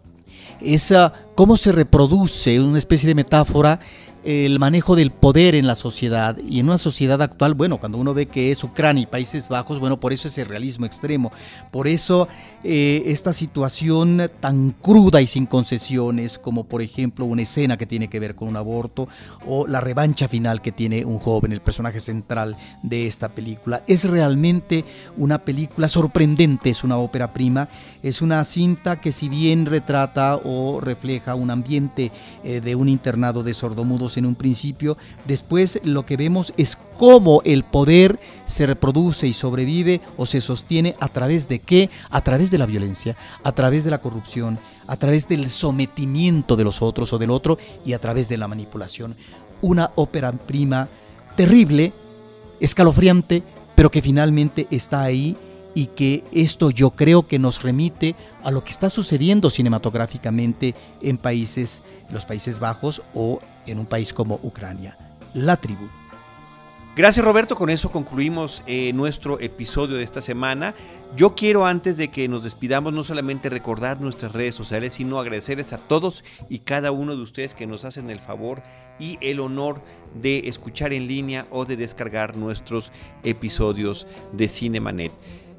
esa 0.61 1.13
cómo 1.35 1.57
se 1.57 1.71
reproduce 1.71 2.59
una 2.59 2.79
especie 2.79 3.07
de 3.07 3.15
metáfora 3.15 3.79
el 4.25 4.57
manejo 4.57 4.95
del 4.95 5.11
poder 5.11 5.53
en 5.53 5.67
la 5.67 5.75
sociedad 5.75 6.35
y 6.37 6.59
en 6.59 6.65
una 6.65 6.79
sociedad 6.79 7.21
actual, 7.21 7.53
bueno, 7.53 7.77
cuando 7.77 7.99
uno 7.99 8.15
ve 8.15 8.25
que 8.25 8.49
es 8.49 8.63
Ucrania 8.63 9.03
y 9.03 9.05
Países 9.05 9.49
Bajos, 9.49 9.79
bueno, 9.79 9.99
por 9.99 10.13
eso 10.13 10.27
ese 10.27 10.43
realismo 10.43 10.87
extremo, 10.87 11.31
por 11.71 11.87
eso 11.87 12.27
eh, 12.63 13.03
esta 13.05 13.33
situación 13.33 14.23
tan 14.39 14.71
cruda 14.71 15.21
y 15.21 15.27
sin 15.27 15.45
concesiones, 15.45 16.39
como 16.39 16.63
por 16.63 16.81
ejemplo 16.81 17.25
una 17.25 17.43
escena 17.43 17.77
que 17.77 17.85
tiene 17.85 18.07
que 18.07 18.19
ver 18.19 18.33
con 18.33 18.47
un 18.47 18.57
aborto 18.57 19.07
o 19.45 19.67
la 19.67 19.79
revancha 19.79 20.27
final 20.27 20.61
que 20.61 20.71
tiene 20.71 21.05
un 21.05 21.19
joven, 21.19 21.51
el 21.51 21.61
personaje 21.61 21.99
central 21.99 22.57
de 22.81 23.05
esta 23.05 23.29
película. 23.29 23.83
Es 23.85 24.05
realmente 24.05 24.83
una 25.17 25.37
película 25.37 25.87
sorprendente, 25.87 26.71
es 26.71 26.83
una 26.83 26.97
ópera 26.97 27.31
prima, 27.31 27.69
es 28.01 28.23
una 28.23 28.43
cinta 28.43 28.99
que 28.99 29.11
si 29.11 29.29
bien 29.29 29.67
retrata 29.67 30.37
o 30.43 30.79
refleja 30.81 31.35
un 31.35 31.51
ambiente 31.51 32.11
eh, 32.43 32.61
de 32.61 32.75
un 32.75 32.89
internado 32.89 33.43
de 33.43 33.53
sordomudos, 33.53 34.14
en 34.17 34.25
un 34.25 34.35
principio, 34.35 34.97
después 35.25 35.79
lo 35.83 36.05
que 36.05 36.17
vemos 36.17 36.53
es 36.57 36.77
cómo 36.97 37.41
el 37.45 37.63
poder 37.63 38.19
se 38.45 38.65
reproduce 38.65 39.27
y 39.27 39.33
sobrevive 39.33 40.01
o 40.17 40.25
se 40.25 40.41
sostiene 40.41 40.95
a 40.99 41.07
través 41.07 41.47
de 41.47 41.59
qué? 41.59 41.89
A 42.09 42.21
través 42.21 42.51
de 42.51 42.57
la 42.57 42.65
violencia, 42.65 43.15
a 43.43 43.51
través 43.51 43.83
de 43.83 43.91
la 43.91 44.01
corrupción, 44.01 44.59
a 44.87 44.97
través 44.97 45.27
del 45.27 45.49
sometimiento 45.49 46.55
de 46.55 46.63
los 46.63 46.81
otros 46.81 47.11
o 47.13 47.17
del 47.17 47.31
otro 47.31 47.57
y 47.85 47.93
a 47.93 47.99
través 47.99 48.29
de 48.29 48.37
la 48.37 48.47
manipulación. 48.47 49.15
Una 49.61 49.91
ópera 49.95 50.31
prima 50.31 50.87
terrible, 51.35 51.91
escalofriante, 52.59 53.43
pero 53.75 53.91
que 53.91 54.01
finalmente 54.01 54.67
está 54.71 55.01
ahí 55.01 55.35
y 55.75 55.87
que 55.87 56.23
esto 56.31 56.71
yo 56.71 56.91
creo 56.91 57.27
que 57.27 57.37
nos 57.37 57.61
remite 57.61 58.15
a 58.43 58.49
lo 58.49 58.63
que 58.63 58.71
está 58.71 58.89
sucediendo 58.89 59.49
cinematográficamente 59.49 60.73
en 61.01 61.17
países, 61.17 61.83
los 62.11 62.25
Países 62.25 62.59
Bajos 62.59 63.01
o 63.13 63.39
en 63.65 63.79
un 63.79 63.85
país 63.85 64.13
como 64.13 64.39
Ucrania. 64.43 64.97
La 65.33 65.57
tribu. 65.57 65.87
Gracias 66.95 67.25
Roberto, 67.25 67.57
con 67.57 67.69
eso 67.69 67.91
concluimos 67.91 68.63
eh, 68.67 68.93
nuestro 68.93 69.37
episodio 69.41 69.97
de 69.97 70.03
esta 70.03 70.21
semana. 70.21 70.73
Yo 71.17 71.35
quiero 71.35 71.65
antes 71.65 71.97
de 71.97 72.07
que 72.07 72.29
nos 72.29 72.45
despidamos 72.45 72.93
no 72.93 73.03
solamente 73.03 73.49
recordar 73.49 73.99
nuestras 73.99 74.31
redes 74.31 74.55
sociales, 74.55 74.93
sino 74.93 75.19
agradecerles 75.19 75.73
a 75.73 75.77
todos 75.77 76.23
y 76.49 76.59
cada 76.59 76.93
uno 76.93 77.13
de 77.17 77.21
ustedes 77.21 77.53
que 77.53 77.67
nos 77.67 77.83
hacen 77.83 78.09
el 78.09 78.19
favor 78.19 78.63
y 78.97 79.17
el 79.19 79.41
honor 79.41 79.81
de 80.21 80.47
escuchar 80.47 80.93
en 80.93 81.05
línea 81.05 81.45
o 81.51 81.65
de 81.65 81.75
descargar 81.75 82.37
nuestros 82.37 82.93
episodios 83.25 84.07
de 84.31 84.47
Cinemanet. 84.47 85.11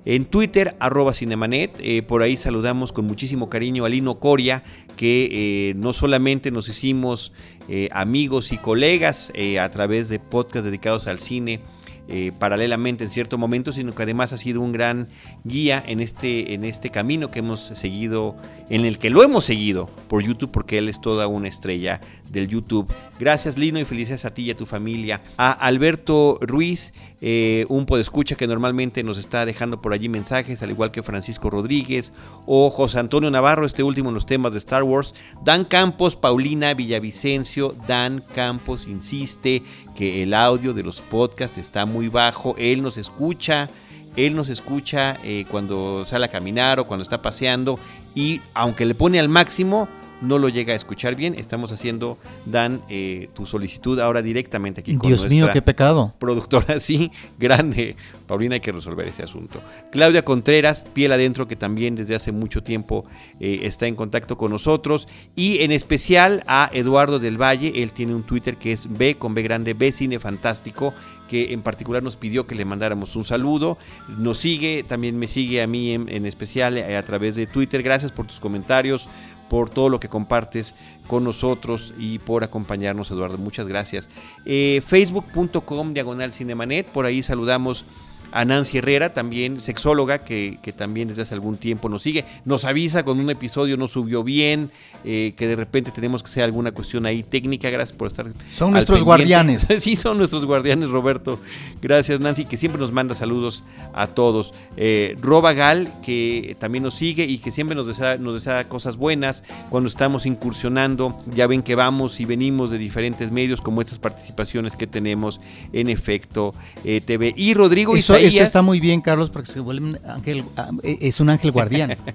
En 0.07 0.25
Twitter, 0.25 0.77
arroba 0.79 1.13
Cinemanet, 1.13 1.73
eh, 1.81 2.01
por 2.01 2.23
ahí 2.23 2.37
saludamos 2.37 2.93
con 2.93 3.07
muchísimo 3.07 3.51
cariño 3.51 3.85
a 3.85 3.89
Lino 3.89 4.21
Coria, 4.21 4.63
que 4.97 5.29
eh, 5.33 5.75
no 5.75 5.93
solamente 5.93 6.53
nos 6.53 6.69
hicimos 6.69 7.33
eh, 7.69 7.89
amigos 7.93 8.53
y 8.53 8.59
colegas 8.59 9.33
a 9.61 9.69
través 9.71 10.09
de 10.09 10.19
podcasts 10.19 10.65
dedicados 10.65 11.07
al 11.07 11.19
cine, 11.19 11.61
eh, 12.09 12.33
paralelamente 12.39 13.05
en 13.05 13.11
cierto 13.11 13.39
momento, 13.39 13.73
sino 13.73 13.95
que 13.95 14.03
además 14.03 14.33
ha 14.33 14.39
sido 14.39 14.61
un 14.61 14.73
gran 14.73 15.09
guía 15.45 15.83
en 15.87 16.01
este, 16.01 16.55
en 16.55 16.65
este 16.65 16.91
camino 16.91 17.31
que 17.31 17.41
hemos 17.41 17.61
seguido, 17.61 18.37
en 18.71 18.85
el 18.85 18.99
que 18.99 19.11
lo 19.11 19.23
hemos 19.23 19.45
seguido 19.45 19.89
por 20.09 20.23
YouTube, 20.23 20.51
porque 20.51 20.79
él 20.79 20.89
es 20.89 21.01
toda 21.01 21.27
una 21.27 21.49
estrella 21.49 22.01
del 22.31 22.49
YouTube. 22.49 22.87
Gracias 23.19 23.59
Lino 23.59 23.79
y 23.81 23.85
felicidades 23.85 24.25
a 24.25 24.35
ti 24.35 24.43
y 24.43 24.51
a 24.51 24.57
tu 24.57 24.67
familia. 24.67 25.23
A 25.37 25.53
Alberto 25.53 26.39
Ruiz, 26.41 26.93
eh, 27.21 27.65
un 27.69 27.87
podescucha 27.87 28.37
que 28.37 28.47
normalmente 28.47 29.03
nos 29.03 29.19
está 29.19 29.45
dejando 29.47 29.81
por 29.81 29.93
allí 29.93 30.09
mensajes, 30.09 30.63
al 30.63 30.71
igual 30.71 30.91
que 30.91 31.03
Francisco 31.03 31.51
Rodríguez 31.51 32.13
o 32.47 32.71
José 32.71 32.99
Antonio 32.99 33.31
Navarro, 33.31 33.67
este 33.67 33.83
último 33.83 34.11
en 34.11 34.15
los 34.15 34.27
temas 34.27 34.53
de 34.53 34.59
Star 34.59 34.83
Wars. 34.83 35.15
Dan 35.45 35.65
Campos, 35.65 36.15
Paulina 36.17 36.75
Villavicencio, 36.75 37.75
Dan 37.89 38.23
Campos 38.35 38.87
insiste 38.87 39.63
que 39.97 40.23
el 40.23 40.35
audio 40.35 40.73
de 40.73 40.85
los 40.85 41.01
podcasts 41.01 41.59
está 41.59 41.87
muy 41.87 42.09
bajo, 42.09 42.55
él 42.59 42.83
nos 42.83 42.97
escucha, 42.97 43.69
él 44.15 44.37
nos 44.37 44.49
escucha 44.49 45.17
eh, 45.25 45.45
cuando 45.51 46.05
sale 46.07 46.27
a 46.27 46.29
caminar 46.29 46.79
o 46.79 46.87
cuando 46.87 47.03
está 47.03 47.21
paseando 47.21 47.79
y 48.15 48.41
aunque 48.55 48.85
le 48.85 48.95
pone 48.95 49.19
al 49.19 49.29
máximo, 49.29 49.89
no 50.21 50.39
lo 50.39 50.49
llega 50.49 50.73
a 50.73 50.77
escuchar 50.77 51.15
bien. 51.15 51.35
Estamos 51.35 51.73
haciendo, 51.73 52.19
Dan, 52.45 52.81
eh, 52.89 53.29
tu 53.35 53.47
solicitud 53.47 53.99
ahora 54.01 54.23
directamente 54.23 54.81
aquí 54.81 54.97
con 54.97 55.09
Dios 55.09 55.29
mío, 55.29 55.49
qué 55.53 55.63
pecado. 55.63 56.13
Productora, 56.19 56.81
sí, 56.81 57.11
grande. 57.39 57.97
Paulina, 58.27 58.55
hay 58.55 58.61
que 58.61 58.73
resolver 58.73 59.07
ese 59.07 59.23
asunto. 59.23 59.63
Claudia 59.93 60.25
Contreras, 60.25 60.85
piel 60.93 61.13
adentro, 61.13 61.47
que 61.47 61.55
también 61.55 61.95
desde 61.95 62.17
hace 62.17 62.33
mucho 62.33 62.63
tiempo 62.63 63.05
eh, 63.39 63.61
está 63.63 63.87
en 63.87 63.95
contacto 63.95 64.37
con 64.37 64.51
nosotros. 64.51 65.07
Y 65.37 65.61
en 65.61 65.71
especial 65.71 66.43
a 66.49 66.69
Eduardo 66.73 67.19
del 67.21 67.41
Valle, 67.41 67.83
él 67.83 67.93
tiene 67.93 68.15
un 68.15 68.25
Twitter 68.25 68.57
que 68.57 68.73
es 68.73 68.89
B 68.91 69.15
con 69.17 69.35
B 69.35 69.43
grande, 69.43 69.75
B 69.75 69.93
Cine 69.93 70.19
Fantástico 70.19 70.93
que 71.27 71.53
en 71.53 71.63
particular 71.63 72.03
nos 72.03 72.17
pidió 72.17 72.47
que 72.47 72.55
le 72.55 72.65
mandáramos 72.65 73.17
un 73.17 73.25
saludo. 73.25 73.79
Nos 74.19 74.39
sigue, 74.39 74.85
también 74.87 75.19
me 75.19 75.27
sigue 75.27 75.63
a 75.63 75.67
mí 75.67 75.93
en, 75.93 76.27
especial 76.27 76.79
eh, 76.79 76.97
a 76.97 77.03
través 77.03 77.37
de 77.37 77.47
Twitter. 77.47 77.83
Gracias 77.83 78.13
por 78.13 78.27
tus 78.27 78.41
comentarios, 78.41 79.09
por 79.49 79.71
todo 79.71 79.89
lo 79.89 80.01
que 80.01 80.09
compartes 80.09 80.75
con 81.07 81.25
nosotros 81.25 81.95
y 81.99 82.19
por 82.19 82.45
acompañarnos, 82.45 83.11
Eduardo. 83.11 83.39
Muchas 83.39 83.69
gracias. 83.69 84.09
Eh, 84.45 84.83
Facebook.com 84.87 85.95
diagonal 85.95 86.33
Cinemanet, 86.33 86.87
por 86.89 87.07
ahí 87.07 87.23
saludamos 87.23 87.85
a 88.33 88.45
Nancy 88.45 88.79
Herrera, 88.79 89.13
también 89.13 89.61
sexóloga, 89.61 90.19
que, 90.19 90.59
que, 90.63 90.73
también 90.73 91.09
desde 91.09 91.23
hace 91.23 91.35
algún 91.35 91.57
tiempo 91.57 91.89
nos 91.89 92.03
sigue. 92.03 92.25
Nos 92.45 92.65
avisa 92.65 93.03
cuando 93.03 93.23
un 93.23 93.31
episodio 93.31 93.77
no 93.77 93.89
subió 93.89 94.23
bien, 94.23 94.71
eh, 95.09 95.35
que 95.37 95.47
de 95.47 95.55
repente 95.55 95.93
tenemos 95.93 96.21
que 96.23 96.29
hacer 96.29 96.43
alguna 96.43 96.73
cuestión 96.73 97.07
ahí 97.07 97.23
técnica. 97.23 97.71
Gracias 97.71 97.97
por 97.97 98.09
estar. 98.09 98.27
Son 98.51 98.73
nuestros 98.73 99.05
guardianes. 99.05 99.63
sí, 99.79 99.95
son 99.95 100.19
nuestros 100.19 100.45
guardianes, 100.45 100.91
Roberto. 100.91 101.39
Gracias, 101.81 102.19
Nancy, 102.19 102.45
que 102.45 102.57
siempre 102.57 102.81
nos 102.81 102.91
manda 102.91 103.15
saludos 103.15 103.63
a 103.95 104.09
todos. 104.09 104.53
Eh, 104.77 105.17
Roba 105.21 105.53
Gal, 105.53 105.89
que 106.05 106.57
también 106.59 106.83
nos 106.83 106.95
sigue 106.95 107.25
y 107.25 107.39
que 107.39 107.53
siempre 107.53 107.77
nos 107.77 107.87
desea, 107.87 108.19
nos 108.19 108.35
desea 108.35 108.69
cosas 108.69 108.97
buenas 108.97 109.45
cuando 109.71 109.89
estamos 109.89 110.27
incursionando. 110.27 111.17
Ya 111.33 111.47
ven 111.47 111.63
que 111.63 111.77
vamos 111.77 112.19
y 112.19 112.25
venimos 112.25 112.73
de 112.73 112.79
diferentes 112.79 113.31
medios, 113.31 113.61
como 113.61 113.81
estas 113.81 114.01
participaciones 114.01 114.75
que 114.75 114.89
tenemos 114.89 115.41
en 115.73 115.89
Efecto 115.89 116.53
eh, 116.85 117.01
TV. 117.01 117.33
Y 117.37 117.55
Rodrigo 117.55 117.95
Eso, 117.95 118.15
Isaías. 118.15 118.16
Eso 118.17 118.43
está 118.43 118.63
muy 118.63 118.81
bien, 118.81 119.01
Carlos, 119.01 119.31
porque 119.31 119.51
se 119.51 119.61
vuelve 119.61 119.87
un 119.87 119.99
ángel, 120.09 120.45
ah, 120.57 120.71
es 120.83 121.21
un 121.21 121.31
ángel 121.31 121.53
guardián. 121.53 121.97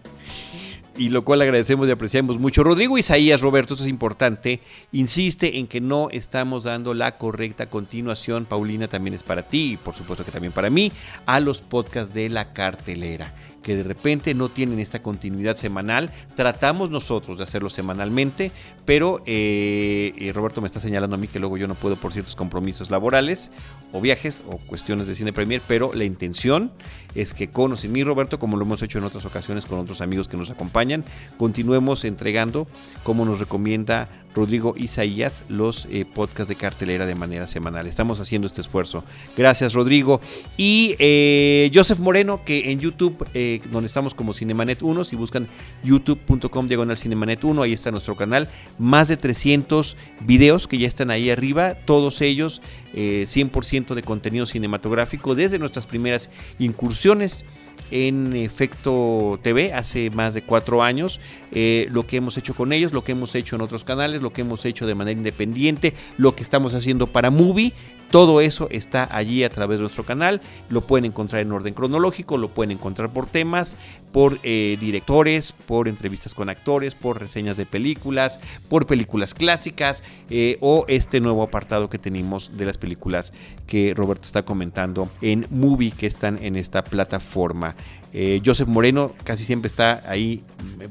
y 0.97 1.09
lo 1.09 1.23
cual 1.23 1.41
agradecemos 1.41 1.87
y 1.87 1.91
apreciamos 1.91 2.37
mucho. 2.37 2.63
Rodrigo 2.63 2.97
Isaías, 2.97 3.41
Roberto, 3.41 3.73
esto 3.73 3.83
es 3.83 3.89
importante, 3.89 4.59
insiste 4.91 5.57
en 5.57 5.67
que 5.67 5.81
no 5.81 6.09
estamos 6.11 6.63
dando 6.63 6.93
la 6.93 7.17
correcta 7.17 7.69
continuación, 7.69 8.45
Paulina 8.45 8.87
también 8.87 9.13
es 9.13 9.23
para 9.23 9.43
ti 9.43 9.73
y 9.73 9.77
por 9.77 9.95
supuesto 9.95 10.25
que 10.25 10.31
también 10.31 10.53
para 10.53 10.69
mí, 10.69 10.91
a 11.25 11.39
los 11.39 11.61
podcasts 11.61 12.13
de 12.13 12.29
la 12.29 12.53
cartelera 12.53 13.33
que 13.61 13.75
de 13.75 13.83
repente 13.83 14.33
no 14.33 14.49
tienen 14.49 14.79
esta 14.79 15.01
continuidad 15.01 15.55
semanal. 15.55 16.11
Tratamos 16.35 16.89
nosotros 16.89 17.37
de 17.37 17.43
hacerlo 17.43 17.69
semanalmente, 17.69 18.51
pero 18.85 19.21
eh, 19.25 20.13
eh, 20.17 20.33
Roberto 20.33 20.61
me 20.61 20.67
está 20.67 20.79
señalando 20.79 21.15
a 21.15 21.19
mí 21.19 21.27
que 21.27 21.39
luego 21.39 21.57
yo 21.57 21.67
no 21.67 21.75
puedo 21.75 21.95
por 21.95 22.11
ciertos 22.11 22.35
compromisos 22.35 22.89
laborales 22.89 23.51
o 23.91 24.01
viajes 24.01 24.43
o 24.47 24.57
cuestiones 24.57 25.07
de 25.07 25.15
cine 25.15 25.33
premier, 25.33 25.61
pero 25.67 25.91
la 25.93 26.03
intención 26.03 26.71
es 27.15 27.33
que 27.33 27.49
con 27.49 27.73
o 27.73 27.75
sin 27.75 28.05
Roberto, 28.05 28.39
como 28.39 28.57
lo 28.57 28.63
hemos 28.63 28.81
hecho 28.81 28.97
en 28.97 29.03
otras 29.03 29.25
ocasiones 29.25 29.65
con 29.65 29.79
otros 29.79 30.01
amigos 30.01 30.27
que 30.27 30.37
nos 30.37 30.49
acompañan, 30.49 31.03
continuemos 31.37 32.05
entregando, 32.05 32.67
como 33.03 33.25
nos 33.25 33.39
recomienda 33.39 34.09
Rodrigo 34.33 34.75
Isaías, 34.77 35.43
los 35.49 35.87
eh, 35.91 36.05
podcasts 36.05 36.49
de 36.49 36.55
cartelera 36.55 37.05
de 37.05 37.15
manera 37.15 37.47
semanal. 37.47 37.87
Estamos 37.87 38.19
haciendo 38.19 38.47
este 38.47 38.61
esfuerzo. 38.61 39.03
Gracias, 39.35 39.73
Rodrigo. 39.73 40.21
Y 40.57 40.95
eh, 40.99 41.69
Joseph 41.73 41.99
Moreno, 41.99 42.43
que 42.45 42.71
en 42.71 42.79
YouTube, 42.79 43.27
eh, 43.33 43.61
donde 43.71 43.87
estamos 43.87 44.13
como 44.13 44.33
Cinemanet 44.33 44.81
1, 44.81 45.03
si 45.03 45.15
buscan 45.15 45.47
youtube.com 45.83 46.67
diagonal 46.67 46.97
Cinemanet 46.97 47.43
1, 47.43 47.61
ahí 47.61 47.73
está 47.73 47.91
nuestro 47.91 48.15
canal. 48.15 48.47
Más 48.77 49.07
de 49.07 49.17
300 49.17 49.97
videos 50.21 50.67
que 50.67 50.77
ya 50.77 50.87
están 50.87 51.11
ahí 51.11 51.29
arriba, 51.29 51.75
todos 51.85 52.21
ellos 52.21 52.61
100% 52.93 53.95
de 53.95 54.03
contenido 54.03 54.45
cinematográfico 54.45 55.33
desde 55.33 55.59
nuestras 55.59 55.87
primeras 55.87 56.29
incursiones 56.59 57.45
en 57.91 58.35
Efecto 58.35 59.39
TV 59.41 59.73
hace 59.73 60.09
más 60.09 60.33
de 60.33 60.41
cuatro 60.41 60.81
años, 60.81 61.19
eh, 61.51 61.87
lo 61.91 62.07
que 62.07 62.17
hemos 62.17 62.37
hecho 62.37 62.55
con 62.55 62.73
ellos, 62.73 62.93
lo 62.93 63.03
que 63.03 63.11
hemos 63.11 63.35
hecho 63.35 63.55
en 63.55 63.61
otros 63.61 63.83
canales, 63.83 64.21
lo 64.21 64.33
que 64.33 64.41
hemos 64.41 64.65
hecho 64.65 64.87
de 64.87 64.95
manera 64.95 65.17
independiente, 65.17 65.93
lo 66.17 66.35
que 66.35 66.43
estamos 66.43 66.73
haciendo 66.73 67.07
para 67.07 67.29
Movie. 67.29 67.73
Todo 68.11 68.41
eso 68.41 68.67
está 68.69 69.07
allí 69.15 69.45
a 69.45 69.49
través 69.49 69.77
de 69.77 69.83
nuestro 69.83 70.03
canal. 70.03 70.41
Lo 70.69 70.81
pueden 70.81 71.05
encontrar 71.05 71.41
en 71.41 71.51
orden 71.51 71.73
cronológico, 71.73 72.37
lo 72.37 72.49
pueden 72.49 72.71
encontrar 72.71 73.11
por 73.13 73.25
temas, 73.25 73.77
por 74.11 74.37
eh, 74.43 74.77
directores, 74.79 75.53
por 75.53 75.87
entrevistas 75.87 76.35
con 76.35 76.49
actores, 76.49 76.93
por 76.93 77.21
reseñas 77.21 77.55
de 77.55 77.65
películas, 77.65 78.41
por 78.67 78.85
películas 78.85 79.33
clásicas 79.33 80.03
eh, 80.29 80.57
o 80.59 80.83
este 80.89 81.21
nuevo 81.21 81.41
apartado 81.41 81.89
que 81.89 81.97
tenemos 81.97 82.51
de 82.57 82.65
las 82.65 82.77
películas 82.77 83.31
que 83.65 83.93
Roberto 83.95 84.25
está 84.25 84.43
comentando 84.43 85.09
en 85.21 85.47
Movie 85.49 85.91
que 85.91 86.05
están 86.05 86.37
en 86.43 86.57
esta 86.57 86.83
plataforma. 86.83 87.75
Eh, 88.11 88.41
Joseph 88.45 88.67
Moreno 88.67 89.13
casi 89.23 89.45
siempre 89.45 89.67
está 89.67 90.03
ahí 90.05 90.43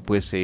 pues 0.05 0.35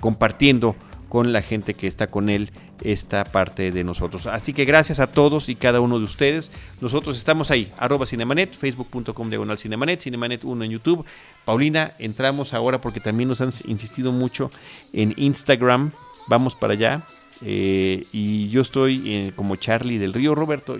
compartiendo 0.00 0.74
con 1.10 1.32
la 1.32 1.42
gente 1.42 1.74
que 1.74 1.86
está 1.86 2.06
con 2.06 2.28
él 2.30 2.50
esta 2.82 3.24
parte 3.24 3.70
de 3.70 3.84
nosotros. 3.84 4.26
Así 4.26 4.52
que 4.52 4.64
gracias 4.64 5.00
a 5.00 5.08
todos 5.08 5.48
y 5.48 5.54
cada 5.54 5.80
uno 5.80 5.98
de 5.98 6.04
ustedes. 6.04 6.50
Nosotros 6.80 7.16
estamos 7.16 7.50
ahí, 7.50 7.70
arroba 7.78 8.06
Cinemanet, 8.06 8.56
facebook.com 8.56 9.28
diagonal 9.28 9.58
Cinemanet, 9.58 10.00
Cinemanet 10.00 10.44
1 10.44 10.64
en 10.64 10.70
YouTube. 10.70 11.04
Paulina, 11.44 11.94
entramos 11.98 12.54
ahora 12.54 12.80
porque 12.80 13.00
también 13.00 13.28
nos 13.28 13.40
han 13.40 13.50
insistido 13.66 14.12
mucho 14.12 14.50
en 14.92 15.14
Instagram. 15.16 15.92
Vamos 16.28 16.54
para 16.54 16.74
allá. 16.74 17.06
Eh, 17.42 18.04
y 18.12 18.48
yo 18.48 18.62
estoy 18.62 19.02
eh, 19.06 19.32
como 19.36 19.56
Charlie 19.56 19.98
del 19.98 20.12
Río 20.12 20.34
Roberto. 20.34 20.78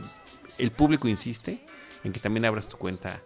El 0.58 0.70
público 0.70 1.08
insiste 1.08 1.60
en 2.04 2.12
que 2.12 2.20
también 2.20 2.44
abras 2.44 2.68
tu 2.68 2.76
cuenta 2.76 3.22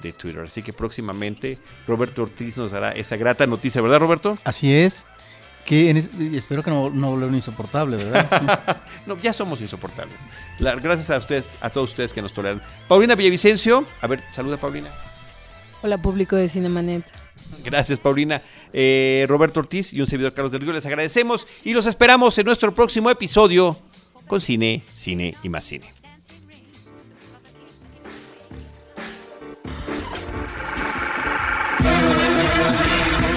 de 0.00 0.12
Twitter. 0.12 0.42
Así 0.42 0.62
que 0.62 0.72
próximamente 0.72 1.58
Roberto 1.86 2.22
Ortiz 2.22 2.58
nos 2.58 2.72
dará 2.72 2.90
esa 2.90 3.16
grata 3.16 3.46
noticia, 3.46 3.80
¿verdad 3.80 4.00
Roberto? 4.00 4.36
Así 4.44 4.72
es. 4.72 5.06
Que 5.64 5.90
en 5.90 5.96
es, 5.96 6.10
espero 6.34 6.62
que 6.62 6.70
no, 6.70 6.90
no 6.90 7.16
vuelva 7.16 7.34
insoportable, 7.34 7.96
¿verdad? 7.96 8.28
Sí. 8.30 8.80
no, 9.06 9.18
ya 9.20 9.32
somos 9.32 9.60
insoportables. 9.60 10.18
La, 10.58 10.74
gracias 10.74 11.10
a 11.10 11.18
ustedes, 11.18 11.54
a 11.60 11.70
todos 11.70 11.90
ustedes 11.90 12.12
que 12.12 12.20
nos 12.20 12.32
toleran. 12.32 12.60
Paulina 12.88 13.14
Villavicencio, 13.14 13.86
a 14.00 14.06
ver, 14.06 14.24
saluda 14.28 14.56
Paulina. 14.56 14.92
Hola 15.82 15.98
público 15.98 16.36
de 16.36 16.48
Cinemanet. 16.48 17.04
Gracias 17.64 17.98
Paulina. 17.98 18.40
Eh, 18.72 19.26
Roberto 19.28 19.60
Ortiz 19.60 19.92
y 19.92 20.00
un 20.00 20.06
servidor 20.06 20.32
Carlos 20.32 20.52
del 20.52 20.62
Río 20.62 20.72
les 20.72 20.86
agradecemos 20.86 21.46
y 21.64 21.74
los 21.74 21.86
esperamos 21.86 22.36
en 22.38 22.46
nuestro 22.46 22.72
próximo 22.74 23.10
episodio 23.10 23.76
con 24.26 24.40
Cine, 24.40 24.82
Cine 24.94 25.34
y 25.42 25.48
más 25.48 25.64
Cine. 25.64 25.92